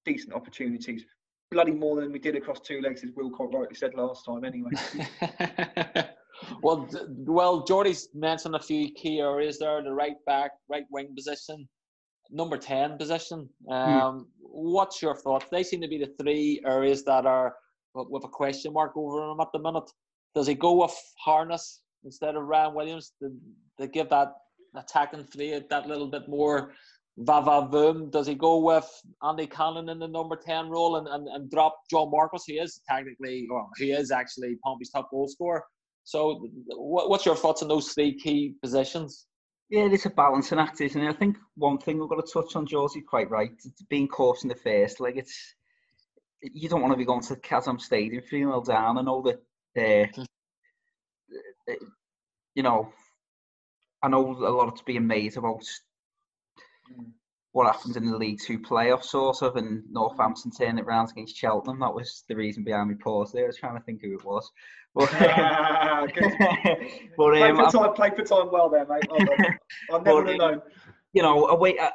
decent 0.04 0.34
opportunities. 0.34 1.04
Bloody 1.54 1.72
more 1.72 2.00
than 2.00 2.12
we 2.12 2.18
did 2.18 2.34
across 2.34 2.60
two 2.60 2.80
legs, 2.80 3.04
as 3.04 3.10
Will 3.16 3.30
quite 3.30 3.52
rightly 3.52 3.76
said 3.76 3.94
last 3.94 4.24
time. 4.24 4.44
Anyway, 4.44 4.70
well, 6.62 6.88
well, 7.26 7.64
Jordy's 7.64 8.08
mentioned 8.12 8.56
a 8.56 8.60
few 8.60 8.92
key 8.92 9.20
areas 9.20 9.60
there: 9.60 9.80
the 9.82 9.92
right 9.92 10.16
back, 10.26 10.50
right 10.68 10.84
wing 10.90 11.14
position, 11.14 11.68
number 12.30 12.56
ten 12.56 12.98
position. 12.98 13.48
Um, 13.70 14.26
What's 14.40 15.00
your 15.00 15.14
thoughts? 15.14 15.46
They 15.50 15.62
seem 15.62 15.80
to 15.80 15.88
be 15.88 15.98
the 15.98 16.12
three 16.20 16.60
areas 16.66 17.04
that 17.04 17.24
are 17.24 17.54
with 17.94 18.08
with 18.10 18.24
a 18.24 18.28
question 18.28 18.72
mark 18.72 18.92
over 18.96 19.28
them 19.28 19.40
at 19.40 19.52
the 19.52 19.60
minute. 19.60 19.88
Does 20.34 20.48
he 20.48 20.54
go 20.54 20.82
with 20.82 20.96
Harness 21.24 21.82
instead 22.04 22.34
of 22.34 22.44
Ryan 22.44 22.74
Williams 22.74 23.12
to, 23.22 23.30
to 23.80 23.86
give 23.86 24.10
that 24.10 24.32
attacking 24.76 25.24
three 25.24 25.60
that 25.70 25.86
little 25.86 26.08
bit 26.08 26.28
more 26.28 26.72
va 27.18 27.68
voom? 27.70 28.10
Does 28.10 28.26
he 28.26 28.34
go 28.34 28.58
with 28.58 28.88
Andy 29.22 29.46
Cannon 29.46 29.88
in 29.88 29.98
the 29.98 30.08
number 30.08 30.36
10 30.36 30.68
role 30.68 30.96
and, 30.96 31.06
and, 31.08 31.28
and 31.28 31.50
drop 31.50 31.78
John 31.90 32.10
Marquis, 32.10 32.56
who 32.56 32.62
is 32.62 32.80
technically, 32.88 33.46
well, 33.50 33.70
he 33.76 33.92
is 33.92 34.10
actually 34.10 34.56
Pompey's 34.64 34.90
top 34.90 35.10
goal 35.10 35.28
scorer? 35.28 35.64
So, 36.04 36.48
what, 36.76 37.08
what's 37.08 37.24
your 37.24 37.36
thoughts 37.36 37.62
on 37.62 37.68
those 37.68 37.92
three 37.92 38.18
key 38.18 38.54
positions? 38.62 39.26
Yeah, 39.70 39.88
it's 39.90 40.04
a 40.04 40.10
balancing 40.10 40.58
act, 40.58 40.80
isn't 40.82 41.00
it? 41.00 41.08
I 41.08 41.14
think 41.14 41.38
one 41.56 41.78
thing 41.78 41.98
we've 41.98 42.08
got 42.08 42.24
to 42.24 42.32
touch 42.32 42.54
on, 42.56 42.66
George, 42.66 42.92
you're 42.94 43.04
quite 43.04 43.30
right. 43.30 43.50
Being 43.88 44.08
caught 44.08 44.42
in 44.42 44.48
the 44.48 44.54
first, 44.54 45.00
like 45.00 45.16
it's 45.16 45.54
you 46.52 46.68
don't 46.68 46.82
want 46.82 46.92
to 46.92 46.98
be 46.98 47.06
going 47.06 47.22
to 47.22 47.36
Kassam 47.36 47.80
Stadium 47.80 48.22
3 48.22 48.40
0 48.40 48.62
down. 48.62 48.98
I 48.98 49.02
know 49.02 49.22
that, 49.22 49.40
uh, 49.78 50.22
uh, 51.70 51.74
you 52.54 52.62
know, 52.62 52.92
I 54.02 54.08
know 54.08 54.30
a 54.30 54.50
lot 54.50 54.74
is 54.74 54.82
being 54.82 55.06
made 55.06 55.36
about 55.36 55.64
what 57.52 57.72
happened 57.72 57.96
in 57.96 58.10
the 58.10 58.16
League 58.18 58.40
Two 58.44 58.58
playoff 58.58 59.04
sort 59.04 59.42
of, 59.42 59.56
and 59.56 59.84
Northampton 59.90 60.50
turning 60.50 60.78
it 60.78 60.86
round 60.86 61.10
against 61.10 61.36
Cheltenham. 61.36 61.78
That 61.80 61.94
was 61.94 62.24
the 62.28 62.34
reason 62.34 62.64
behind 62.64 62.88
me 62.88 62.96
pause 62.96 63.30
there. 63.32 63.44
I 63.44 63.46
was 63.46 63.56
trying 63.56 63.78
to 63.78 63.84
think 63.84 64.02
who 64.02 64.14
it 64.14 64.24
was. 64.24 64.50
But, 64.96 65.12
Ah, 65.12 66.06
but 66.14 67.32
play, 67.32 67.42
um, 67.42 67.56
for 67.56 67.68
time, 67.68 67.94
play 67.94 68.10
for 68.10 68.22
time 68.22 68.48
well 68.52 68.70
there, 68.70 68.86
mate. 68.86 69.02
I've 69.92 70.04
never 70.04 70.36
known. 70.36 70.62
you 71.12 71.20
know, 71.20 71.48
away 71.48 71.76
uh, 71.76 71.90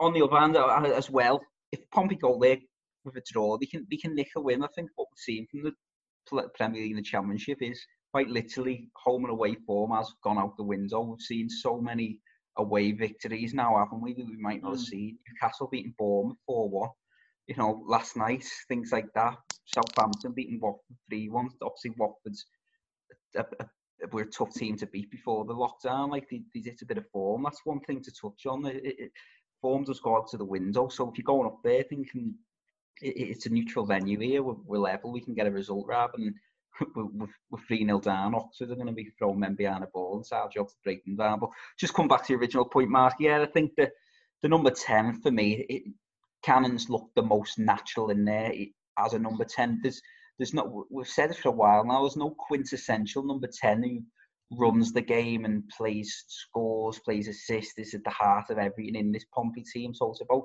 on 0.00 0.14
the 0.14 0.22
other 0.24 0.38
hand 0.38 0.56
uh, 0.56 0.80
as 0.96 1.10
well. 1.10 1.42
If 1.72 1.80
Pompey 1.90 2.16
go 2.16 2.38
there 2.40 2.56
with 3.04 3.16
a 3.16 3.22
draw, 3.30 3.58
they 3.58 3.66
can 3.66 3.86
they 3.90 3.98
can 3.98 4.14
nick 4.14 4.28
a 4.34 4.40
win. 4.40 4.64
I 4.64 4.68
think 4.74 4.88
what 4.96 5.08
we've 5.10 5.18
seen 5.18 5.46
from 5.50 5.60
the 5.62 6.48
Premier 6.54 6.80
League 6.80 6.92
and 6.92 7.00
the 7.00 7.02
Championship 7.02 7.58
is 7.60 7.78
quite 8.12 8.28
literally 8.28 8.88
home 8.96 9.24
and 9.24 9.32
away 9.32 9.54
form 9.66 9.90
has 9.92 10.10
gone 10.22 10.38
out 10.38 10.56
the 10.56 10.62
window. 10.62 11.02
We've 11.02 11.20
seen 11.20 11.50
so 11.50 11.78
many 11.80 12.18
away 12.58 12.92
victories 12.92 13.54
now, 13.54 13.78
haven't 13.78 14.02
we? 14.02 14.14
That 14.14 14.26
we 14.26 14.36
might 14.38 14.62
not 14.62 14.72
have 14.72 14.80
Mm. 14.80 14.86
seen. 14.86 15.18
Newcastle 15.28 15.68
beating 15.72 15.94
Bournemouth 15.98 16.38
four 16.46 16.68
one. 16.70 16.90
You 17.48 17.56
know, 17.56 17.84
last 17.86 18.16
night 18.16 18.44
things 18.68 18.92
like 18.92 19.12
that. 19.14 19.38
Southampton 19.66 20.32
beating 20.34 20.60
Watford 20.60 20.96
three 21.10 21.28
one. 21.30 21.50
Obviously, 21.62 21.92
Watford's 21.98 22.46
a, 23.36 23.40
a, 23.40 23.64
a, 24.04 24.08
were 24.12 24.22
a 24.22 24.30
tough 24.30 24.54
team 24.54 24.76
to 24.78 24.86
beat 24.86 25.10
before 25.10 25.44
the 25.46 25.54
lockdown. 25.54 26.10
Like 26.10 26.28
they, 26.30 26.42
they 26.54 26.60
hit 26.60 26.82
a 26.82 26.86
bit 26.86 26.98
of 26.98 27.10
form. 27.12 27.44
That's 27.44 27.64
one 27.64 27.80
thing 27.80 28.02
to 28.02 28.12
touch 28.12 28.46
on. 28.46 28.66
It, 28.66 28.76
it, 28.84 28.96
it- 29.00 29.12
form 29.62 29.84
does 29.84 30.00
go 30.00 30.16
out 30.16 30.28
to 30.28 30.36
the 30.38 30.44
window. 30.44 30.88
So 30.88 31.10
if 31.10 31.18
you're 31.18 31.24
going 31.24 31.46
up 31.46 31.58
there 31.64 31.82
thinking 31.84 32.34
it, 33.02 33.14
it's 33.16 33.46
a 33.46 33.50
neutral 33.50 33.86
venue 33.86 34.18
here, 34.20 34.42
we're, 34.42 34.56
we're 34.64 34.78
level, 34.78 35.12
we 35.12 35.20
can 35.22 35.34
get 35.34 35.46
a 35.46 35.50
result 35.50 35.86
rather 35.88 36.12
than 36.16 36.34
we're, 36.94 37.26
we're 37.50 37.58
3 37.66 37.84
0 37.84 38.00
down. 38.00 38.34
Oxford 38.34 38.70
are 38.70 38.74
going 38.74 38.86
to 38.86 38.92
be 38.92 39.10
throwing 39.18 39.40
men 39.40 39.54
behind 39.54 39.82
the 39.82 39.88
ball 39.92 40.20
it's 40.20 40.32
our 40.32 40.48
job 40.48 40.68
to 40.68 40.74
break 40.84 41.04
them 41.04 41.16
down. 41.16 41.40
But 41.40 41.50
just 41.78 41.94
come 41.94 42.08
back 42.08 42.26
to 42.26 42.32
your 42.32 42.40
original 42.40 42.64
point, 42.64 42.90
Mark. 42.90 43.14
Yeah, 43.20 43.42
I 43.42 43.46
think 43.46 43.72
the, 43.76 43.90
the 44.42 44.48
number 44.48 44.70
10 44.70 45.20
for 45.20 45.30
me, 45.30 45.66
it, 45.68 45.82
Cannons 46.42 46.88
look 46.88 47.10
the 47.16 47.22
most 47.22 47.58
natural 47.58 48.10
in 48.10 48.24
there 48.24 48.52
as 48.98 49.14
a 49.14 49.18
number 49.18 49.44
10. 49.44 49.80
There's, 49.82 50.00
there's 50.38 50.54
not, 50.54 50.68
we've 50.90 51.08
said 51.08 51.30
it 51.30 51.36
for 51.36 51.48
a 51.48 51.52
while 51.52 51.84
now, 51.84 52.02
there's 52.02 52.16
no 52.16 52.34
quintessential 52.38 53.24
number 53.24 53.48
10 53.48 53.82
who 53.82 54.00
runs 54.56 54.92
the 54.92 55.02
game 55.02 55.44
and 55.44 55.68
plays 55.68 56.24
scores, 56.28 57.00
plays 57.00 57.28
assists, 57.28 57.78
is 57.78 57.94
at 57.94 58.04
the 58.04 58.10
heart 58.10 58.50
of 58.50 58.58
everything 58.58 58.94
in 58.94 59.12
this 59.12 59.26
Pompey 59.34 59.62
team. 59.62 59.94
So 59.94 60.10
it's 60.10 60.22
about 60.22 60.44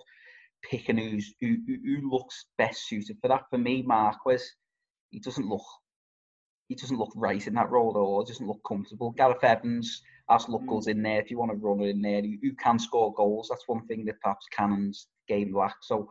picking 0.63 0.97
who's 0.97 1.33
who, 1.41 1.57
who 1.67 1.77
who 1.85 2.09
looks 2.09 2.45
best 2.57 2.87
suited 2.87 3.17
for 3.21 3.27
that. 3.27 3.43
For 3.49 3.57
me, 3.57 3.83
Marquis, 3.83 4.43
he 5.11 5.19
doesn't 5.19 5.47
look 5.47 5.65
he 6.67 6.75
doesn't 6.75 6.97
look 6.97 7.11
right 7.15 7.45
in 7.45 7.53
that 7.55 7.69
role 7.69 7.91
at 7.91 7.99
all. 7.99 8.23
He 8.23 8.31
doesn't 8.31 8.47
look 8.47 8.61
comfortable. 8.67 9.11
Gareth 9.11 9.43
Evans 9.43 10.01
has 10.29 10.47
look 10.47 10.65
goals 10.67 10.87
in 10.87 11.03
there. 11.03 11.19
If 11.19 11.29
you 11.29 11.37
want 11.37 11.51
to 11.51 11.57
run 11.57 11.81
in 11.81 12.01
there, 12.01 12.21
who, 12.21 12.53
can 12.53 12.79
score 12.79 13.13
goals? 13.13 13.47
That's 13.49 13.67
one 13.67 13.85
thing 13.87 14.05
that 14.05 14.21
perhaps 14.21 14.47
Cannon's 14.51 15.07
game 15.27 15.53
lacks. 15.55 15.87
So, 15.87 16.09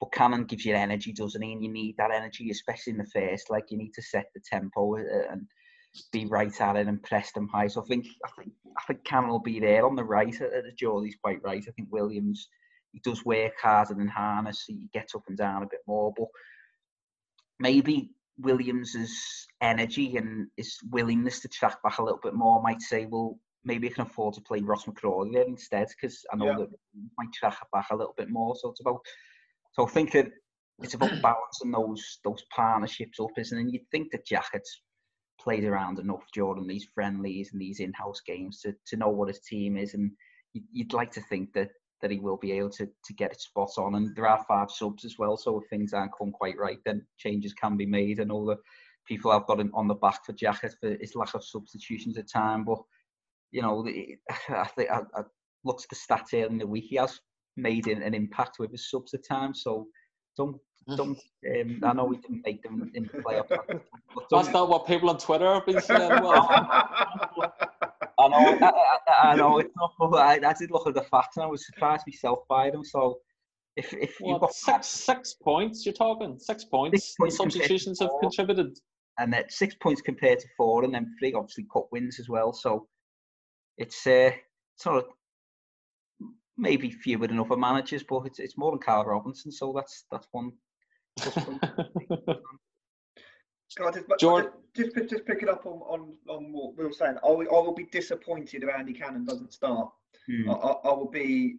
but 0.00 0.12
Cannon 0.12 0.44
gives 0.44 0.64
you 0.64 0.74
energy, 0.74 1.12
doesn't 1.12 1.42
he? 1.42 1.52
And 1.52 1.62
you 1.62 1.70
need 1.70 1.96
that 1.98 2.10
energy, 2.10 2.50
especially 2.50 2.92
in 2.92 2.98
the 2.98 3.06
first. 3.06 3.50
Like 3.50 3.64
you 3.70 3.76
need 3.76 3.92
to 3.94 4.02
set 4.02 4.26
the 4.34 4.40
tempo 4.50 4.96
uh, 4.96 5.30
and 5.30 5.46
be 6.12 6.24
right 6.24 6.60
at 6.60 6.76
it 6.76 6.86
and 6.86 7.02
press 7.02 7.32
them 7.32 7.48
high. 7.48 7.68
So 7.68 7.82
I 7.82 7.84
think 7.84 8.06
I 8.24 8.30
think 8.38 8.52
I 8.78 8.82
think 8.86 9.04
Cannon 9.04 9.30
will 9.30 9.40
be 9.40 9.60
there 9.60 9.84
on 9.84 9.96
the 9.96 10.04
right. 10.04 10.34
Uh, 10.40 10.46
uh, 10.46 10.70
Jolie's 10.78 11.16
quite 11.22 11.42
right. 11.42 11.64
I 11.66 11.70
think 11.72 11.88
Williams 11.90 12.48
he 12.92 13.00
does 13.00 13.24
work 13.24 13.52
harder 13.60 13.94
than 13.94 14.08
Harness. 14.08 14.66
So 14.66 14.72
he 14.72 14.88
gets 14.92 15.14
up 15.14 15.22
and 15.28 15.36
down 15.36 15.62
a 15.62 15.68
bit 15.70 15.80
more, 15.86 16.12
but 16.16 16.28
maybe 17.58 18.10
Williams's 18.42 19.46
energy 19.60 20.16
and 20.16 20.48
his 20.56 20.76
willingness 20.90 21.40
to 21.40 21.48
track 21.48 21.82
back 21.82 21.98
a 21.98 22.02
little 22.02 22.20
bit 22.22 22.34
more 22.34 22.62
might 22.62 22.80
say, 22.80 23.06
well, 23.06 23.38
maybe 23.64 23.88
I 23.88 23.92
can 23.92 24.06
afford 24.06 24.34
to 24.34 24.40
play 24.40 24.60
Ross 24.60 24.84
McCrorie 24.86 25.32
there 25.32 25.44
instead 25.44 25.88
because 25.88 26.24
I 26.32 26.36
know 26.36 26.46
Yeah. 26.46 26.56
that 26.58 26.68
might 27.18 27.32
track 27.32 27.58
back 27.72 27.86
a 27.90 27.96
little 27.96 28.14
bit 28.16 28.30
more. 28.30 28.56
So 28.56 28.70
it's 28.70 28.80
about 28.80 29.00
so 29.72 29.86
I 29.86 29.90
think 29.90 30.12
that 30.12 30.28
it's 30.82 30.94
about 30.94 31.10
balancing 31.22 31.70
those 31.70 32.18
those 32.24 32.42
partnerships 32.54 33.20
up, 33.20 33.30
isn't 33.38 33.56
it? 33.56 33.60
And 33.60 33.72
you'd 33.72 33.88
think 33.90 34.12
that 34.12 34.26
Jack 34.26 34.44
Jackett's 34.44 34.82
played 35.40 35.64
around 35.64 35.98
enough 35.98 36.24
during 36.34 36.66
these 36.66 36.86
friendlies 36.94 37.50
and 37.52 37.60
these 37.60 37.80
in-house 37.80 38.20
games 38.26 38.60
to, 38.60 38.74
to 38.86 38.96
know 38.96 39.08
what 39.08 39.28
his 39.28 39.40
team 39.40 39.76
is, 39.76 39.94
and 39.94 40.10
you'd, 40.52 40.64
you'd 40.70 40.92
like 40.92 41.10
to 41.12 41.20
think 41.22 41.52
that 41.54 41.70
that 42.02 42.10
he 42.10 42.18
will 42.18 42.36
be 42.36 42.52
able 42.52 42.70
to 42.70 42.86
to 42.86 43.12
get 43.14 43.32
it 43.32 43.40
spot 43.40 43.70
on. 43.78 43.94
And 43.94 44.14
there 44.16 44.28
are 44.28 44.44
five 44.48 44.70
subs 44.70 45.04
as 45.04 45.16
well, 45.18 45.36
so 45.36 45.60
if 45.60 45.68
things 45.68 45.92
aren't 45.92 46.16
come 46.16 46.32
quite 46.32 46.58
right, 46.58 46.78
then 46.84 47.06
changes 47.18 47.52
can 47.54 47.76
be 47.76 47.86
made. 47.86 48.18
And 48.18 48.30
all 48.32 48.46
the 48.46 48.56
people 49.06 49.30
I've 49.30 49.46
got 49.46 49.60
on 49.74 49.88
the 49.88 49.94
back 49.94 50.24
for 50.24 50.32
Jackett 50.32 50.74
for 50.80 50.96
his 51.00 51.14
lack 51.14 51.34
of 51.34 51.44
substitutions 51.44 52.16
at 52.18 52.30
time, 52.30 52.64
but 52.64 52.78
you 53.52 53.62
know, 53.62 53.82
the- 53.82 54.16
I 54.48 54.64
think 54.76 54.90
I, 54.90 55.00
I 55.14 55.22
looked 55.64 55.84
at 55.84 55.90
the 55.90 55.96
stats 55.96 56.30
here 56.30 56.46
in 56.46 56.58
the 56.58 56.66
week. 56.66 56.84
He 56.88 56.96
has 56.96 57.20
made 57.56 57.86
an, 57.88 58.14
impact 58.14 58.58
with 58.58 58.70
his 58.70 58.88
subs 58.90 59.12
at 59.14 59.26
times, 59.26 59.62
so 59.62 59.86
don't 60.36 60.56
don't. 60.96 61.18
Um, 61.46 61.80
I 61.84 61.92
know 61.92 62.04
we 62.04 62.16
can 62.16 62.40
make 62.44 62.62
them 62.62 62.90
in 62.94 63.04
the 63.12 63.18
playoff, 63.18 63.48
but 64.14 64.24
That's 64.30 64.52
not 64.52 64.68
what 64.68 64.86
people 64.86 65.10
on 65.10 65.18
Twitter 65.18 65.52
have 65.52 65.66
been 65.66 65.80
saying. 65.80 66.22
Well, 66.22 66.48
I 68.20 68.28
know, 68.28 68.58
I, 68.60 69.28
I, 69.30 69.36
know 69.36 69.58
it's 69.58 69.74
not. 69.76 69.92
But 69.98 70.14
I, 70.14 70.48
I 70.48 70.52
did 70.52 70.70
look 70.70 70.86
at 70.86 70.94
the 70.94 71.02
facts, 71.02 71.36
and 71.36 71.44
I 71.44 71.48
was 71.48 71.66
surprised 71.66 72.04
myself 72.06 72.40
by 72.48 72.70
them. 72.70 72.84
So, 72.84 73.18
if 73.76 73.92
if 73.94 74.18
you've 74.20 74.40
got 74.40 74.52
six 74.52 74.86
six 74.86 75.34
points 75.34 75.84
you're 75.86 75.92
talking? 75.92 76.38
Six 76.38 76.64
points. 76.64 77.14
points 77.18 77.36
the 77.36 77.44
substitutions 77.44 78.00
have 78.00 78.10
four. 78.10 78.20
contributed. 78.20 78.78
and 79.18 79.32
that 79.32 79.52
six 79.52 79.74
points 79.74 80.00
compared 80.02 80.40
to 80.40 80.48
four, 80.56 80.84
and 80.84 80.94
then 80.94 81.14
three 81.18 81.32
obviously 81.32 81.66
cup 81.72 81.88
wins 81.92 82.20
as 82.20 82.28
well. 82.28 82.52
So 82.52 82.86
it's 83.78 84.06
uh, 84.06 84.30
sort 84.76 84.98
of 84.98 85.04
maybe 86.56 86.90
fewer 86.90 87.26
than 87.26 87.40
other 87.40 87.56
managers, 87.56 88.02
but 88.02 88.26
it's 88.26 88.38
it's 88.38 88.58
more 88.58 88.72
than 88.72 88.80
Carl 88.80 89.04
Robinson. 89.04 89.50
So 89.50 89.72
that's 89.74 90.04
that's 90.10 90.28
one. 90.32 90.52
plus 91.18 91.44
point. 91.44 91.64
God, 93.76 93.94
just, 93.94 94.08
but 94.08 94.18
Jordan- 94.18 94.52
just, 94.76 94.94
just 94.94 95.10
just 95.10 95.26
pick 95.26 95.42
it 95.42 95.48
up 95.48 95.66
on, 95.66 95.80
on, 95.80 96.12
on 96.28 96.52
what 96.52 96.76
we 96.76 96.84
were 96.84 96.92
saying. 96.92 97.16
I 97.24 97.30
will, 97.30 97.46
I 97.50 97.60
will 97.60 97.74
be 97.74 97.84
disappointed 97.84 98.62
if 98.62 98.68
Andy 98.68 98.92
Cannon 98.92 99.24
doesn't 99.24 99.52
start. 99.52 99.90
Hmm. 100.26 100.50
I, 100.50 100.54
I, 100.54 100.72
I 100.72 100.92
will 100.92 101.10
be 101.10 101.56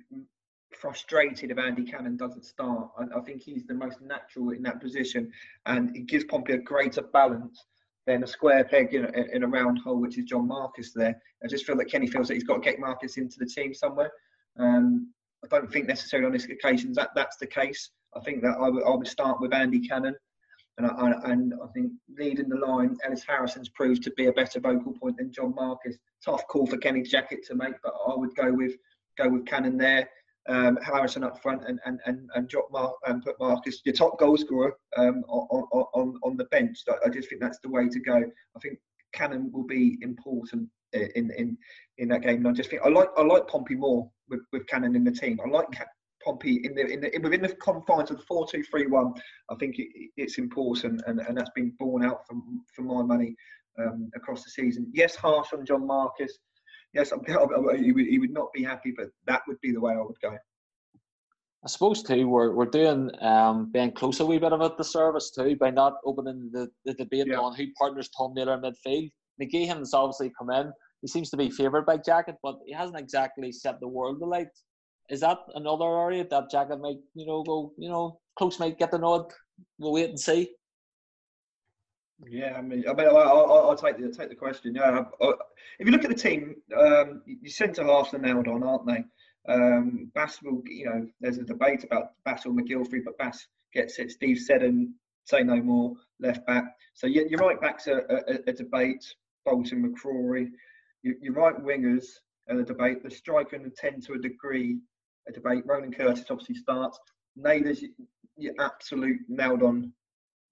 frustrated 0.73 1.51
if 1.51 1.57
Andy 1.57 1.83
Cannon 1.83 2.17
doesn't 2.17 2.45
start. 2.45 2.89
I, 2.97 3.17
I 3.17 3.21
think 3.21 3.41
he's 3.41 3.65
the 3.65 3.73
most 3.73 4.01
natural 4.01 4.51
in 4.51 4.63
that 4.63 4.81
position, 4.81 5.31
and 5.65 5.95
it 5.95 6.07
gives 6.07 6.23
Pompey 6.25 6.53
a 6.53 6.57
greater 6.57 7.01
balance 7.01 7.65
than 8.07 8.23
a 8.23 8.27
square 8.27 8.63
peg 8.63 8.93
in 8.93 9.05
a, 9.05 9.35
in 9.35 9.43
a 9.43 9.47
round 9.47 9.79
hole, 9.79 9.99
which 9.99 10.17
is 10.17 10.25
John 10.25 10.47
Marquis 10.47 10.87
there. 10.95 11.21
I 11.43 11.47
just 11.47 11.65
feel 11.65 11.77
that 11.77 11.85
Kenny 11.85 12.07
feels 12.07 12.27
that 12.27 12.33
he's 12.33 12.43
got 12.43 12.55
to 12.55 12.61
get 12.61 12.79
Marquis 12.79 13.13
into 13.17 13.37
the 13.39 13.45
team 13.45 13.73
somewhere. 13.73 14.11
Um, 14.57 15.11
I 15.43 15.47
don't 15.47 15.71
think 15.71 15.87
necessarily 15.87 16.25
on 16.25 16.33
this 16.33 16.45
occasion 16.45 16.93
that 16.93 17.09
that's 17.15 17.37
the 17.37 17.47
case. 17.47 17.91
I 18.15 18.19
think 18.21 18.41
that 18.41 18.57
I 18.59 18.69
would, 18.69 18.83
I 18.83 18.95
would 18.95 19.07
start 19.07 19.39
with 19.39 19.53
Andy 19.53 19.79
Cannon. 19.87 20.15
And 20.83 21.15
I, 21.15 21.31
and 21.31 21.53
I 21.63 21.67
think 21.73 21.91
leading 22.17 22.49
the 22.49 22.57
line, 22.57 22.97
Ellis 23.05 23.23
Harrison's 23.27 23.69
proved 23.69 24.01
to 24.03 24.11
be 24.11 24.27
a 24.27 24.33
better 24.33 24.59
vocal 24.59 24.93
point 24.93 25.17
than 25.17 25.31
John 25.31 25.53
Marquis. 25.53 25.97
Tough 26.25 26.47
call 26.47 26.65
for 26.65 26.77
Kenny 26.77 27.03
Jackett 27.03 27.45
to 27.47 27.55
make, 27.55 27.75
but 27.83 27.93
I 28.07 28.15
would 28.15 28.35
go 28.35 28.51
with 28.51 28.75
go 29.17 29.29
with 29.29 29.45
Cannon 29.45 29.77
there. 29.77 30.09
Um, 30.49 30.77
Harrison 30.77 31.23
up 31.23 31.39
front 31.41 31.63
and 31.67 31.79
and 31.85 31.99
and, 32.07 32.29
and 32.33 32.47
drop 32.47 32.67
Mar- 32.71 32.95
and 33.05 33.21
put 33.23 33.39
Marquis, 33.39 33.77
your 33.85 33.93
top 33.93 34.17
goal 34.17 34.37
scorer, 34.37 34.75
um, 34.97 35.23
on, 35.27 35.63
on 35.93 36.19
on 36.23 36.37
the 36.37 36.45
bench. 36.45 36.79
I- 37.05 37.09
just 37.09 37.29
think 37.29 37.41
that's 37.41 37.59
the 37.59 37.69
way 37.69 37.87
to 37.87 37.99
go. 37.99 38.15
I 38.15 38.59
think 38.59 38.79
Cannon 39.13 39.51
will 39.53 39.67
be 39.67 39.99
important 40.01 40.67
in 40.93 41.31
in 41.37 41.57
in 41.99 42.07
that 42.09 42.23
game. 42.23 42.37
And 42.37 42.47
I 42.47 42.51
just 42.53 42.71
think 42.71 42.81
I 42.83 42.89
like 42.89 43.09
I 43.17 43.21
like 43.21 43.47
Pompey 43.47 43.75
more 43.75 44.09
with, 44.29 44.41
with 44.51 44.65
Cannon 44.65 44.95
in 44.95 45.03
the 45.03 45.11
team. 45.11 45.39
I 45.45 45.47
like 45.47 45.67
Pompey 46.23 46.61
in 46.63 46.75
the 46.75 46.85
in 46.87 47.01
the 47.01 47.19
within 47.21 47.41
the 47.41 47.55
confines 47.55 48.11
of 48.11 48.17
the 48.17 48.23
four 48.23 48.47
two 48.47 48.63
three 48.63 48.87
one. 48.87 49.13
I 49.49 49.55
think 49.55 49.79
it, 49.79 49.87
it's 50.17 50.37
important, 50.37 51.01
and, 51.07 51.19
and 51.19 51.37
that's 51.37 51.51
been 51.55 51.73
borne 51.79 52.03
out 52.05 52.25
from 52.27 52.63
for 52.75 52.83
my 52.83 53.01
money 53.01 53.35
um, 53.79 54.09
across 54.15 54.43
the 54.43 54.49
season. 54.49 54.89
Yes, 54.93 55.15
harsh 55.15 55.53
on 55.53 55.65
John 55.65 55.85
Marquis. 55.85 56.27
Yes, 56.93 57.11
I'm, 57.13 57.21
he, 57.25 57.91
would, 57.91 58.05
he 58.05 58.19
would 58.19 58.33
not 58.33 58.51
be 58.53 58.63
happy, 58.63 58.93
but 58.95 59.07
that 59.27 59.41
would 59.47 59.59
be 59.61 59.71
the 59.71 59.79
way 59.79 59.93
I 59.93 60.01
would 60.01 60.19
go. 60.21 60.37
I 61.63 61.67
suppose 61.67 62.01
too 62.01 62.27
we're 62.27 62.53
we're 62.55 62.65
doing 62.65 63.11
um 63.21 63.71
being 63.71 63.91
close 63.91 64.19
a 64.19 64.25
wee 64.25 64.39
bit 64.39 64.51
of 64.51 64.61
a 64.61 64.75
disservice 64.75 65.29
too 65.29 65.55
by 65.57 65.69
not 65.69 65.93
opening 66.05 66.49
the, 66.51 66.67
the 66.85 66.95
debate 66.95 67.27
Yeah. 67.27 67.39
on 67.39 67.55
who 67.55 67.65
partners 67.77 68.09
Tom 68.17 68.33
Miller 68.33 68.55
in 68.55 68.61
midfield. 68.61 69.11
McGeehan's 69.41 69.93
obviously 69.93 70.31
come 70.37 70.49
in. 70.49 70.71
He 71.01 71.07
seems 71.07 71.29
to 71.31 71.37
be 71.37 71.49
favoured 71.49 71.85
by 71.85 71.97
Jackett, 71.97 72.37
but 72.43 72.55
he 72.65 72.73
hasn't 72.73 72.99
exactly 72.99 73.51
set 73.51 73.79
the 73.79 73.87
world 73.87 74.21
alight. 74.21 74.47
Is 75.11 75.19
that 75.19 75.39
another 75.55 75.85
area 75.85 76.25
that 76.29 76.49
Jackett 76.49 76.79
might, 76.79 76.99
you 77.13 77.25
know, 77.25 77.43
go, 77.43 77.73
you 77.77 77.89
know, 77.89 78.19
close 78.37 78.57
might 78.59 78.79
get 78.79 78.91
the 78.91 78.97
nod? 78.97 79.25
We'll 79.77 79.91
wait 79.91 80.09
and 80.09 80.19
see. 80.19 80.51
Yeah, 82.27 82.55
I 82.57 82.61
mean, 82.61 82.85
I 82.87 82.93
mean, 82.93 83.07
I'll, 83.07 83.17
I'll, 83.17 83.69
I'll 83.69 83.75
take 83.75 83.97
the 83.99 84.09
take 84.09 84.29
the 84.29 84.35
question. 84.35 84.73
Yeah, 84.75 85.03
I, 85.21 85.33
if 85.79 85.85
you 85.85 85.91
look 85.91 86.05
at 86.05 86.09
the 86.09 86.15
team, 86.15 86.55
um, 86.77 87.21
your 87.25 87.51
centre 87.51 87.83
halves 87.83 88.13
are 88.13 88.19
nailed 88.19 88.47
on, 88.47 88.63
aren't 88.63 88.87
they? 88.87 89.03
Um, 89.51 90.11
Bass 90.15 90.39
will, 90.41 90.61
you 90.65 90.85
know, 90.85 91.07
there's 91.19 91.39
a 91.39 91.43
debate 91.43 91.83
about 91.83 92.11
Bass 92.23 92.45
or 92.45 92.53
MacGillivray, 92.53 93.03
but 93.03 93.17
Bass 93.17 93.47
gets 93.73 93.99
it. 93.99 94.11
Steve 94.11 94.39
Seddon, 94.39 94.93
say 95.25 95.43
no 95.43 95.57
more, 95.61 95.95
left 96.19 96.45
back. 96.47 96.63
So 96.93 97.07
your, 97.07 97.27
your 97.27 97.39
right 97.39 97.59
back's 97.59 97.87
a, 97.87 98.01
a, 98.09 98.39
a 98.47 98.53
debate. 98.53 99.03
Bolton, 99.43 99.83
McCrorie. 99.83 100.51
Your, 101.01 101.15
your 101.19 101.33
right 101.33 101.59
wingers 101.59 102.05
are 102.49 102.59
a 102.59 102.63
debate. 102.63 103.01
The 103.03 103.09
striker 103.09 103.55
and 103.55 103.65
the 103.65 103.71
ten 103.71 103.99
to 104.01 104.13
a 104.13 104.19
degree 104.19 104.77
a 105.27 105.31
debate. 105.31 105.63
Ronan 105.65 105.91
Curtis 105.91 106.25
obviously 106.29 106.55
starts. 106.55 106.99
Naylor's 107.35 107.83
your 108.37 108.53
absolute 108.59 109.19
nailed 109.27 109.63
on 109.63 109.93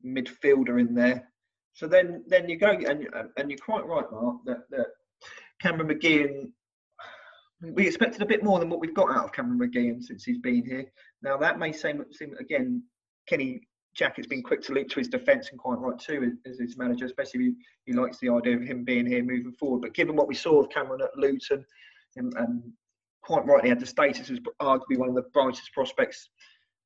midfielder 0.06 0.80
in 0.80 0.94
there. 0.94 1.28
So 1.74 1.88
then, 1.88 2.24
then 2.28 2.50
you 2.50 2.58
go 2.58 2.72
and 2.72 3.08
and 3.38 3.50
you're 3.50 3.58
quite 3.60 3.86
right, 3.86 4.06
Mark, 4.12 4.38
that, 4.46 4.70
that 4.70 4.88
Cameron 5.62 5.90
McGeehan. 5.90 6.52
We 7.62 7.88
expected 7.88 8.22
a 8.22 8.26
bit 8.26 8.44
more 8.44 8.60
than 8.60 8.70
what 8.70 8.80
we've 8.80 8.94
got 8.94 9.12
out 9.12 9.26
of 9.26 9.34
Cameron 9.34 9.60
McGeehan 9.60 10.02
since 10.02 10.24
he's 10.24 10.38
been 10.40 10.66
here. 10.66 10.86
Now 11.22 11.38
that 11.38 11.60
may 11.60 11.74
seem, 11.74 12.04
seem 12.12 12.34
again, 12.40 12.84
Kenny 13.28 13.62
Jackett's 13.96 14.28
been 14.28 14.44
quick 14.44 14.62
to 14.64 14.74
leap 14.74 14.90
to 14.90 15.00
his 15.00 15.10
defence 15.10 15.50
and 15.50 15.60
quite 15.60 15.80
right 15.80 16.00
too 16.00 16.32
as 16.46 16.58
his 16.58 16.78
manager, 16.78 17.06
especially 17.06 17.48
if 17.48 17.54
he, 17.86 17.94
likes 17.94 18.18
the 18.20 18.30
idea 18.30 18.56
of 18.56 18.62
him 18.62 18.86
being 18.86 19.06
here 19.06 19.24
moving 19.24 19.52
forward. 19.54 19.82
But 19.82 19.94
given 19.94 20.16
what 20.16 20.28
we 20.28 20.36
saw 20.36 20.62
of 20.62 20.70
Cameron 20.70 21.02
at 21.02 21.18
Luton, 21.18 21.66
and, 22.16 22.34
and 22.38 22.48
um, 22.48 22.74
quite 23.30 23.46
rightly 23.46 23.70
had 23.70 23.80
the 23.80 23.86
status 23.86 24.32
as 24.32 24.40
arguably 24.60 24.98
one 24.98 25.08
of 25.08 25.14
the 25.14 25.30
brightest 25.34 25.72
prospects 25.72 26.30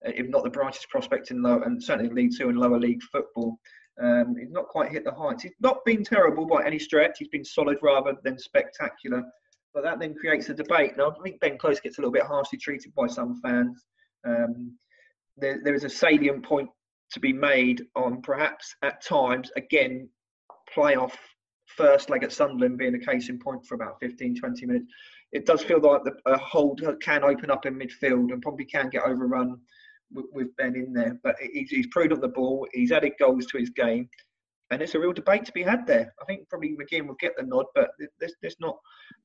uh, 0.05 0.11
if 0.13 0.27
not 0.27 0.43
the 0.43 0.49
brightest 0.49 0.89
prospect 0.89 1.31
in 1.31 1.41
low 1.41 1.61
and 1.61 1.81
certainly 1.81 2.13
League 2.13 2.33
Two 2.37 2.49
and 2.49 2.57
lower 2.57 2.77
league 2.77 3.01
football. 3.03 3.57
Um, 4.01 4.35
he's 4.37 4.51
not 4.51 4.67
quite 4.67 4.91
hit 4.91 5.05
the 5.05 5.13
heights. 5.13 5.43
He's 5.43 5.53
not 5.61 5.85
been 5.85 6.03
terrible 6.03 6.45
by 6.45 6.65
any 6.65 6.79
stretch. 6.79 7.19
He's 7.19 7.29
been 7.29 7.45
solid 7.45 7.77
rather 7.81 8.15
than 8.25 8.37
spectacular. 8.37 9.23
But 9.73 9.83
that 9.83 9.99
then 9.99 10.15
creates 10.15 10.49
a 10.49 10.53
debate. 10.53 10.97
Now, 10.97 11.11
I 11.11 11.23
think 11.23 11.39
Ben 11.39 11.57
Close 11.57 11.79
gets 11.79 11.97
a 11.97 12.01
little 12.01 12.11
bit 12.11 12.23
harshly 12.23 12.59
treated 12.59 12.93
by 12.93 13.07
some 13.07 13.39
fans. 13.41 13.85
Um, 14.27 14.77
there, 15.37 15.61
there 15.63 15.75
is 15.75 15.85
a 15.85 15.89
salient 15.89 16.43
point 16.43 16.69
to 17.11 17.19
be 17.21 17.31
made 17.31 17.83
on 17.95 18.21
perhaps 18.21 18.75
at 18.81 19.01
times, 19.01 19.49
again, 19.55 20.09
playoff 20.75 21.13
first 21.67 22.09
leg 22.09 22.23
at 22.23 22.33
Sunderland 22.33 22.77
being 22.77 22.95
a 22.95 22.99
case 22.99 23.29
in 23.29 23.39
point 23.39 23.65
for 23.65 23.75
about 23.75 23.95
15, 24.01 24.35
20 24.35 24.65
minutes. 24.65 24.91
It 25.33 25.45
does 25.45 25.61
feel 25.63 25.81
like 25.81 26.03
the, 26.03 26.13
a 26.25 26.37
hold 26.37 26.81
can 27.01 27.23
open 27.23 27.51
up 27.51 27.65
in 27.65 27.77
midfield 27.77 28.31
and 28.31 28.41
probably 28.41 28.65
can 28.65 28.89
get 28.89 29.03
overrun 29.03 29.59
with, 30.13 30.25
with 30.31 30.55
Ben 30.57 30.75
in 30.75 30.93
there. 30.93 31.19
But 31.23 31.35
he's, 31.41 31.69
he's 31.69 31.87
proved 31.87 32.13
up 32.13 32.21
the 32.21 32.27
ball. 32.29 32.67
He's 32.71 32.91
added 32.91 33.13
goals 33.19 33.47
to 33.47 33.57
his 33.57 33.71
game, 33.71 34.07
and 34.69 34.81
it's 34.81 34.95
a 34.95 34.99
real 34.99 35.11
debate 35.11 35.45
to 35.45 35.51
be 35.51 35.63
had 35.63 35.85
there. 35.85 36.13
I 36.21 36.25
think 36.25 36.47
probably 36.49 36.77
McGinn 36.77 37.07
will 37.07 37.15
get 37.15 37.35
the 37.35 37.43
nod, 37.43 37.65
but 37.75 37.89
there's, 38.19 38.35
there's 38.41 38.59
not 38.59 38.77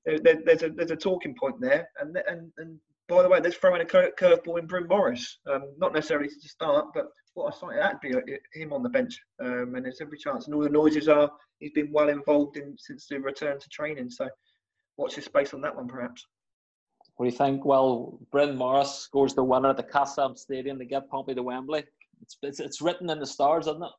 there, 0.05 0.39
there's 0.45 0.63
a 0.63 0.71
there's 0.71 0.91
a 0.91 0.97
talking 0.97 1.35
point 1.39 1.61
there. 1.61 1.89
And 2.01 2.17
and 2.29 2.51
and 2.57 2.79
by 3.09 3.23
the 3.23 3.29
way, 3.29 3.41
there's 3.41 3.57
throwing 3.57 3.81
a 3.81 3.85
curveball 3.87 4.59
in 4.59 4.67
Bryn 4.67 4.87
Morris, 4.87 5.39
um, 5.51 5.73
not 5.79 5.95
necessarily 5.95 6.29
to 6.29 6.49
start, 6.49 6.89
but 6.95 7.07
what 7.35 7.55
I 7.55 7.57
thought 7.59 7.75
that'd 7.75 8.01
be 8.01 8.15
uh, 8.15 8.21
him 8.53 8.73
on 8.73 8.83
the 8.83 8.89
bench. 8.91 9.19
Um, 9.43 9.75
and 9.75 9.85
there's 9.85 10.01
every 10.01 10.19
chance. 10.19 10.47
And 10.47 10.55
all 10.55 10.63
the 10.63 10.69
noises 10.69 11.09
are 11.09 11.31
he's 11.59 11.73
been 11.73 11.91
well 11.93 12.09
involved 12.09 12.57
in 12.57 12.75
since 12.79 13.07
the 13.07 13.19
return 13.19 13.59
to 13.59 13.69
training. 13.71 14.11
So 14.11 14.29
watch 14.99 15.15
his 15.15 15.25
space 15.25 15.55
on 15.55 15.63
that 15.63 15.75
one, 15.75 15.89
perhaps. 15.89 16.27
What 17.17 17.27
do 17.27 17.33
you 17.33 17.39
think? 17.39 17.65
Well, 17.65 18.19
Bryn 18.31 18.57
Morris 18.57 18.95
scores 18.95 19.35
the 19.35 19.43
winner 19.43 19.71
at 19.71 19.77
the 19.77 19.83
Kassam 19.83 20.37
Stadium 20.37 20.79
to 20.79 20.85
get 20.85 21.09
Pompey 21.09 21.35
to 21.35 21.43
Wembley. 21.43 21.85
It's, 22.21 22.37
it's, 22.43 22.61
it's 22.61 22.83
written 22.83 23.09
in 23.11 23.19
the 23.19 23.27
stars, 23.27 23.67
isn't 23.67 23.83
it? 23.83 23.91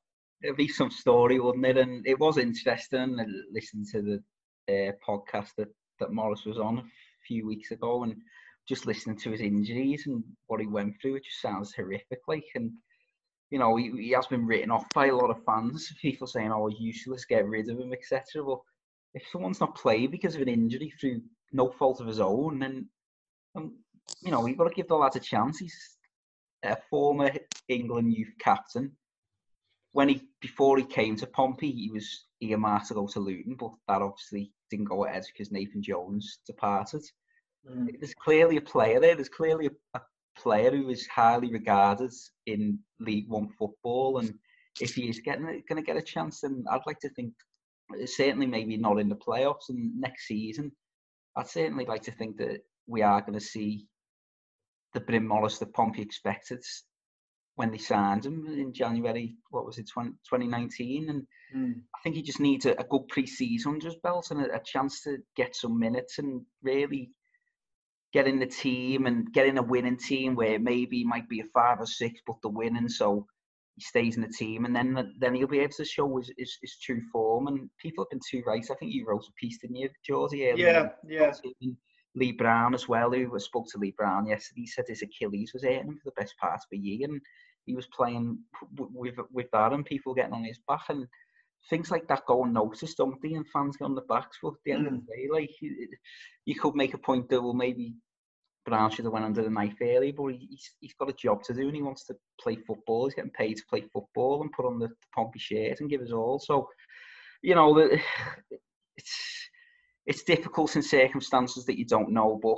It'd 0.44 0.58
be 0.58 0.68
some 0.68 0.92
story, 0.92 1.40
wouldn't 1.40 1.66
it? 1.66 1.78
And 1.78 2.06
it 2.06 2.20
was 2.20 2.38
interesting 2.38 3.18
listening 3.52 3.86
to 3.92 4.02
the 4.02 4.24
uh, 4.70 4.92
podcast 5.06 5.50
that, 5.58 5.68
that 6.00 6.14
Morris 6.14 6.46
was 6.46 6.58
on 6.60 6.78
a 6.78 6.84
few 7.28 7.46
weeks 7.46 7.72
ago 7.72 8.04
and 8.04 8.16
just 8.68 8.86
listening 8.86 9.18
to 9.18 9.32
his 9.32 9.42
injuries 9.42 10.04
and 10.06 10.24
what 10.48 10.62
he 10.62 10.68
went 10.68 10.94
through. 11.02 11.16
It 11.16 11.26
just 11.26 11.42
sounds 11.42 11.74
horrific. 11.74 12.20
Like, 12.28 12.46
and 12.56 12.72
you 13.50 13.60
know, 13.60 13.76
he, 13.76 13.92
he 13.98 14.12
has 14.12 14.28
been 14.28 14.46
written 14.46 14.72
off 14.72 14.86
by 14.94 15.08
a 15.08 15.16
lot 15.16 15.32
of 15.32 15.44
fans. 15.44 15.92
People 16.02 16.28
saying, 16.28 16.52
"Oh, 16.52 16.68
useless, 16.68 17.26
get 17.26 17.48
rid 17.48 17.70
of 17.70 17.80
him," 17.80 17.92
etc. 17.92 18.46
Well, 18.46 18.64
if 19.14 19.24
someone's 19.32 19.60
not 19.60 19.76
played 19.76 20.12
because 20.12 20.36
of 20.36 20.42
an 20.42 20.50
injury 20.50 20.94
through 21.00 21.22
no 21.52 21.70
fault 21.70 22.00
of 22.00 22.08
his 22.08 22.20
own, 22.20 22.60
then 22.60 22.88
um, 23.56 23.74
you 24.22 24.32
know, 24.32 24.42
we've 24.42 24.58
got 24.58 24.68
to 24.68 24.76
give 24.76 24.88
the 24.88 24.96
lad 24.96 25.16
a 25.16 25.20
chance. 25.20 25.60
He's 25.60 25.98
a 26.64 26.78
former 26.90 27.32
England 27.68 28.14
youth 28.14 28.34
captain. 28.40 28.92
When 29.92 30.10
he 30.10 30.22
before 30.42 30.78
he 30.78 30.84
came 30.84 31.16
to 31.18 31.28
Pompey, 31.28 31.72
he 31.72 31.90
was 31.92 32.26
earmarked 32.42 32.88
to 32.88 32.94
go 32.94 33.08
to 33.08 33.20
Luton, 33.20 33.56
but 33.60 33.72
that 33.88 34.02
obviously 34.02 34.52
didn't 34.70 34.86
go 34.86 35.06
ahead 35.06 35.24
because 35.32 35.52
Nathan 35.52 35.82
Jones 35.82 36.40
departed. 36.46 37.02
Mm. 37.68 38.00
There's 38.00 38.14
clearly 38.14 38.58
a 38.58 38.62
player 38.62 39.00
there. 39.00 39.16
There's 39.16 39.30
clearly 39.30 39.68
a, 39.68 39.98
a 39.98 40.02
player 40.38 40.72
who 40.72 40.90
is 40.90 41.08
highly 41.08 41.52
regarded 41.52 42.14
in 42.46 42.80
League 43.00 43.30
One 43.30 43.50
football, 43.58 44.20
and 44.20 44.36
if 44.80 44.94
he 44.94 45.10
is 45.10 45.20
getting 45.20 45.46
going 45.46 45.82
to 45.82 45.82
get 45.82 45.98
a 45.98 46.02
chance, 46.02 46.42
then 46.42 46.66
I'd 46.70 46.86
like 46.86 47.00
to 47.00 47.10
think 47.10 47.34
certainly 48.06 48.46
maybe 48.46 48.78
not 48.78 49.00
in 49.00 49.10
the 49.10 49.16
playoffs 49.16 49.70
and 49.70 50.00
next 50.00 50.28
season. 50.28 50.72
I'd 51.36 51.48
certainly 51.48 51.86
like 51.86 52.04
to 52.04 52.12
think 52.12 52.38
that 52.38 52.62
we 52.88 53.02
are 53.02 53.22
going 53.22 53.34
to 53.34 53.40
see 53.40 53.88
the 54.94 55.00
Bryn 55.00 55.28
Morris 55.28 55.60
that 55.60 55.74
Pompey 55.74 56.02
expected 56.02 56.64
when 57.60 57.72
they 57.72 57.78
signed 57.78 58.26
him 58.26 58.46
in 58.48 58.72
January, 58.72 59.36
what 59.50 59.66
was 59.66 59.78
it, 59.78 59.90
20, 59.90 60.12
2019? 60.12 61.10
And 61.10 61.28
mm. 61.54 61.74
I 61.94 61.98
think 62.02 62.16
he 62.16 62.22
just 62.22 62.40
needs 62.40 62.66
a, 62.66 62.72
a 62.72 62.86
good 62.90 63.08
pre 63.10 63.28
season 63.28 63.74
under 63.74 63.88
his 63.88 63.98
belt 63.98 64.32
and 64.32 64.40
a, 64.46 64.56
a, 64.56 64.62
chance 64.64 65.04
to 65.04 65.18
get 65.36 65.58
some 65.58 65.78
minutes 65.78 66.20
and 66.20 66.46
really 66.64 67.12
get 68.14 68.28
in 68.28 68.40
the 68.40 68.46
team 68.46 69.08
and 69.08 69.32
get 69.34 69.46
in 69.46 69.58
a 69.58 69.62
winning 69.62 69.98
team 69.98 70.36
where 70.36 70.58
maybe 70.58 71.04
might 71.04 71.28
be 71.28 71.42
a 71.42 71.46
five 71.54 71.82
or 71.82 71.86
six, 71.86 72.22
but 72.26 72.38
the 72.42 72.48
winning. 72.48 72.88
So 72.88 73.28
he 73.80 73.86
stays 73.86 74.18
in 74.18 74.22
the 74.22 74.28
team 74.28 74.66
and 74.66 74.76
then 74.76 75.14
then 75.20 75.34
he'll 75.34 75.48
be 75.48 75.60
able 75.60 75.72
to 75.74 75.86
show 75.86 76.18
his, 76.18 76.32
his, 76.38 76.58
his 76.62 76.78
true 76.84 77.02
form. 77.12 77.48
And 77.48 77.70
people 77.82 78.04
have 78.04 78.10
been 78.10 78.20
too 78.30 78.44
right. 78.46 78.66
I 78.70 78.76
think 78.76 78.94
you 78.94 79.06
wrote 79.08 79.26
a 79.28 79.32
piece, 79.40 79.60
didn't 79.60 79.78
you, 79.78 79.90
Georgie? 80.06 80.54
Yeah, 80.56 80.90
yeah. 81.08 81.32
Lee 82.16 82.32
Brown 82.34 82.74
as 82.74 82.90
well, 82.90 83.12
who 83.12 83.40
spoke 83.40 83.68
to 83.70 83.78
Lee 83.78 83.94
Brown 83.98 84.28
yesterday. 84.28 84.62
He 84.62 84.68
said 84.68 84.86
his 84.88 85.04
Achilles 85.04 85.52
was 85.54 85.64
hurting 85.64 85.88
him 85.88 86.00
for 86.04 86.10
the 86.10 86.22
best 86.22 86.36
part 86.38 86.56
of 86.56 86.62
a 86.74 86.78
year, 86.78 87.08
and 87.08 87.22
he 87.66 87.76
was 87.76 87.88
playing 87.88 88.40
with 88.78 89.16
with 89.32 89.48
that, 89.54 89.74
and 89.74 89.86
people 89.86 90.14
getting 90.14 90.34
on 90.34 90.44
his 90.44 90.60
back, 90.68 90.84
and 90.90 91.08
things 91.70 91.92
like 91.92 92.08
that 92.08 92.26
go 92.28 92.44
unnoticed, 92.44 92.98
don't 92.98 93.22
they? 93.22 93.34
And 93.34 93.48
fans 93.48 93.78
get 93.78 93.86
on 93.86 93.96
the 93.96 94.02
backs. 94.02 94.40
But 94.42 94.50
at 94.50 94.64
the 94.66 94.72
end 94.74 94.88
mm. 94.88 94.88
of 94.88 94.94
the 94.94 95.16
day, 95.16 95.28
like 95.32 95.52
you, 95.62 95.88
you 96.46 96.56
could 96.56 96.76
make 96.76 96.94
a 96.94 96.98
point 96.98 97.30
that 97.30 97.42
well, 97.42 97.54
maybe 97.54 97.94
Brown 98.70 98.92
should 98.92 99.06
have 99.06 99.14
went 99.14 99.26
under 99.26 99.44
the 99.44 99.50
knife 99.50 99.76
early, 99.82 100.12
but 100.12 100.28
he's 100.28 100.72
he's 100.80 100.94
got 100.94 101.10
a 101.10 101.14
job 101.14 101.44
to 101.44 101.54
do, 101.54 101.68
and 101.68 101.76
he 101.76 101.82
wants 101.82 102.06
to 102.06 102.16
play 102.42 102.56
football. 102.56 103.06
He's 103.06 103.16
getting 103.16 103.32
paid 103.32 103.56
to 103.56 103.64
play 103.70 103.84
football 103.94 104.42
and 104.42 104.52
put 104.52 104.66
on 104.66 104.80
the, 104.80 104.88
the 104.88 105.08
Pompey 105.14 105.40
shirt 105.40 105.80
and 105.80 105.90
give 105.90 106.02
us 106.02 106.12
all. 106.12 106.40
So, 106.40 106.70
you 107.42 107.56
know, 107.56 107.74
the, 107.74 108.00
it's 108.98 109.50
it's 110.06 110.24
difficult 110.24 110.76
in 110.76 110.82
circumstances 110.82 111.66
that 111.66 111.78
you 111.78 111.86
don't 111.86 112.12
know. 112.12 112.40
But 112.42 112.58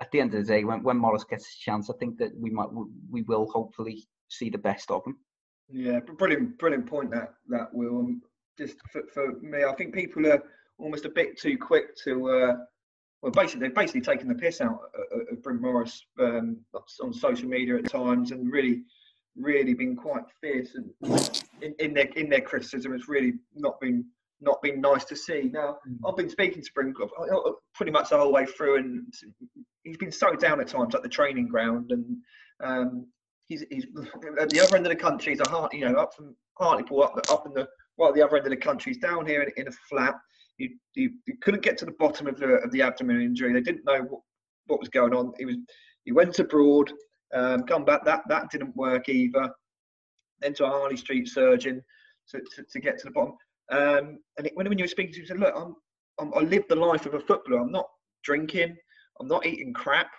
at 0.00 0.10
the 0.10 0.20
end 0.20 0.34
of 0.34 0.44
the 0.44 0.52
day, 0.52 0.64
when, 0.64 0.82
when 0.82 0.98
Morris 0.98 1.24
gets 1.24 1.44
a 1.44 1.60
chance, 1.60 1.90
I 1.90 1.94
think 1.98 2.18
that 2.18 2.32
we 2.38 2.50
might 2.50 2.68
we 3.10 3.22
will 3.22 3.50
hopefully 3.50 4.06
see 4.28 4.50
the 4.50 4.58
best 4.58 4.90
of 4.90 5.02
him. 5.06 5.16
Yeah, 5.68 6.00
brilliant, 6.00 6.58
brilliant 6.58 6.86
point 6.86 7.10
that 7.10 7.34
that 7.48 7.72
will. 7.72 8.14
Just 8.56 8.76
for, 8.92 9.02
for 9.12 9.32
me, 9.40 9.64
I 9.64 9.74
think 9.74 9.92
people 9.94 10.26
are 10.28 10.42
almost 10.78 11.06
a 11.06 11.08
bit 11.10 11.38
too 11.38 11.58
quick 11.58 11.96
to. 12.04 12.28
Uh, 12.28 12.56
well, 13.24 13.32
basically, 13.32 13.66
they've 13.66 13.74
basically 13.74 14.02
taken 14.02 14.28
the 14.28 14.34
piss 14.34 14.60
out 14.60 14.78
of, 15.12 15.20
of 15.32 15.42
Bryn 15.42 15.58
Morris 15.58 16.04
um, 16.20 16.58
on 17.02 17.10
social 17.10 17.48
media 17.48 17.76
at 17.76 17.88
times, 17.88 18.32
and 18.32 18.52
really, 18.52 18.82
really 19.34 19.72
been 19.72 19.96
quite 19.96 20.24
fierce 20.42 20.74
and 20.74 21.40
in, 21.62 21.74
in 21.78 21.94
their 21.94 22.04
in 22.16 22.28
their 22.28 22.42
criticism. 22.42 22.92
It's 22.92 23.08
really 23.08 23.32
not 23.54 23.80
been 23.80 24.04
not 24.42 24.60
been 24.60 24.78
nice 24.78 25.06
to 25.06 25.16
see. 25.16 25.48
Now, 25.50 25.78
mm. 25.88 25.96
I've 26.06 26.18
been 26.18 26.28
speaking 26.28 26.62
to 26.62 27.08
uh, 27.18 27.52
pretty 27.74 27.92
much 27.92 28.10
the 28.10 28.18
whole 28.18 28.30
way 28.30 28.44
through, 28.44 28.76
and 28.76 29.14
he's 29.84 29.96
been 29.96 30.12
so 30.12 30.34
down 30.34 30.60
at 30.60 30.68
times 30.68 30.94
at 30.94 31.02
the 31.02 31.08
training 31.08 31.48
ground, 31.48 31.92
and 31.92 32.16
um, 32.62 33.06
he's, 33.46 33.64
he's 33.70 33.86
at 34.38 34.50
the 34.50 34.60
other 34.60 34.76
end 34.76 34.84
of 34.84 34.90
the 34.90 34.96
country. 34.96 35.32
He's 35.32 35.40
a 35.40 35.48
heart, 35.48 35.72
you 35.72 35.90
know, 35.90 35.98
up 35.98 36.12
from 36.14 36.36
Hartlepool, 36.58 37.02
up 37.02 37.18
up 37.30 37.46
in 37.46 37.54
the 37.54 37.66
well, 37.96 38.10
at 38.10 38.16
the 38.16 38.22
other 38.22 38.36
end 38.36 38.44
of 38.44 38.50
the 38.50 38.56
country. 38.58 38.92
He's 38.92 39.00
down 39.00 39.24
here 39.24 39.40
in, 39.40 39.50
in 39.56 39.68
a 39.68 39.72
flat. 39.88 40.14
He, 40.58 40.74
he, 40.92 41.10
he, 41.26 41.32
couldn't 41.40 41.62
get 41.62 41.76
to 41.78 41.84
the 41.84 41.94
bottom 41.98 42.26
of 42.26 42.38
the 42.38 42.46
of 42.46 42.70
the 42.70 42.82
abdomen 42.82 43.20
injury. 43.20 43.52
They 43.52 43.60
didn't 43.60 43.84
know 43.84 44.02
what, 44.02 44.20
what 44.66 44.80
was 44.80 44.88
going 44.88 45.14
on. 45.14 45.32
He 45.38 45.44
was 45.44 45.56
he 46.04 46.12
went 46.12 46.38
abroad, 46.38 46.92
um, 47.34 47.64
come 47.64 47.84
back. 47.84 48.04
That 48.04 48.22
that 48.28 48.50
didn't 48.50 48.76
work 48.76 49.08
either. 49.08 49.50
Then 50.40 50.54
to 50.54 50.66
a 50.66 50.68
Harley 50.68 50.96
Street 50.96 51.28
surgeon 51.28 51.82
to, 52.30 52.40
to, 52.54 52.64
to 52.70 52.80
get 52.80 52.98
to 52.98 53.06
the 53.06 53.10
bottom. 53.10 53.34
Um, 53.70 54.18
and 54.36 54.46
it, 54.46 54.52
when, 54.54 54.68
when 54.68 54.78
you 54.78 54.84
were 54.84 54.88
speaking 54.88 55.12
to 55.14 55.20
him, 55.20 55.26
said, 55.26 55.40
look, 55.40 55.54
I'm, 55.56 55.74
I'm, 56.18 56.34
I 56.34 56.40
live 56.40 56.64
the 56.68 56.76
life 56.76 57.06
of 57.06 57.14
a 57.14 57.20
footballer. 57.20 57.60
I'm 57.60 57.72
not 57.72 57.86
drinking. 58.22 58.76
I'm 59.20 59.28
not 59.28 59.46
eating 59.46 59.72
crap. 59.72 60.10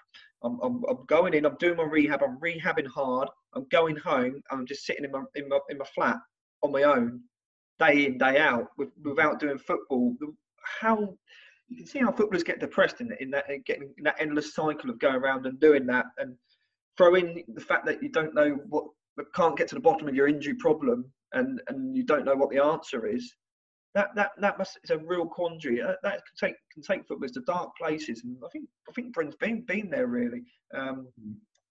I'm, 0.44 0.60
I'm, 0.62 0.84
I'm, 0.90 1.06
going 1.08 1.34
in. 1.34 1.46
I'm 1.46 1.58
doing 1.60 1.78
my 1.78 1.84
rehab. 1.84 2.24
I'm 2.24 2.40
rehabbing 2.40 2.88
hard. 2.88 3.30
I'm 3.54 3.66
going 3.72 3.96
home. 3.98 4.42
I'm 4.52 4.66
just 4.66 4.86
sitting 4.86 5.06
in 5.06 5.12
my 5.12 5.24
in 5.36 5.50
my, 5.50 5.60
in 5.70 5.78
my 5.78 5.86
flat 5.94 6.18
on 6.64 6.72
my 6.72 6.84
own, 6.84 7.22
day 7.80 8.06
in 8.06 8.18
day 8.18 8.40
out, 8.40 8.68
with, 8.78 8.90
without 9.04 9.40
doing 9.40 9.58
football. 9.58 10.16
How 10.82 11.16
you 11.68 11.78
can 11.78 11.86
see 11.88 12.00
how 12.00 12.12
footballers 12.12 12.44
get 12.44 12.60
depressed 12.60 13.02
in, 13.02 13.12
in 13.20 13.30
that 13.32 13.46
getting 13.66 13.94
in 13.98 14.04
that 14.04 14.20
endless 14.20 14.54
cycle 14.54 14.90
of 14.90 15.00
going 15.00 15.16
around 15.16 15.46
and 15.46 15.60
doing 15.60 15.86
that, 15.88 16.06
and 16.18 16.36
throw 16.98 17.16
in 17.16 17.44
the 17.48 17.62
fact 17.62 17.86
that 17.86 18.02
you 18.02 18.10
don't 18.10 18.36
know 18.36 18.58
what, 18.70 18.86
can't 19.34 19.58
get 19.58 19.68
to 19.70 19.76
the 19.76 19.82
bottom 19.82 20.08
of 20.08 20.16
your 20.16 20.28
injury 20.28 20.56
problem, 20.56 21.06
and 21.34 21.62
and 21.68 21.96
you 21.96 22.04
don't 22.04 22.26
know 22.26 22.36
what 22.36 22.50
the 22.50 22.64
answer 22.64 23.06
is, 23.08 23.34
that 23.96 24.10
that 24.16 24.32
that 24.40 24.58
must 24.58 24.78
is 24.84 24.90
a 24.92 24.98
real 24.98 25.26
quandary. 25.26 25.82
Uh, 25.82 25.94
that 26.04 26.22
can 26.28 26.50
take 26.50 26.56
can 26.72 26.84
take 26.84 27.08
footballers 27.08 27.32
to 27.32 27.42
dark 27.42 27.72
places, 27.78 28.24
and 28.24 28.38
I 28.46 28.50
think 28.52 28.66
I 28.90 28.92
think 28.92 29.14
Bryn's 29.14 29.36
been 29.36 29.62
been 29.62 29.90
there 29.90 30.08
really. 30.08 30.44
Um, 30.74 31.08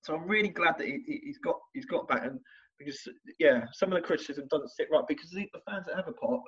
so 0.02 0.14
I'm 0.14 0.26
really 0.26 0.48
glad 0.48 0.76
that 0.78 0.86
he, 0.86 1.22
has 1.26 1.38
got 1.38 1.56
he's 1.74 1.84
got 1.84 2.08
back, 2.08 2.24
and 2.24 2.40
because 2.78 2.98
yeah, 3.38 3.64
some 3.72 3.92
of 3.92 4.00
the 4.00 4.06
criticism 4.06 4.46
doesn't 4.50 4.70
sit 4.70 4.88
right 4.92 5.04
because 5.08 5.30
the, 5.30 5.48
the 5.52 5.60
fans 5.68 5.86
that 5.86 5.96
have 5.96 6.08
a 6.08 6.12
pop 6.12 6.42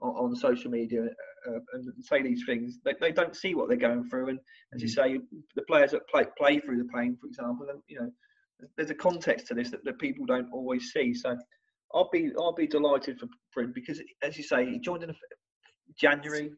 on, 0.00 0.10
on 0.10 0.36
social 0.36 0.70
media 0.70 1.04
uh, 1.48 1.58
and 1.72 1.92
say 2.00 2.22
these 2.22 2.42
things, 2.46 2.78
they, 2.84 2.94
they 3.00 3.12
don't 3.12 3.36
see 3.36 3.54
what 3.54 3.68
they're 3.68 3.76
going 3.76 4.08
through, 4.08 4.28
and 4.28 4.38
as 4.74 4.82
you 4.82 4.88
mm. 4.88 4.94
say, 4.94 5.18
the 5.56 5.62
players 5.62 5.92
that 5.92 6.08
play 6.08 6.24
play 6.38 6.58
through 6.58 6.78
the 6.78 6.88
pain, 6.94 7.16
for 7.20 7.26
example, 7.26 7.66
then 7.66 7.82
you 7.88 8.00
know 8.00 8.10
there's 8.76 8.90
a 8.90 8.94
context 8.94 9.46
to 9.46 9.54
this 9.54 9.70
that, 9.70 9.84
that 9.84 9.98
people 9.98 10.26
don't 10.26 10.52
always 10.52 10.92
see. 10.92 11.14
So 11.14 11.36
I'll 11.94 12.10
be 12.12 12.30
I'll 12.38 12.54
be 12.54 12.66
delighted 12.66 13.18
for 13.18 13.28
Bryn 13.54 13.72
because, 13.74 14.00
as 14.22 14.36
you 14.36 14.44
say, 14.44 14.66
he 14.66 14.78
joined 14.78 15.02
in 15.02 15.14
January 15.98 16.50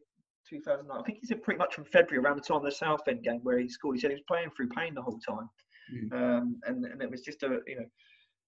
2009. 0.49 0.97
I 0.97 1.03
think 1.03 1.19
he 1.21 1.27
said 1.27 1.43
pretty 1.43 1.57
much 1.57 1.73
from 1.73 1.85
February 1.85 2.23
around 2.23 2.37
the 2.37 2.41
time 2.41 2.57
of 2.57 2.63
the 2.63 2.71
Southend 2.71 3.23
game 3.23 3.39
where 3.43 3.59
he 3.59 3.69
scored. 3.69 3.95
He 3.95 4.01
said 4.01 4.11
he 4.11 4.15
was 4.15 4.23
playing 4.27 4.49
through 4.55 4.69
pain 4.69 4.93
the 4.93 5.01
whole 5.01 5.19
time, 5.19 5.49
mm. 5.93 6.13
um, 6.13 6.59
and 6.65 6.85
and 6.85 7.01
it 7.01 7.09
was 7.09 7.21
just 7.21 7.43
a 7.43 7.59
you 7.67 7.77
know. 7.77 7.85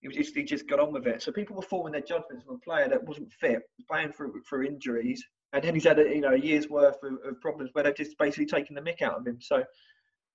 He, 0.05 0.07
was 0.07 0.17
just, 0.17 0.35
he 0.35 0.43
just 0.43 0.69
got 0.69 0.79
on 0.79 0.93
with 0.93 1.07
it. 1.07 1.23
So 1.23 1.31
people 1.31 1.55
were 1.55 1.63
forming 1.63 1.93
their 1.93 2.01
judgments 2.01 2.45
on 2.47 2.57
a 2.57 2.59
player 2.59 2.87
that 2.87 3.03
wasn't 3.03 3.33
fit, 3.33 3.63
playing 3.89 4.11
through 4.11 4.39
through 4.47 4.67
injuries, 4.67 5.25
and 5.51 5.63
then 5.63 5.73
he's 5.73 5.85
had 5.85 5.97
a, 5.97 6.03
you 6.03 6.21
know 6.21 6.33
a 6.33 6.37
year's 6.37 6.69
worth 6.69 7.01
of, 7.01 7.13
of 7.25 7.41
problems 7.41 7.71
where 7.73 7.83
they've 7.83 7.95
just 7.95 8.15
basically 8.19 8.45
taken 8.45 8.75
the 8.75 8.81
mick 8.81 9.01
out 9.01 9.17
of 9.17 9.25
him. 9.25 9.39
So 9.41 9.63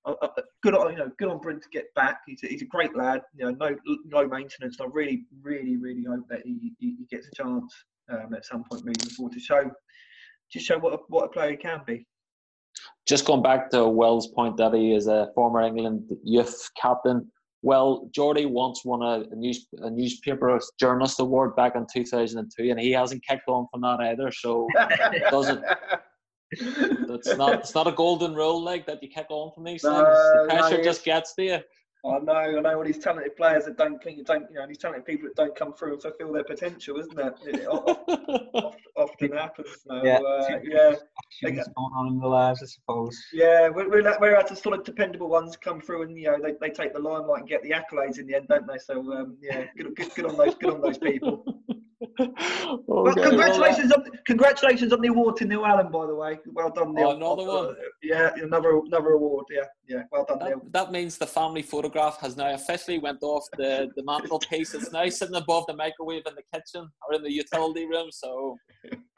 uh, 0.06 0.14
uh, 0.22 0.28
good 0.64 0.74
on 0.74 0.90
you 0.90 0.98
know 0.98 1.12
good 1.20 1.28
on 1.28 1.38
Bryn 1.38 1.60
to 1.60 1.68
get 1.72 1.94
back. 1.94 2.22
He's 2.26 2.42
a, 2.42 2.48
he's 2.48 2.62
a 2.62 2.66
great 2.66 2.96
lad. 2.96 3.22
You 3.36 3.44
know, 3.44 3.50
no 3.52 3.76
low 4.10 4.26
maintenance. 4.26 4.78
I 4.80 4.86
really, 4.90 5.22
really, 5.40 5.76
really 5.76 6.02
hope 6.02 6.26
that 6.30 6.40
he, 6.44 6.72
he, 6.80 6.96
he 6.98 7.06
gets 7.08 7.28
a 7.28 7.40
chance 7.40 7.72
um, 8.10 8.34
at 8.34 8.44
some 8.44 8.64
point 8.64 8.84
moving 8.84 9.14
forward 9.14 9.34
to 9.34 9.40
show 9.40 9.70
just 10.50 10.66
show 10.66 10.80
what 10.80 10.94
a, 10.94 10.98
what 11.10 11.26
a 11.26 11.28
player 11.28 11.52
he 11.52 11.56
can 11.56 11.82
be. 11.86 12.04
Just 13.06 13.24
going 13.24 13.42
back 13.42 13.70
to 13.70 13.86
Wells' 13.86 14.26
point 14.34 14.56
that 14.56 14.74
he 14.74 14.94
is 14.94 15.06
a 15.06 15.28
former 15.36 15.62
England 15.62 16.10
youth 16.24 16.68
captain. 16.80 17.30
Well, 17.62 18.08
Jordy 18.14 18.46
once 18.46 18.84
won 18.84 19.02
a, 19.02 19.26
a, 19.30 19.36
news, 19.36 19.66
a 19.78 19.90
newspaper 19.90 20.58
journalist 20.78 21.20
award 21.20 21.54
back 21.56 21.76
in 21.76 21.86
2002, 21.92 22.70
and 22.70 22.80
he 22.80 22.90
hasn't 22.90 23.22
kicked 23.26 23.48
on 23.48 23.66
from 23.70 23.82
that 23.82 24.00
either. 24.00 24.32
So 24.32 24.66
it 24.74 25.30
doesn't 25.30 25.62
it's 26.52 27.36
not 27.36 27.54
it's 27.54 27.74
not 27.74 27.86
a 27.86 27.92
golden 27.92 28.34
rule 28.34 28.60
like 28.62 28.86
that 28.86 29.02
you 29.02 29.08
kick 29.08 29.26
on 29.30 29.52
from 29.54 29.64
these 29.64 29.82
things. 29.82 29.94
the 29.94 30.46
pressure 30.48 30.78
no, 30.78 30.82
just 30.82 31.04
gets 31.04 31.34
to 31.34 31.44
you. 31.44 31.58
Oh, 32.02 32.16
I 32.16 32.18
know, 32.20 32.32
I 32.32 32.60
know 32.60 32.78
all 32.78 32.84
these 32.84 32.98
talented 32.98 33.36
players 33.36 33.66
that 33.66 33.76
don't, 33.76 34.02
don't, 34.24 34.46
you 34.50 34.58
know, 34.58 34.66
these 34.66 34.78
talented 34.78 35.04
people 35.04 35.28
that 35.28 35.36
don't 35.36 35.54
come 35.54 35.74
through 35.74 35.94
and 35.94 36.02
fulfil 36.02 36.32
their 36.32 36.44
potential, 36.44 36.98
isn't 36.98 37.18
it? 37.18 37.34
It 37.46 37.66
often, 37.66 38.72
often 39.22 39.36
happens. 39.36 39.68
So, 39.86 40.02
yeah, 40.04 40.18
uh, 40.18 40.58
yeah. 40.62 40.94
What's 41.42 41.68
going 41.68 41.92
on 41.96 42.08
in 42.08 42.18
the 42.18 42.26
lives, 42.26 42.62
I 42.62 42.66
suppose. 42.66 43.18
Yeah, 43.32 43.68
we're, 43.68 43.88
we're, 43.88 44.18
we're 44.20 44.36
at 44.36 44.48
the 44.48 44.56
sort 44.56 44.78
of 44.78 44.84
dependable 44.84 45.28
ones 45.28 45.56
come 45.56 45.80
through, 45.80 46.02
and 46.02 46.18
you 46.18 46.30
know, 46.30 46.38
they, 46.42 46.54
they 46.60 46.72
take 46.72 46.92
the 46.92 46.98
limelight 46.98 47.40
and 47.40 47.48
get 47.48 47.62
the 47.62 47.70
accolades 47.70 48.18
in 48.18 48.26
the 48.26 48.34
end, 48.34 48.48
don't 48.48 48.66
they? 48.66 48.78
So, 48.78 49.00
um, 49.12 49.36
yeah, 49.40 49.64
good, 49.76 49.94
good, 49.96 50.14
good 50.14 50.26
on 50.26 50.36
those, 50.36 50.54
good 50.54 50.74
on 50.74 50.80
those 50.80 50.98
people. 50.98 51.44
okay, 52.28 52.82
well, 52.86 53.14
congratulations 53.14 53.92
on 53.92 54.04
congratulations 54.26 54.92
on 54.92 55.00
the 55.00 55.08
award 55.08 55.36
to 55.36 55.44
Neil 55.44 55.64
Allen, 55.64 55.90
by 55.90 56.06
the 56.06 56.14
way. 56.14 56.38
Well 56.46 56.70
done, 56.70 56.94
Neil. 56.94 57.08
Oh, 57.08 57.16
another 57.16 57.44
one. 57.44 57.66
Uh, 57.68 57.74
yeah, 58.02 58.30
another 58.36 58.78
another 58.78 59.10
award. 59.12 59.46
Yeah, 59.50 59.64
yeah. 59.88 60.02
Well 60.12 60.26
done, 60.28 60.38
that, 60.40 60.48
Neil. 60.48 60.60
That 60.70 60.92
means 60.92 61.16
the 61.16 61.26
family 61.26 61.62
photograph 61.62 62.20
has 62.20 62.36
now 62.36 62.52
officially 62.52 62.98
went 62.98 63.22
off 63.22 63.44
the 63.56 63.90
the 63.96 64.04
mantelpiece. 64.04 64.74
It's 64.74 64.92
now 64.92 65.08
sitting 65.08 65.36
above 65.36 65.64
the 65.66 65.74
microwave 65.74 66.22
in 66.26 66.34
the 66.34 66.42
kitchen 66.52 66.88
or 67.08 67.14
in 67.14 67.22
the 67.22 67.32
utility 67.32 67.86
room. 67.86 68.08
So, 68.10 68.56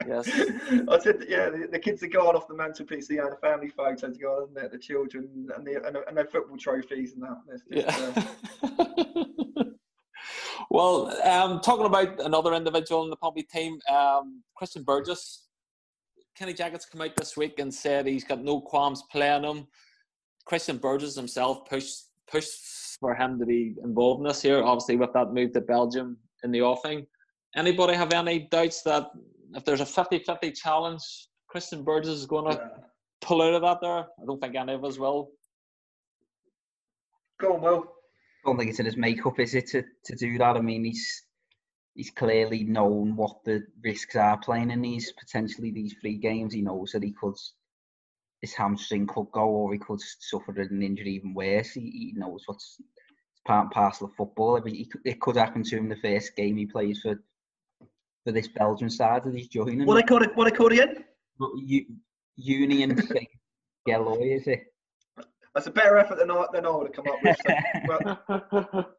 yes. 0.07 0.29
I 0.89 0.99
said, 0.99 1.25
yeah, 1.27 1.49
the, 1.49 1.67
the, 1.71 1.79
kids 1.79 2.03
are 2.03 2.07
gone 2.07 2.35
off 2.35 2.47
the 2.47 2.55
mantelpiece. 2.55 3.09
Yeah, 3.09 3.23
the 3.29 3.37
family 3.41 3.69
photos 3.69 4.17
gone, 4.17 4.49
isn't 4.51 4.65
it? 4.65 4.71
The 4.71 4.79
children 4.79 5.47
and 5.55 5.67
the 5.67 5.85
and, 5.85 5.97
and 6.07 6.17
their 6.17 6.25
football 6.25 6.57
trophies 6.57 7.13
and 7.13 7.23
that. 7.23 7.37
Just, 7.51 7.65
yeah. 7.69 8.23
Uh, 8.77 9.23
well, 10.69 11.15
um, 11.23 11.59
talking 11.59 11.85
about 11.85 12.19
another 12.19 12.53
individual 12.53 13.03
in 13.03 13.09
the 13.09 13.15
Pompey 13.15 13.43
team, 13.43 13.79
um, 13.91 14.43
Christian 14.55 14.83
Burgess. 14.83 15.47
Kenny 16.37 16.53
Jackett's 16.53 16.85
come 16.85 17.01
out 17.01 17.15
this 17.15 17.37
week 17.37 17.59
and 17.59 17.73
said 17.73 18.07
he's 18.07 18.23
got 18.23 18.41
no 18.41 18.59
qualms 18.59 19.03
playing 19.11 19.43
him. 19.43 19.67
Christian 20.45 20.77
Burgess 20.77 21.15
himself 21.15 21.65
pushed 21.69 22.05
pushed 22.27 22.97
for 22.99 23.13
him 23.13 23.37
to 23.37 23.45
be 23.45 23.75
involved 23.83 24.21
in 24.21 24.27
this 24.27 24.41
here, 24.41 24.63
obviously 24.63 24.95
with 24.95 25.13
that 25.13 25.33
move 25.33 25.53
to 25.53 25.61
Belgium 25.61 26.17
in 26.43 26.51
the 26.51 26.61
offing. 26.61 27.05
Anybody 27.55 27.93
have 27.93 28.13
any 28.13 28.47
doubts 28.51 28.81
that 28.83 29.11
if 29.53 29.63
there's 29.65 29.81
a 29.81 29.85
50-50 29.85 30.55
challenge, 30.55 31.03
Christian 31.47 31.83
Burgess 31.83 32.09
is 32.09 32.25
going 32.25 32.51
to 32.51 32.57
yeah. 32.57 32.83
pull 33.21 33.41
out 33.43 33.53
of 33.53 33.61
that 33.61 33.81
there? 33.81 33.99
I 33.99 34.25
don't 34.25 34.41
think 34.41 34.55
any 34.55 34.73
of 34.73 34.83
us 34.83 34.97
will. 34.97 35.29
Go 37.39 37.55
on, 37.55 37.61
Will 37.61 37.93
don't 38.45 38.57
think 38.57 38.69
it's 38.69 38.79
in 38.79 38.85
his 38.85 38.97
makeup, 38.97 39.39
is 39.39 39.55
it, 39.55 39.67
to, 39.67 39.83
to 40.05 40.15
do 40.15 40.37
that? 40.37 40.57
I 40.57 40.61
mean, 40.61 40.85
he's 40.85 41.23
he's 41.95 42.11
clearly 42.11 42.63
known 42.63 43.15
what 43.15 43.43
the 43.45 43.63
risks 43.83 44.15
are 44.15 44.37
playing 44.37 44.71
in 44.71 44.81
these 44.81 45.11
potentially 45.13 45.71
these 45.71 45.95
three 46.01 46.17
games. 46.17 46.53
He 46.53 46.61
knows 46.61 46.91
that 46.91 47.03
he 47.03 47.13
could 47.13 47.35
his 48.41 48.53
hamstring 48.53 49.07
could 49.07 49.31
go, 49.31 49.45
or 49.45 49.71
he 49.71 49.79
could 49.79 50.01
suffer 50.01 50.51
an 50.59 50.81
injury 50.81 51.15
even 51.15 51.33
worse. 51.33 51.71
He, 51.71 51.81
he 51.81 52.13
knows 52.15 52.43
what's 52.45 52.77
part 53.45 53.65
and 53.65 53.71
parcel 53.71 54.07
of 54.07 54.15
football. 54.15 54.61
He, 54.65 54.89
it 55.05 55.21
could 55.21 55.37
happen 55.37 55.63
to 55.63 55.77
him 55.77 55.87
the 55.87 55.95
first 55.97 56.35
game 56.35 56.57
he 56.57 56.65
plays 56.65 56.99
for 57.01 57.19
for 58.25 58.31
this 58.31 58.47
Belgian 58.47 58.89
side 58.89 59.23
that 59.25 59.35
he's 59.35 59.47
joining. 59.47 59.85
What 59.85 59.97
I 59.97 60.01
call 60.01 60.23
it? 60.23 60.35
What 60.35 60.47
I 60.47 60.55
call 60.55 60.67
it 60.67 60.79
again? 60.79 61.03
Union 62.35 62.97
Saint 63.07 63.29
is 63.85 64.47
it? 64.47 64.72
That's 65.53 65.67
a 65.67 65.71
better 65.71 65.97
effort 65.97 66.17
than 66.17 66.31
I, 66.31 66.45
than 66.51 66.65
I 66.65 66.69
would 66.69 66.87
have 66.87 66.95
come 66.95 67.13
up 67.13 67.19
with. 67.23 67.37
So, 67.45 68.67
but... 68.73 68.95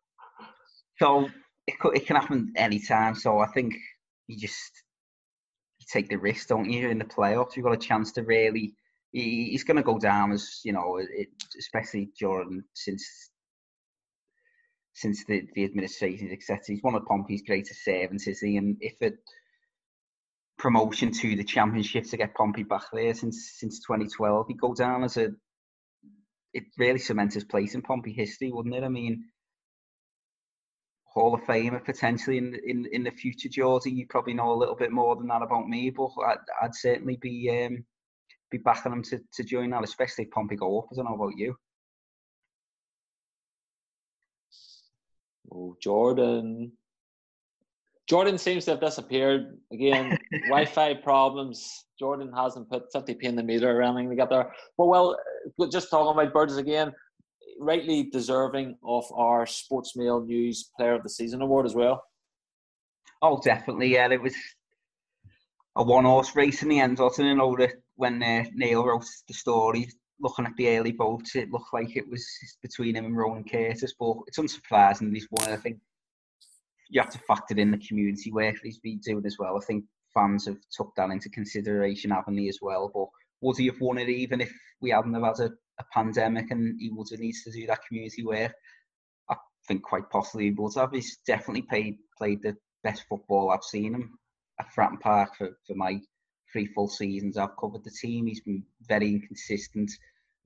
so 0.99 1.29
it, 1.67 1.79
could, 1.79 1.97
it 1.97 2.07
can 2.07 2.17
happen 2.17 2.53
anytime. 2.57 3.15
So 3.15 3.39
I 3.39 3.47
think 3.47 3.75
you 4.29 4.39
just 4.39 4.83
you 5.81 5.87
take 5.93 6.09
the 6.09 6.17
risk, 6.17 6.49
don't 6.49 6.71
you? 6.71 6.89
In 6.89 6.99
the 6.99 7.05
playoffs, 7.05 7.57
you've 7.57 7.65
got 7.65 7.75
a 7.75 7.79
chance 7.79 8.13
to 8.13 8.23
really. 8.23 8.75
He, 9.13 9.51
he's 9.51 9.65
going 9.65 9.77
to 9.77 9.83
go 9.83 9.99
down 9.99 10.33
as 10.33 10.61
you 10.65 10.73
know, 10.73 10.97
it, 10.97 11.29
especially 11.59 12.11
during 12.19 12.63
since 12.75 13.31
since 14.93 15.25
the, 15.25 15.43
the 15.55 15.65
administration 15.65 16.31
etc. 16.31 16.61
He's 16.69 16.83
one 16.83 16.95
of 16.95 17.05
Pompey's 17.05 17.43
greatest 17.43 17.85
servants, 17.85 18.27
is 18.29 18.41
he? 18.41 18.57
And 18.57 18.77
if 18.81 18.95
a 19.03 19.13
promotion 20.59 21.11
to 21.11 21.37
the 21.37 21.45
championship 21.45 22.05
to 22.05 22.17
get 22.17 22.35
Pompey 22.35 22.63
back 22.63 22.85
there 22.93 23.15
since 23.15 23.55
since 23.57 23.81
2012, 23.81 24.47
he 24.49 24.55
go 24.55 24.75
down 24.75 25.05
as 25.05 25.17
a 25.17 25.31
it 26.55 26.65
really 26.79 26.99
cements 26.99 27.35
his 27.35 27.45
place 27.45 27.75
in 27.75 27.83
Pompey 27.83 28.13
history, 28.13 28.51
wouldn't 28.53 28.75
it? 28.75 28.85
I 28.85 28.89
mean, 28.89 29.25
Hall 31.05 31.35
of 31.35 31.43
Famer 31.43 31.85
potentially 31.85 32.39
in 32.39 32.55
in 32.65 32.87
in 32.93 33.05
the 33.05 33.11
future, 33.11 33.49
Geordie. 33.49 33.91
You 33.91 34.07
probably 34.09 34.35
know 34.35 34.53
a 34.53 34.61
little 34.61 34.77
bit 34.77 34.93
more 34.93 35.17
than 35.17 35.29
that 35.29 35.43
about 35.43 35.69
me, 35.69 35.91
but 35.91 36.11
I'd, 36.27 36.39
I'd 36.63 36.75
certainly 36.75 37.17
be 37.17 37.67
um, 37.67 37.85
be 38.51 38.59
backing 38.59 38.93
him 38.93 39.03
to, 39.05 39.21
to 39.35 39.45
join 39.45 39.71
that, 39.71 39.85
especially 39.85 40.25
if 40.25 40.31
Pompey 40.31 40.57
go 40.57 40.79
up. 40.79 40.87
I 40.93 40.97
don't 40.97 41.05
know 41.07 41.15
about 41.15 41.37
you. 41.37 41.57
Oh, 45.53 45.77
Jordan. 45.81 46.73
Jordan 48.09 48.37
seems 48.37 48.65
to 48.67 48.73
have 48.73 48.81
disappeared 48.81 49.59
again. 49.73 50.19
Wi-Fi 50.49 50.95
problems. 50.95 51.87
Jordan 51.99 52.33
hasn't 52.37 52.69
put 52.69 52.93
50p 52.93 53.23
in 53.23 53.37
the 53.37 53.43
meter 53.43 53.79
or 53.79 53.83
anything 53.83 54.11
to 54.11 54.17
get 54.17 54.29
there. 54.29 54.53
But 54.77 54.87
well, 54.87 55.17
just 55.71 55.91
talking 55.91 56.13
about 56.13 56.35
Burgess 56.35 56.57
again, 56.57 56.93
rightly 57.59 58.11
deserving 58.13 58.77
of 58.85 59.05
our 59.15 59.47
Sportsmail 59.47 60.27
News 60.27 60.71
Player 60.77 60.95
of 60.95 61.03
the 61.03 61.09
Season 61.09 61.41
award 61.41 61.67
as 61.67 61.75
well. 61.75 62.03
Oh, 63.23 63.41
definitely. 63.43 63.95
Yeah, 63.95 64.09
it 64.11 64.21
was 64.21 64.35
a 65.77 65.83
one-horse 65.83 66.37
race 66.37 66.63
in 66.63 66.69
the 66.69 66.81
end, 66.81 66.99
wasn't 66.99 67.29
it? 67.29 67.31
You 67.31 67.37
know, 67.37 67.57
when 67.97 68.23
uh, 68.23 68.45
Neil 68.55 68.85
wrote 68.85 69.07
the 69.29 69.35
story, 69.35 69.89
looking 70.21 70.45
at 70.47 70.55
the 70.57 70.77
early 70.77 70.93
votes, 70.93 71.37
it 71.37 71.51
looked 71.51 71.73
like 71.73 71.97
it 71.97 72.09
was 72.09 72.27
between 72.61 72.97
him 72.97 73.07
and 73.07 73.17
Ronan 73.17 73.45
Curtis. 73.45 73.95
But 73.99 74.17
it's 74.27 74.39
unsurprising 74.39 75.15
he's 75.15 75.29
won. 75.31 75.51
I 75.51 75.57
think 75.57 75.79
you 76.89 77.01
have 77.01 77.11
to 77.11 77.19
factor 77.19 77.57
in 77.57 77.71
the 77.71 77.79
community 77.79 78.31
work 78.31 78.57
he's 78.63 78.79
been 78.79 78.99
doing 78.99 79.25
as 79.27 79.37
well. 79.39 79.57
I 79.57 79.65
think 79.65 79.85
fans 80.13 80.47
have 80.47 80.59
took 80.71 80.93
that 80.97 81.11
into 81.11 81.29
consideration, 81.29 82.11
haven't 82.11 82.37
they, 82.37 82.49
as 82.49 82.59
well? 82.63 82.91
But 82.93 83.07
would 83.41 83.59
he 83.59 83.67
have 83.67 83.81
won 83.81 83.99
it 83.99 84.09
even 84.09 84.41
if 84.41 84.53
we 84.81 84.91
hadn't 84.91 85.15
have 85.15 85.23
had 85.23 85.47
a, 85.47 85.53
a 85.81 85.85
pandemic 85.93 86.51
and 86.51 86.81
he 86.81 86.91
would 86.91 87.09
have 87.11 87.21
needs 87.21 87.43
to 87.45 87.51
do 87.51 87.67
that 87.67 87.85
community 87.87 88.25
work? 88.25 88.55
I 89.29 89.37
think 89.67 89.83
quite 89.83 90.09
possibly 90.11 90.45
he 90.45 90.51
would 90.53 90.75
have. 90.77 90.93
He's 90.93 91.19
definitely 91.27 91.63
played 91.63 91.97
played 92.17 92.43
the 92.43 92.57
best 92.83 93.05
football 93.09 93.51
I've 93.51 93.65
seen 93.65 93.95
him 93.95 94.19
at 94.61 94.73
Fratton 94.73 95.01
Park 95.01 95.37
for, 95.37 95.59
for 95.67 95.75
my 95.75 96.01
three 96.53 96.67
full 96.67 96.89
seasons 96.89 97.37
I've 97.37 97.57
covered 97.59 97.83
the 97.85 97.91
team. 97.91 98.27
He's 98.27 98.43
been 98.43 98.63
very 98.87 99.09
inconsistent. 99.09 99.91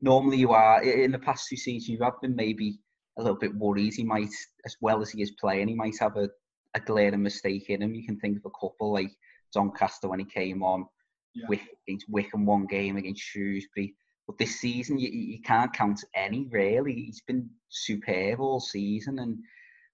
Normally 0.00 0.38
you 0.38 0.52
are 0.52 0.82
in 0.82 1.12
the 1.12 1.18
past 1.18 1.48
two 1.48 1.56
seasons 1.56 1.88
you 1.88 2.02
have 2.02 2.20
been 2.22 2.34
maybe 2.34 2.78
a 3.18 3.22
little 3.22 3.38
bit 3.38 3.54
worried 3.54 3.94
he 3.94 4.04
might 4.04 4.30
as 4.64 4.76
well 4.80 5.02
as 5.02 5.10
he 5.10 5.22
is 5.22 5.32
playing 5.32 5.68
he 5.68 5.74
might 5.74 5.98
have 5.98 6.16
a, 6.16 6.28
a 6.74 6.80
glaring 6.80 7.22
mistake 7.22 7.70
in 7.70 7.82
him. 7.82 7.94
You 7.94 8.04
can 8.04 8.18
think 8.18 8.38
of 8.38 8.44
a 8.46 8.50
couple 8.50 8.92
like 8.92 9.10
Doncaster 9.52 10.08
when 10.08 10.18
he 10.18 10.24
came 10.24 10.62
on, 10.62 10.86
yeah. 11.34 11.46
Wick, 11.48 11.62
against 11.86 12.08
Wycombe 12.08 12.46
one 12.46 12.66
game 12.66 12.96
against 12.96 13.22
Shrewsbury. 13.22 13.94
But 14.26 14.38
this 14.38 14.60
season, 14.60 14.98
you, 14.98 15.08
you 15.10 15.40
can't 15.40 15.72
count 15.72 16.04
any 16.14 16.46
really. 16.50 16.92
He's 16.92 17.22
been 17.22 17.48
superb 17.68 18.40
all 18.40 18.60
season, 18.60 19.18
and 19.20 19.38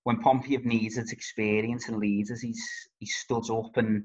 when 0.02 0.20
Pompey 0.20 0.54
have 0.54 0.64
needed 0.64 1.12
experience 1.12 1.88
and 1.88 1.98
leaders, 1.98 2.42
he's 2.42 2.62
he 2.98 3.06
stood 3.06 3.48
up, 3.50 3.76
and 3.76 4.04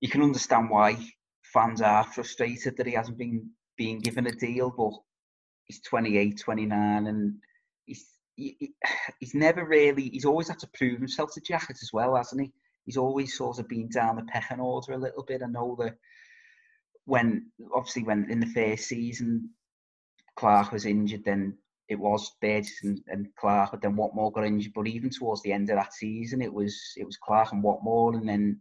you 0.00 0.08
can 0.08 0.22
understand 0.22 0.70
why 0.70 0.96
fans 1.42 1.80
are 1.80 2.04
frustrated 2.04 2.76
that 2.76 2.86
he 2.86 2.92
hasn't 2.92 3.18
been 3.18 3.50
being 3.76 3.98
given 3.98 4.28
a 4.28 4.32
deal. 4.32 4.70
But 4.70 4.92
he's 5.64 5.80
28, 5.82 6.38
29, 6.38 7.06
and 7.08 7.34
he's 7.86 8.06
he, 8.40 8.72
he's 9.20 9.34
never 9.34 9.64
really 9.64 10.08
he's 10.08 10.24
always 10.24 10.48
had 10.48 10.58
to 10.60 10.70
prove 10.74 10.98
himself 10.98 11.32
to 11.34 11.40
Jackett 11.40 11.82
as 11.82 11.90
well, 11.92 12.16
hasn't 12.16 12.40
he? 12.40 12.52
He's 12.84 12.96
always 12.96 13.36
sort 13.36 13.58
of 13.58 13.68
been 13.68 13.88
down 13.88 14.16
the 14.16 14.22
pecking 14.22 14.60
order 14.60 14.92
a 14.92 14.98
little 14.98 15.24
bit. 15.24 15.42
I 15.42 15.46
know 15.46 15.76
that 15.80 15.96
when 17.04 17.50
obviously 17.74 18.04
when 18.04 18.30
in 18.30 18.40
the 18.40 18.46
first 18.46 18.84
season 18.84 19.50
Clarke 20.36 20.72
was 20.72 20.86
injured, 20.86 21.24
then 21.24 21.58
it 21.88 21.98
was 21.98 22.36
Burgess 22.40 22.84
and, 22.84 23.00
and 23.08 23.26
Clarke, 23.36 23.72
but 23.72 23.82
then 23.82 23.96
Whatmore 23.96 24.32
got 24.32 24.46
injured. 24.46 24.72
But 24.74 24.86
even 24.86 25.10
towards 25.10 25.42
the 25.42 25.52
end 25.52 25.70
of 25.70 25.76
that 25.76 25.92
season, 25.92 26.40
it 26.40 26.52
was 26.52 26.80
it 26.96 27.04
was 27.04 27.16
Clarke 27.16 27.52
and 27.52 27.62
Whatmore, 27.62 28.14
and 28.14 28.28
then 28.28 28.60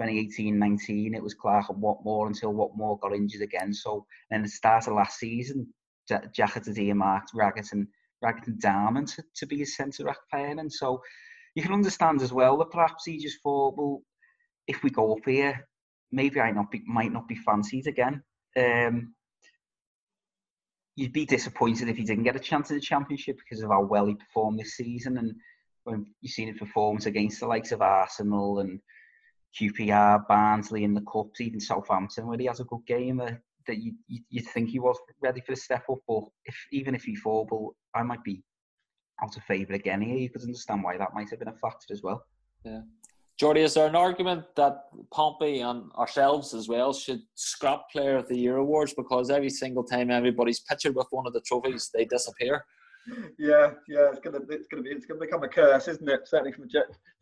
2018-19, 0.00 1.16
it 1.16 1.22
was 1.22 1.34
Clarke 1.34 1.68
and 1.68 1.80
Whatmore 1.82 2.28
until 2.28 2.52
Whatmore 2.52 2.98
got 3.00 3.14
injured 3.14 3.42
again. 3.42 3.74
So 3.74 4.06
then 4.30 4.42
the 4.42 4.48
start 4.48 4.86
of 4.86 4.94
last 4.94 5.18
season, 5.18 5.66
Jackett 6.08 6.66
had 6.66 6.78
earmarked 6.78 7.32
Raggett 7.34 7.72
and 7.72 7.88
Raggett 8.22 8.48
and 8.48 8.62
Darman 8.62 9.14
to, 9.14 9.24
to 9.36 9.46
be 9.46 9.58
his 9.58 9.76
centre 9.76 10.04
back 10.04 10.18
pairing. 10.30 10.58
And 10.58 10.72
so 10.72 11.02
you 11.54 11.62
can 11.62 11.72
understand 11.72 12.22
as 12.22 12.32
well 12.32 12.56
that 12.58 12.70
perhaps 12.70 13.04
he 13.06 13.18
just 13.18 13.42
thought, 13.42 13.76
well, 13.76 14.02
if 14.66 14.82
we 14.82 14.90
go 14.90 15.12
up 15.12 15.24
here, 15.24 15.66
maybe 16.12 16.40
I 16.40 16.50
not 16.50 16.70
be, 16.70 16.82
might 16.86 17.12
not 17.12 17.28
be 17.28 17.36
fancied 17.36 17.86
again. 17.86 18.22
Um, 18.56 19.14
you'd 20.96 21.12
be 21.12 21.24
disappointed 21.24 21.88
if 21.88 21.96
he 21.96 22.04
didn't 22.04 22.24
get 22.24 22.36
a 22.36 22.40
chance 22.40 22.70
in 22.70 22.76
the 22.76 22.82
championship 22.82 23.38
because 23.38 23.62
of 23.62 23.70
how 23.70 23.82
well 23.82 24.06
he 24.06 24.14
performed 24.14 24.58
this 24.58 24.76
season. 24.76 25.18
And 25.18 25.34
when 25.84 26.06
you've 26.20 26.32
seen 26.32 26.48
his 26.48 26.58
performance 26.58 27.06
against 27.06 27.40
the 27.40 27.46
likes 27.46 27.72
of 27.72 27.80
Arsenal 27.80 28.58
and 28.60 28.80
QPR, 29.58 30.26
Barnsley 30.28 30.84
in 30.84 30.94
the 30.94 31.00
cups, 31.02 31.40
even 31.40 31.60
Southampton, 31.60 32.26
where 32.26 32.38
he 32.38 32.46
has 32.46 32.60
a 32.60 32.64
good 32.64 32.84
game, 32.86 33.20
uh, 33.20 33.30
that 33.70 33.80
you, 33.82 33.94
you 34.08 34.20
would 34.34 34.48
think 34.48 34.68
he 34.68 34.80
was 34.80 34.98
ready 35.22 35.40
for 35.40 35.52
the 35.52 35.60
step 35.60 35.84
up. 35.90 35.98
But 36.06 36.24
if 36.44 36.56
even 36.72 36.94
if 36.94 37.04
he 37.04 37.14
fall, 37.14 37.48
well, 37.50 37.76
I 37.94 38.02
might 38.02 38.22
be 38.24 38.42
out 39.22 39.36
of 39.36 39.42
favour 39.44 39.74
again 39.74 40.00
here. 40.00 40.16
You 40.16 40.30
could 40.30 40.42
understand 40.42 40.82
why 40.82 40.98
that 40.98 41.14
might 41.14 41.30
have 41.30 41.38
been 41.38 41.48
a 41.48 41.54
factor 41.54 41.92
as 41.92 42.02
well. 42.02 42.24
Yeah. 42.64 42.80
Jordy, 43.38 43.62
is 43.62 43.72
there 43.72 43.86
an 43.86 43.96
argument 43.96 44.44
that 44.56 44.82
Pompey 45.14 45.60
and 45.60 45.90
ourselves 45.92 46.52
as 46.52 46.68
well 46.68 46.92
should 46.92 47.22
scrap 47.36 47.88
Player 47.90 48.16
of 48.16 48.28
the 48.28 48.36
Year 48.36 48.56
awards 48.56 48.92
because 48.92 49.30
every 49.30 49.48
single 49.48 49.82
time 49.82 50.10
everybody's 50.10 50.60
pictured 50.60 50.94
with 50.94 51.06
one 51.10 51.26
of 51.26 51.32
the 51.32 51.40
trophies, 51.40 51.90
they 51.94 52.04
disappear? 52.04 52.62
Yeah, 53.38 53.70
yeah, 53.88 54.10
it's 54.10 54.20
gonna 54.20 54.40
it's 54.50 54.68
gonna 54.68 54.82
be 54.82 54.90
it's 54.90 55.06
gonna 55.06 55.20
become 55.20 55.42
a 55.42 55.48
curse, 55.48 55.88
isn't 55.88 56.06
it? 56.06 56.28
Certainly 56.28 56.52
from 56.52 56.68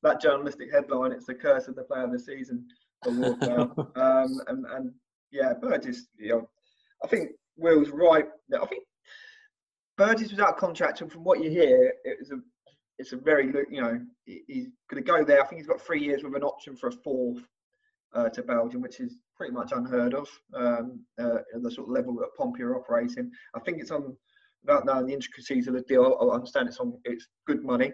that 0.02 0.20
journalistic 0.20 0.72
headline, 0.72 1.12
it's 1.12 1.26
the 1.26 1.34
curse 1.34 1.68
of 1.68 1.76
the 1.76 1.84
player 1.84 2.02
of 2.02 2.11
the 2.11 2.18
season 2.18 2.66
award 3.04 3.40
um, 3.96 4.40
and 4.48 4.66
and 4.66 4.92
yeah, 5.30 5.52
Burgess, 5.60 6.06
you 6.18 6.30
know, 6.30 6.48
I 7.04 7.08
think 7.08 7.30
Will's 7.56 7.90
right. 7.90 8.26
I 8.54 8.66
think 8.66 8.84
Burgess 9.96 10.30
was 10.30 10.40
out 10.40 10.54
of 10.54 10.56
contract, 10.56 11.00
and 11.00 11.10
from 11.10 11.24
what 11.24 11.42
you 11.42 11.50
hear, 11.50 11.92
it 12.04 12.18
was 12.20 12.30
a 12.30 12.36
it's 12.98 13.12
a 13.12 13.16
very 13.16 13.46
you 13.70 13.80
know 13.80 14.00
he's 14.24 14.68
going 14.90 15.02
to 15.02 15.12
go 15.12 15.24
there. 15.24 15.42
I 15.42 15.46
think 15.46 15.60
he's 15.60 15.68
got 15.68 15.80
three 15.80 16.02
years 16.02 16.22
with 16.22 16.34
an 16.34 16.42
option 16.42 16.76
for 16.76 16.88
a 16.88 16.92
fourth 16.92 17.42
uh, 18.14 18.28
to 18.30 18.42
Belgium, 18.42 18.82
which 18.82 19.00
is 19.00 19.18
pretty 19.36 19.52
much 19.52 19.72
unheard 19.72 20.14
of. 20.14 20.28
Um, 20.54 21.04
uh, 21.20 21.38
the 21.60 21.70
sort 21.70 21.88
of 21.88 21.94
level 21.94 22.14
that 22.16 22.34
Pompey 22.36 22.62
are 22.62 22.76
operating. 22.76 23.30
I 23.54 23.60
think 23.60 23.80
it's 23.80 23.90
on 23.90 24.16
knowing 24.64 25.06
the 25.06 25.14
intricacies 25.14 25.68
of 25.68 25.74
the 25.74 25.82
deal. 25.82 26.16
I 26.20 26.34
understand 26.34 26.68
it's 26.68 26.78
on 26.78 26.98
it's 27.04 27.26
good 27.46 27.64
money, 27.64 27.92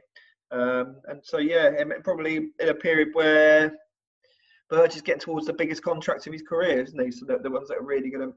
um, 0.50 0.96
and 1.08 1.20
so 1.22 1.38
yeah, 1.38 1.70
probably 2.02 2.36
in 2.58 2.68
a 2.68 2.74
period 2.74 3.08
where 3.12 3.72
Burge 4.70 4.96
is 4.96 5.02
getting 5.02 5.20
towards 5.20 5.46
the 5.46 5.52
biggest 5.52 5.82
contracts 5.82 6.26
of 6.26 6.32
his 6.32 6.42
career, 6.42 6.80
isn't 6.80 7.04
he? 7.04 7.10
So 7.10 7.26
the, 7.26 7.38
the 7.38 7.50
ones 7.50 7.68
that 7.68 7.78
are 7.78 7.84
really 7.84 8.10
going 8.10 8.30
to 8.30 8.34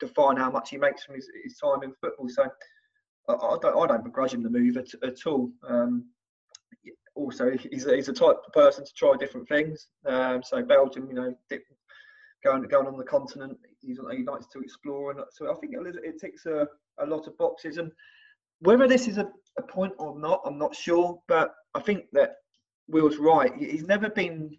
define 0.00 0.36
how 0.36 0.50
much 0.50 0.70
he 0.70 0.76
makes 0.76 1.04
from 1.04 1.14
his, 1.14 1.28
his 1.42 1.56
time 1.56 1.82
in 1.82 1.92
football. 2.00 2.28
So 2.28 2.44
I, 3.28 3.32
I, 3.32 3.56
don't, 3.62 3.82
I 3.82 3.86
don't 3.86 4.04
begrudge 4.04 4.34
him 4.34 4.42
the 4.42 4.50
move 4.50 4.76
at, 4.76 4.88
at 5.02 5.26
all. 5.26 5.50
Um, 5.68 6.06
also, 7.14 7.50
he's, 7.50 7.84
he's 7.84 8.08
a 8.08 8.12
type 8.12 8.36
of 8.46 8.52
person 8.52 8.84
to 8.84 8.92
try 8.94 9.14
different 9.18 9.48
things. 9.48 9.88
Um, 10.04 10.42
so 10.42 10.62
Belgium, 10.62 11.08
you 11.08 11.14
know, 11.14 11.34
dip, 11.48 11.62
going 12.44 12.62
going 12.64 12.86
on 12.86 12.98
the 12.98 13.04
continent, 13.04 13.56
he's, 13.80 13.98
he 14.12 14.22
likes 14.24 14.46
to 14.52 14.60
explore, 14.60 15.10
and 15.10 15.20
so 15.32 15.50
I 15.50 15.54
think 15.58 15.72
it, 15.74 15.96
it 16.04 16.20
ticks 16.20 16.44
a, 16.46 16.68
a 16.98 17.06
lot 17.06 17.26
of 17.26 17.36
boxes. 17.38 17.78
And 17.78 17.90
whether 18.60 18.86
this 18.86 19.08
is 19.08 19.18
a, 19.18 19.28
a 19.58 19.62
point 19.62 19.94
or 19.98 20.18
not, 20.18 20.42
I'm 20.44 20.58
not 20.58 20.74
sure. 20.74 21.18
But 21.26 21.54
I 21.74 21.80
think 21.80 22.04
that 22.12 22.34
Will's 22.88 23.16
right. 23.16 23.52
He's 23.56 23.86
never 23.86 24.10
been 24.10 24.56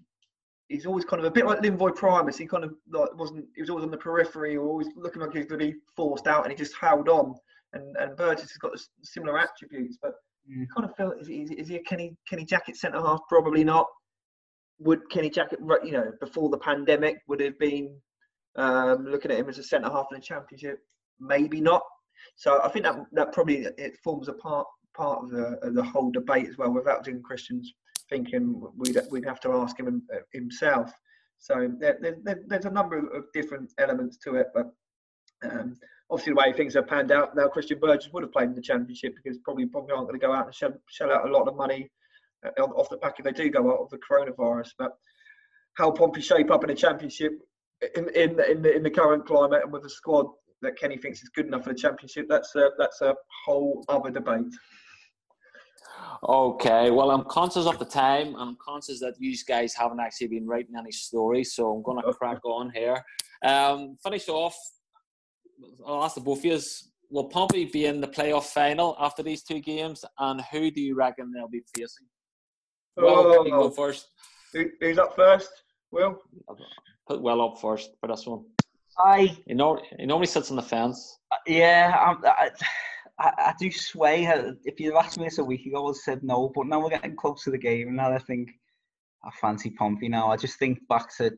he's 0.69 0.85
always 0.85 1.05
kind 1.05 1.19
of 1.19 1.25
a 1.25 1.31
bit 1.31 1.45
like 1.45 1.59
Linvoy 1.59 1.95
Primus. 1.95 2.37
He 2.37 2.45
kind 2.45 2.63
of 2.63 2.73
like 2.91 3.13
wasn't. 3.15 3.45
He 3.55 3.61
was 3.61 3.69
always 3.69 3.85
on 3.85 3.91
the 3.91 3.97
periphery, 3.97 4.55
or 4.55 4.67
always 4.67 4.87
looking 4.95 5.21
like 5.21 5.33
he 5.33 5.39
was 5.39 5.47
going 5.47 5.59
to 5.59 5.67
be 5.67 5.77
forced 5.95 6.27
out, 6.27 6.43
and 6.43 6.51
he 6.51 6.57
just 6.57 6.75
held 6.75 7.09
on. 7.09 7.35
And 7.73 7.95
and 7.97 8.15
Burgess 8.17 8.51
has 8.51 8.57
got 8.59 8.71
similar 9.03 9.37
attributes, 9.37 9.97
but 10.01 10.13
mm. 10.49 10.65
kind 10.75 10.89
of 10.89 10.95
feel 10.95 11.13
is, 11.19 11.29
is, 11.29 11.51
is 11.51 11.67
he 11.67 11.75
a 11.75 11.83
Kenny 11.83 12.15
Kenny 12.29 12.45
Jackett 12.45 12.77
centre 12.77 12.99
half? 12.99 13.19
Probably 13.29 13.63
not. 13.63 13.87
Would 14.79 15.09
Kenny 15.09 15.29
Jackett, 15.29 15.59
you 15.83 15.91
know, 15.91 16.11
before 16.19 16.49
the 16.49 16.57
pandemic, 16.57 17.17
would 17.27 17.39
have 17.39 17.57
been 17.57 17.95
um, 18.55 19.05
looking 19.05 19.31
at 19.31 19.39
him 19.39 19.49
as 19.49 19.57
a 19.57 19.63
centre 19.63 19.89
half 19.89 20.07
in 20.11 20.19
the 20.19 20.23
championship? 20.23 20.79
Maybe 21.19 21.59
not. 21.59 21.81
So 22.35 22.61
I 22.63 22.69
think 22.69 22.85
that 22.85 22.95
that 23.13 23.31
probably 23.31 23.67
it 23.77 23.97
forms 24.03 24.27
a 24.27 24.33
part 24.33 24.67
part 24.95 25.23
of 25.23 25.31
the 25.31 25.59
of 25.61 25.73
the 25.73 25.83
whole 25.83 26.11
debate 26.11 26.47
as 26.47 26.57
well, 26.57 26.71
without 26.71 27.03
doing 27.03 27.21
Christian's 27.21 27.73
thinking 28.09 28.61
we'd, 28.75 28.97
we'd 29.11 29.25
have 29.25 29.39
to 29.41 29.53
ask 29.53 29.79
him 29.79 30.03
uh, 30.13 30.19
himself. 30.33 30.91
So 31.39 31.69
there, 31.79 31.97
there, 32.01 32.39
there's 32.47 32.65
a 32.65 32.71
number 32.71 32.97
of 32.97 33.25
different 33.33 33.71
elements 33.77 34.17
to 34.23 34.35
it, 34.35 34.47
but 34.53 34.71
um, 35.43 35.75
obviously 36.09 36.33
the 36.33 36.39
way 36.39 36.53
things 36.53 36.73
have 36.73 36.87
panned 36.87 37.11
out 37.11 37.35
now, 37.35 37.47
Christian 37.47 37.79
Burgess 37.79 38.09
would 38.11 38.23
have 38.23 38.31
played 38.31 38.49
in 38.49 38.55
the 38.55 38.61
championship 38.61 39.13
because 39.15 39.37
probably 39.43 39.65
probably 39.65 39.93
aren't 39.93 40.07
going 40.07 40.19
to 40.19 40.25
go 40.25 40.33
out 40.33 40.45
and 40.45 40.55
shell, 40.55 40.73
shell 40.89 41.11
out 41.11 41.27
a 41.27 41.31
lot 41.31 41.47
of 41.47 41.55
money 41.55 41.89
uh, 42.45 42.61
off 42.61 42.89
the 42.89 42.97
back 42.97 43.15
if 43.19 43.25
they 43.25 43.31
do 43.31 43.49
go 43.49 43.71
out 43.71 43.81
of 43.81 43.89
the 43.89 43.97
coronavirus. 43.97 44.69
But 44.77 44.93
how 45.75 45.91
Pompey 45.91 46.21
shape 46.21 46.49
up 46.49 46.63
in 46.63 46.69
the 46.69 46.75
championship 46.75 47.33
in 47.95 48.09
in 48.09 48.39
in 48.41 48.61
the, 48.61 48.75
in 48.75 48.83
the 48.83 48.89
current 48.89 49.25
climate 49.25 49.61
and 49.63 49.71
with 49.71 49.85
a 49.85 49.89
squad 49.89 50.27
that 50.61 50.77
Kenny 50.77 50.97
thinks 50.97 51.21
is 51.21 51.29
good 51.29 51.45
enough 51.45 51.63
for 51.63 51.69
the 51.73 51.79
championship, 51.79 52.25
that's 52.27 52.55
a, 52.55 52.71
that's 52.79 53.01
a 53.01 53.13
whole 53.45 53.85
other 53.89 54.09
debate. 54.09 54.51
Okay, 56.23 56.89
well, 56.89 57.11
I'm 57.11 57.23
conscious 57.25 57.65
of 57.65 57.77
the 57.77 57.85
time. 57.85 58.35
I'm 58.35 58.57
conscious 58.63 58.99
that 59.01 59.15
you 59.19 59.35
guys 59.47 59.73
haven't 59.73 59.99
actually 59.99 60.27
been 60.27 60.47
writing 60.47 60.75
any 60.77 60.91
stories, 60.91 61.53
so 61.53 61.71
I'm 61.71 61.83
going 61.83 62.03
to 62.03 62.13
crack 62.13 62.43
on 62.43 62.71
here. 62.71 63.03
Um, 63.43 63.97
finish 64.03 64.27
off. 64.27 64.55
I'll 65.85 66.03
ask 66.03 66.15
the 66.15 66.21
both 66.21 66.39
of 66.39 66.45
you: 66.45 66.59
Will 67.09 67.25
Pompey 67.25 67.65
be 67.65 67.85
in 67.85 68.01
the 68.01 68.07
playoff 68.07 68.45
final 68.45 68.95
after 68.99 69.21
these 69.23 69.43
two 69.43 69.59
games, 69.59 70.03
and 70.19 70.41
who 70.51 70.71
do 70.71 70.81
you 70.81 70.95
reckon 70.95 71.31
they'll 71.31 71.47
be 71.47 71.61
facing? 71.75 72.07
Well, 72.95 73.15
oh, 73.15 73.43
go 73.43 73.69
first. 73.69 74.07
who's 74.53 74.97
up 74.97 75.15
first? 75.15 75.49
Will. 75.91 76.17
Put 77.07 77.21
Will 77.21 77.41
up 77.41 77.59
first 77.61 77.91
for 77.99 78.07
this 78.07 78.25
one. 78.25 78.43
I. 78.97 79.37
He, 79.45 79.53
know, 79.53 79.79
he 79.99 80.05
normally 80.05 80.27
sits 80.27 80.49
on 80.49 80.55
the 80.55 80.63
fence. 80.63 81.19
Yeah, 81.45 81.95
I'm, 81.99 82.17
I, 82.25 82.49
I, 83.19 83.31
I 83.37 83.53
do 83.59 83.71
sway. 83.71 84.25
If 84.63 84.79
you'd 84.79 84.95
asked 84.95 85.17
me 85.17 85.25
this 85.25 85.37
a 85.37 85.43
week 85.43 85.65
ago, 85.65 85.77
I 85.77 85.81
would 85.81 85.95
have 85.95 85.97
said 85.97 86.23
no. 86.23 86.51
But 86.53 86.67
now 86.67 86.81
we're 86.81 86.89
getting 86.89 87.15
close 87.15 87.43
to 87.43 87.51
the 87.51 87.57
game, 87.57 87.87
and 87.87 87.97
now 87.97 88.11
I 88.11 88.19
think 88.19 88.49
I 89.23 89.31
fancy 89.41 89.71
Pompey 89.71 90.09
now. 90.09 90.31
I 90.31 90.37
just 90.37 90.59
think 90.59 90.79
back 90.87 91.15
to 91.17 91.31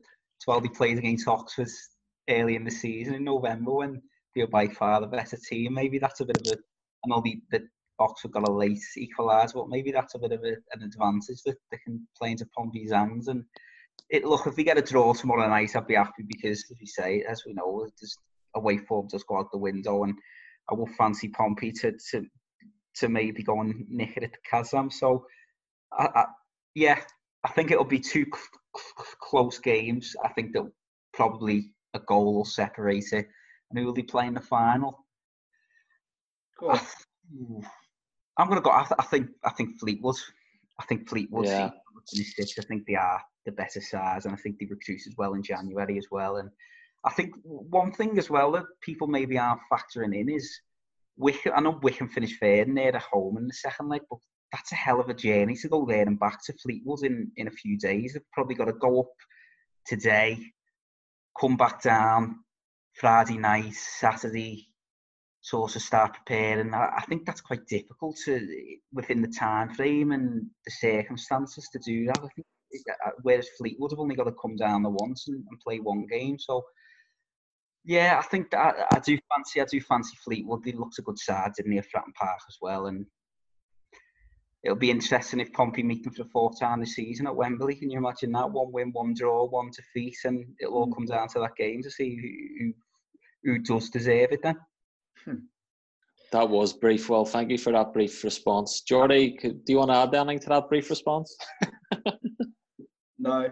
12 0.44 0.62
he 0.64 0.68
played 0.70 0.98
against 0.98 1.28
Oxford 1.28 1.68
early 2.28 2.56
in 2.56 2.64
the 2.64 2.70
season 2.70 3.14
in 3.14 3.24
November 3.24 3.72
when 3.72 4.02
they 4.34 4.42
were 4.42 4.48
by 4.48 4.68
far 4.68 5.00
the 5.00 5.06
better 5.06 5.36
team. 5.48 5.74
Maybe 5.74 5.98
that's 5.98 6.20
a 6.20 6.26
bit 6.26 6.38
of 6.46 6.52
a. 6.52 6.56
I 6.56 7.08
know 7.08 7.22
the, 7.24 7.40
the 7.50 7.66
Oxford 7.98 8.32
got 8.32 8.48
a 8.48 8.52
late 8.52 8.78
equaliser, 8.98 9.54
but 9.54 9.68
maybe 9.68 9.90
that's 9.90 10.14
a 10.14 10.18
bit 10.18 10.32
of 10.32 10.44
a, 10.44 10.56
an 10.72 10.82
advantage 10.82 11.42
that 11.44 11.56
they 11.70 11.78
can 11.78 12.06
play 12.18 12.32
into 12.32 12.46
Pompey's 12.56 12.92
hands. 12.92 13.28
And 13.28 13.44
it 14.10 14.24
look 14.24 14.46
if 14.46 14.56
we 14.56 14.64
get 14.64 14.78
a 14.78 14.82
draw 14.82 15.14
tomorrow 15.14 15.48
night, 15.48 15.74
I'd 15.74 15.86
be 15.86 15.94
happy 15.94 16.24
because, 16.26 16.64
as 16.70 16.76
we 16.78 16.86
say, 16.86 17.24
as 17.28 17.44
we 17.46 17.54
know, 17.54 17.86
there's 18.00 18.18
away 18.54 18.78
form 18.78 19.08
just 19.10 19.26
go 19.26 19.38
out 19.38 19.50
the 19.52 19.58
window 19.58 20.02
and 20.04 20.14
I 20.70 20.74
will 20.74 20.88
fancy 20.98 21.28
Pompey 21.28 21.72
to 21.72 21.92
to 22.10 22.26
to 22.96 23.08
maybe 23.08 23.42
go 23.42 23.60
and 23.60 23.84
nick 23.88 24.16
it 24.16 24.24
at 24.24 24.32
the 24.32 24.38
Kassam. 24.50 24.92
So, 24.92 25.24
I, 25.92 26.08
I, 26.14 26.24
yeah, 26.74 27.00
I 27.44 27.48
think 27.50 27.70
it'll 27.70 27.84
be 27.84 28.00
two 28.00 28.24
cl- 28.24 29.06
close 29.20 29.58
games. 29.58 30.14
I 30.24 30.28
think 30.28 30.52
that 30.52 30.70
probably 31.12 31.72
a 31.94 32.00
goal 32.00 32.34
will 32.34 32.44
separate 32.44 33.12
it. 33.12 33.28
And 33.70 33.78
who 33.78 33.86
will 33.86 33.92
be 33.92 34.02
playing 34.02 34.34
the 34.34 34.40
final? 34.40 35.06
I, 36.62 36.80
am 38.38 38.48
going 38.48 38.56
to 38.56 38.60
go. 38.60 38.70
I, 38.70 38.82
th- 38.82 38.98
I, 38.98 39.04
think. 39.04 39.28
I 39.44 39.50
think 39.50 39.78
Fleetwood. 39.78 40.16
I 40.80 40.84
think 40.84 41.08
Fleetwood. 41.08 41.46
Yeah. 41.46 41.70
I 42.12 42.62
think 42.62 42.86
they 42.86 42.96
are 42.96 43.20
the 43.46 43.52
better 43.52 43.80
size, 43.80 44.24
and 44.24 44.34
I 44.34 44.36
think 44.36 44.58
they 44.58 44.66
recruited 44.66 45.14
well 45.16 45.34
in 45.34 45.42
January 45.42 45.98
as 45.98 46.06
well. 46.10 46.36
And 46.36 46.50
I 47.04 47.10
think 47.10 47.34
one 47.42 47.92
thing 47.92 48.18
as 48.18 48.28
well 48.28 48.52
that 48.52 48.64
people 48.82 49.06
maybe 49.06 49.38
aren't 49.38 49.60
factoring 49.72 50.14
in 50.18 50.28
is 50.28 50.60
Wycombe. 51.16 51.52
I 51.56 51.60
know 51.60 51.78
Wycombe 51.82 52.08
finished 52.08 52.40
third 52.40 52.68
and 52.68 52.76
they're 52.76 52.94
at 52.94 53.02
home 53.02 53.38
in 53.38 53.46
the 53.46 53.54
second 53.54 53.88
leg, 53.88 54.02
but 54.10 54.18
that's 54.52 54.72
a 54.72 54.76
hell 54.76 55.00
of 55.00 55.08
a 55.08 55.14
journey 55.14 55.54
to 55.56 55.68
go 55.68 55.86
there 55.86 56.02
and 56.02 56.18
back 56.18 56.44
to 56.44 56.52
Fleetwood 56.62 57.04
in, 57.04 57.30
in 57.36 57.46
a 57.46 57.52
few 57.52 57.78
days. 57.78 58.12
They've 58.12 58.32
probably 58.32 58.54
got 58.54 58.66
to 58.66 58.72
go 58.74 59.00
up 59.00 59.12
today, 59.86 60.38
come 61.40 61.56
back 61.56 61.82
down 61.82 62.40
Friday 62.94 63.38
night, 63.38 63.74
Saturday, 63.74 64.66
sort 65.40 65.76
of 65.76 65.82
start 65.82 66.14
preparing. 66.14 66.74
I, 66.74 66.96
I 66.98 67.02
think 67.08 67.24
that's 67.24 67.40
quite 67.40 67.66
difficult 67.66 68.16
to 68.26 68.46
within 68.92 69.22
the 69.22 69.28
time 69.28 69.72
frame 69.72 70.12
and 70.12 70.46
the 70.66 70.70
circumstances 70.70 71.68
to 71.72 71.78
do 71.78 72.06
that. 72.06 72.18
I 72.18 72.28
think 72.34 72.46
uh, 73.06 73.10
whereas 73.22 73.48
Fleetwood 73.58 73.90
have 73.90 73.98
only 73.98 74.14
got 74.14 74.24
to 74.24 74.34
come 74.40 74.56
down 74.56 74.82
the 74.82 74.90
once 74.90 75.26
and, 75.28 75.42
and 75.50 75.60
play 75.60 75.78
one 75.78 76.06
game, 76.06 76.38
so 76.38 76.62
yeah, 77.84 78.16
I 78.18 78.26
think 78.26 78.54
I, 78.54 78.84
I 78.92 78.98
do 78.98 79.18
fancy 79.32 79.60
I 79.60 79.64
do 79.64 79.80
fancy 79.80 80.16
Fleetwood. 80.22 80.64
They 80.64 80.72
looked 80.72 80.98
a 80.98 81.02
good 81.02 81.18
side, 81.18 81.52
didn't 81.56 81.72
they, 81.72 81.78
at 81.78 81.86
Fratton 81.86 82.14
Park 82.14 82.40
as 82.48 82.58
well, 82.60 82.86
and 82.86 83.06
it'll 84.62 84.76
be 84.76 84.90
interesting 84.90 85.40
if 85.40 85.52
Pompey 85.52 85.82
meet 85.82 86.04
them 86.04 86.12
for 86.12 86.24
the 86.24 86.30
fourth 86.30 86.60
time 86.60 86.80
this 86.80 86.94
season 86.94 87.26
at 87.26 87.34
Wembley. 87.34 87.74
Can 87.74 87.90
you 87.90 87.98
imagine 87.98 88.32
that? 88.32 88.50
One 88.50 88.70
win, 88.72 88.90
one 88.92 89.14
draw, 89.14 89.46
one 89.46 89.70
defeat, 89.74 90.16
and 90.24 90.44
it'll 90.60 90.74
all 90.74 90.92
come 90.92 91.06
down 91.06 91.28
to 91.28 91.40
that 91.40 91.56
game 91.56 91.82
to 91.82 91.90
see 91.90 92.16
who 92.16 92.72
who, 93.44 93.54
who 93.54 93.58
does 93.60 93.88
deserve 93.88 94.32
it 94.32 94.42
then. 94.42 94.56
Hmm. 95.24 95.34
That 96.32 96.48
was 96.48 96.72
brief. 96.72 97.08
Well, 97.08 97.24
thank 97.24 97.50
you 97.50 97.58
for 97.58 97.72
that 97.72 97.92
brief 97.92 98.22
response. 98.22 98.82
Jordy, 98.82 99.36
do 99.40 99.58
you 99.66 99.78
want 99.78 99.90
to 99.90 99.96
add 99.96 100.14
anything 100.14 100.38
to 100.40 100.48
that 100.50 100.68
brief 100.68 100.88
response? 100.88 101.36
no. 103.18 103.48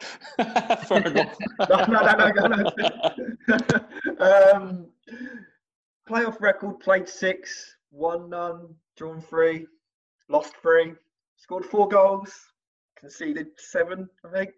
Fair 0.88 1.06
enough. 1.06 1.36
no, 1.68 1.84
no, 1.86 2.00
no, 2.12 2.28
no, 2.28 2.70
no. 3.48 4.20
um, 4.54 4.86
playoff 6.08 6.40
record 6.40 6.80
played 6.80 7.08
six, 7.08 7.76
won 7.90 8.30
none, 8.30 8.74
drawn 8.96 9.20
three, 9.20 9.66
lost 10.28 10.54
three, 10.60 10.94
scored 11.36 11.64
four 11.64 11.88
goals, 11.88 12.32
conceded 12.98 13.48
seven, 13.56 14.08
I 14.24 14.36
think. 14.36 14.50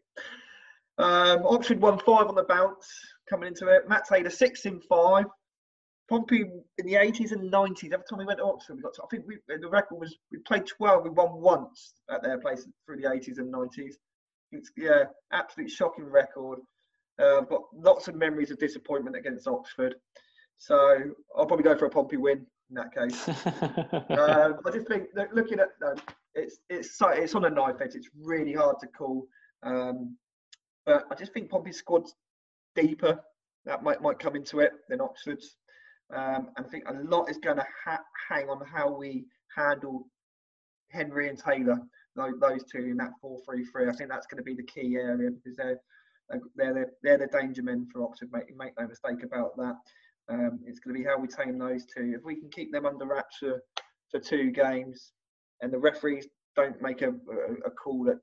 Um, 0.98 1.46
Oxford 1.46 1.80
won 1.80 1.98
five 2.00 2.26
on 2.26 2.34
the 2.34 2.42
bounce 2.44 2.88
coming 3.30 3.48
into 3.48 3.68
it. 3.68 3.88
Matt 3.88 4.04
Taylor 4.08 4.30
six 4.30 4.66
in 4.66 4.80
five. 4.80 5.26
Pompey 6.08 6.40
in 6.78 6.86
the 6.86 6.94
80s 6.94 7.32
and 7.32 7.52
90s. 7.52 7.92
Every 7.92 8.04
time 8.08 8.18
we 8.18 8.24
went 8.24 8.38
to 8.38 8.44
Oxford, 8.46 8.76
we 8.76 8.82
got 8.82 8.94
to, 8.94 9.02
I 9.02 9.06
think 9.10 9.26
we, 9.26 9.36
the 9.46 9.68
record 9.68 10.00
was 10.00 10.16
we 10.32 10.38
played 10.38 10.66
12. 10.66 11.04
We 11.04 11.10
won 11.10 11.34
once 11.34 11.92
at 12.10 12.22
their 12.22 12.38
place 12.38 12.66
through 12.86 12.96
the 12.96 13.08
80s 13.08 13.38
and 13.38 13.52
90s. 13.52 13.92
It's 14.52 14.70
yeah, 14.76 15.04
absolute 15.32 15.70
shocking 15.70 16.04
record. 16.04 16.58
Uh, 17.20 17.38
I've 17.38 17.48
got 17.48 17.62
lots 17.74 18.08
of 18.08 18.14
memories 18.14 18.50
of 18.50 18.58
disappointment 18.58 19.16
against 19.16 19.48
Oxford. 19.48 19.94
So 20.58 21.00
I'll 21.36 21.46
probably 21.46 21.64
go 21.64 21.76
for 21.76 21.86
a 21.86 21.90
Pompey 21.90 22.16
win 22.16 22.46
in 22.70 22.74
that 22.74 22.94
case. 22.94 23.28
um, 24.10 24.60
I 24.66 24.70
just 24.72 24.88
think 24.88 25.08
looking 25.32 25.60
at 25.60 25.68
um, 25.86 25.96
it's 26.34 26.58
it's 26.68 26.96
it's 27.00 27.34
on 27.34 27.44
a 27.44 27.50
knife 27.50 27.76
edge. 27.80 27.94
It's 27.94 28.08
really 28.20 28.52
hard 28.52 28.76
to 28.80 28.86
call. 28.86 29.26
Um, 29.62 30.16
but 30.86 31.04
I 31.10 31.14
just 31.14 31.32
think 31.32 31.50
Pompey's 31.50 31.78
squad's 31.78 32.14
deeper. 32.74 33.20
That 33.64 33.82
might 33.82 34.00
might 34.00 34.18
come 34.18 34.36
into 34.36 34.60
it 34.60 34.72
than 34.88 35.00
Oxford's. 35.00 35.56
Um, 36.14 36.48
and 36.56 36.64
I 36.66 36.68
think 36.70 36.84
a 36.88 36.94
lot 36.94 37.28
is 37.30 37.36
going 37.36 37.58
to 37.58 37.66
ha- 37.84 38.04
hang 38.30 38.48
on 38.48 38.64
how 38.64 38.90
we 38.90 39.26
handle 39.54 40.06
Henry 40.90 41.28
and 41.28 41.38
Taylor, 41.38 41.78
those, 42.40 42.64
two 42.70 42.84
in 42.84 42.96
that 42.98 43.12
4 43.20 43.40
3 43.44 43.64
3. 43.64 43.88
I 43.88 43.92
think 43.92 44.10
that's 44.10 44.26
going 44.26 44.38
to 44.38 44.44
be 44.44 44.54
the 44.54 44.64
key 44.64 44.96
area 44.96 45.30
because 45.30 45.56
they're 45.56 45.80
they're 46.56 46.74
the, 46.74 46.84
they're 47.02 47.18
the 47.18 47.26
danger 47.26 47.62
men 47.62 47.88
for 47.92 48.02
Oxford. 48.04 48.28
Make, 48.32 48.54
make 48.56 48.72
no 48.78 48.86
mistake 48.86 49.22
about 49.24 49.56
that. 49.56 49.76
Um, 50.30 50.60
it's 50.66 50.78
going 50.78 50.94
to 50.94 51.02
be 51.02 51.06
how 51.08 51.18
we 51.18 51.26
tame 51.26 51.58
those 51.58 51.86
two. 51.86 52.12
If 52.14 52.22
we 52.22 52.36
can 52.36 52.50
keep 52.50 52.70
them 52.70 52.84
under 52.84 53.06
wraps 53.06 53.38
for, 53.38 53.62
for 54.10 54.20
two 54.20 54.50
games, 54.50 55.12
and 55.62 55.72
the 55.72 55.78
referees 55.78 56.26
don't 56.54 56.80
make 56.82 57.02
a, 57.02 57.08
a, 57.08 57.66
a 57.66 57.70
call 57.70 58.04
that, 58.04 58.18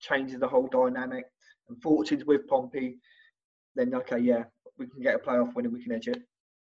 changes 0.00 0.40
the 0.40 0.48
whole 0.48 0.68
dynamic, 0.68 1.24
and 1.68 1.80
fortunes 1.82 2.24
with 2.26 2.46
Pompey, 2.48 2.98
then 3.76 3.94
okay, 3.94 4.18
yeah, 4.18 4.44
we 4.78 4.86
can 4.86 5.00
get 5.00 5.14
a 5.14 5.18
playoff 5.18 5.54
winner. 5.54 5.70
We 5.70 5.82
can 5.82 5.92
edge 5.92 6.08
it. 6.08 6.18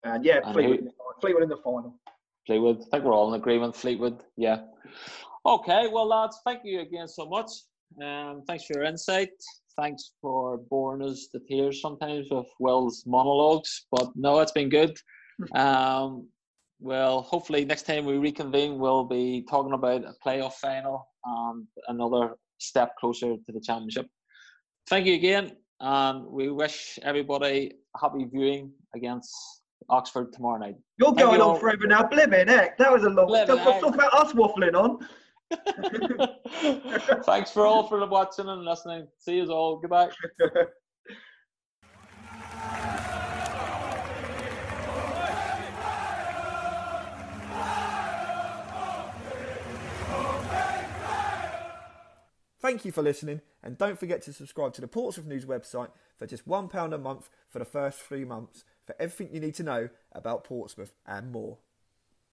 And 0.04 0.26
yeah, 0.26 0.40
and 0.44 0.54
Fleetwood, 0.54 0.80
who, 0.80 1.22
Fleetwood 1.22 1.44
in 1.44 1.50
the 1.50 1.58
final. 1.58 2.00
Fleetwood. 2.46 2.82
I 2.82 2.98
think 2.98 3.04
we're 3.04 3.14
all 3.14 3.34
in 3.34 3.40
agreement. 3.40 3.76
Fleetwood. 3.76 4.24
Yeah. 4.38 4.62
Okay. 5.48 5.88
Well, 5.88 6.08
lads, 6.08 6.40
thank 6.46 6.62
you 6.66 6.82
again 6.82 7.08
so 7.08 7.26
much. 7.26 7.50
Um, 8.04 8.44
thanks 8.48 8.66
for 8.66 8.80
your 8.80 8.84
insight. 8.84 9.30
Thanks 9.80 10.12
for 10.22 10.58
boring 10.58 11.08
us 11.08 11.28
to 11.32 11.40
tears 11.40 11.82
sometimes 11.82 12.28
with 12.30 12.48
Will's 12.60 13.04
monologues. 13.06 13.86
But 13.92 14.10
no, 14.16 14.40
it's 14.40 14.52
been 14.52 14.70
good. 14.70 14.98
Um, 15.56 16.28
well, 16.80 17.22
hopefully 17.22 17.64
next 17.64 17.84
time 17.84 18.06
we 18.06 18.18
reconvene, 18.18 18.78
we'll 18.78 19.06
be 19.06 19.46
talking 19.50 19.74
about 19.74 20.04
a 20.04 20.14
playoff 20.26 20.54
final 20.54 21.08
and 21.26 21.66
another 21.88 22.36
step 22.58 22.96
closer 23.00 23.36
to 23.36 23.52
the 23.52 23.62
championship. 23.62 24.08
Thank 24.90 25.06
you 25.06 25.16
again, 25.16 25.52
and 25.80 26.26
we 26.26 26.50
wish 26.50 26.98
everybody 27.04 27.74
happy 28.00 28.26
viewing 28.26 28.72
against 28.96 29.32
Oxford 29.90 30.34
tomorrow 30.34 30.60
night. 30.60 30.76
You're 30.98 31.10
Thank 31.10 31.20
going 31.20 31.40
you 31.40 31.46
on 31.46 31.60
forever 31.60 31.88
now. 31.88 32.04
Blimmin' 32.04 32.48
heck, 32.48 32.78
that 32.78 32.92
was 32.92 33.04
a 33.04 33.10
long. 33.10 33.28
Let's 33.30 33.50
talk 33.50 33.94
about 33.94 34.14
us 34.14 34.34
waffling 34.34 34.74
on. 34.74 35.08
Thanks 37.26 37.52
for 37.52 37.66
all 37.66 37.88
for 37.88 38.06
watching 38.08 38.48
and 38.48 38.66
listening. 38.66 39.08
See 39.20 39.38
you 39.38 39.46
all. 39.52 39.78
Goodbye. 39.78 40.10
Thank 52.60 52.84
you 52.84 52.92
for 52.92 53.02
listening, 53.02 53.40
and 53.64 53.78
don't 53.78 53.98
forget 53.98 54.24
to 54.24 54.34
subscribe 54.34 54.74
to 54.74 54.82
the 54.82 54.90
Portsmouth 54.90 55.28
News 55.28 55.46
website 55.46 55.90
for 56.18 56.28
just 56.28 56.46
£1 56.46 56.94
a 56.94 56.98
month 56.98 57.30
for 57.48 57.60
the 57.60 57.66
first 57.66 58.02
three 58.02 58.26
months 58.26 58.66
for 58.86 58.94
everything 59.00 59.34
you 59.34 59.40
need 59.40 59.56
to 59.56 59.64
know 59.64 59.90
about 60.12 60.44
Portsmouth 60.44 60.92
and 61.06 61.32
more. 61.32 61.60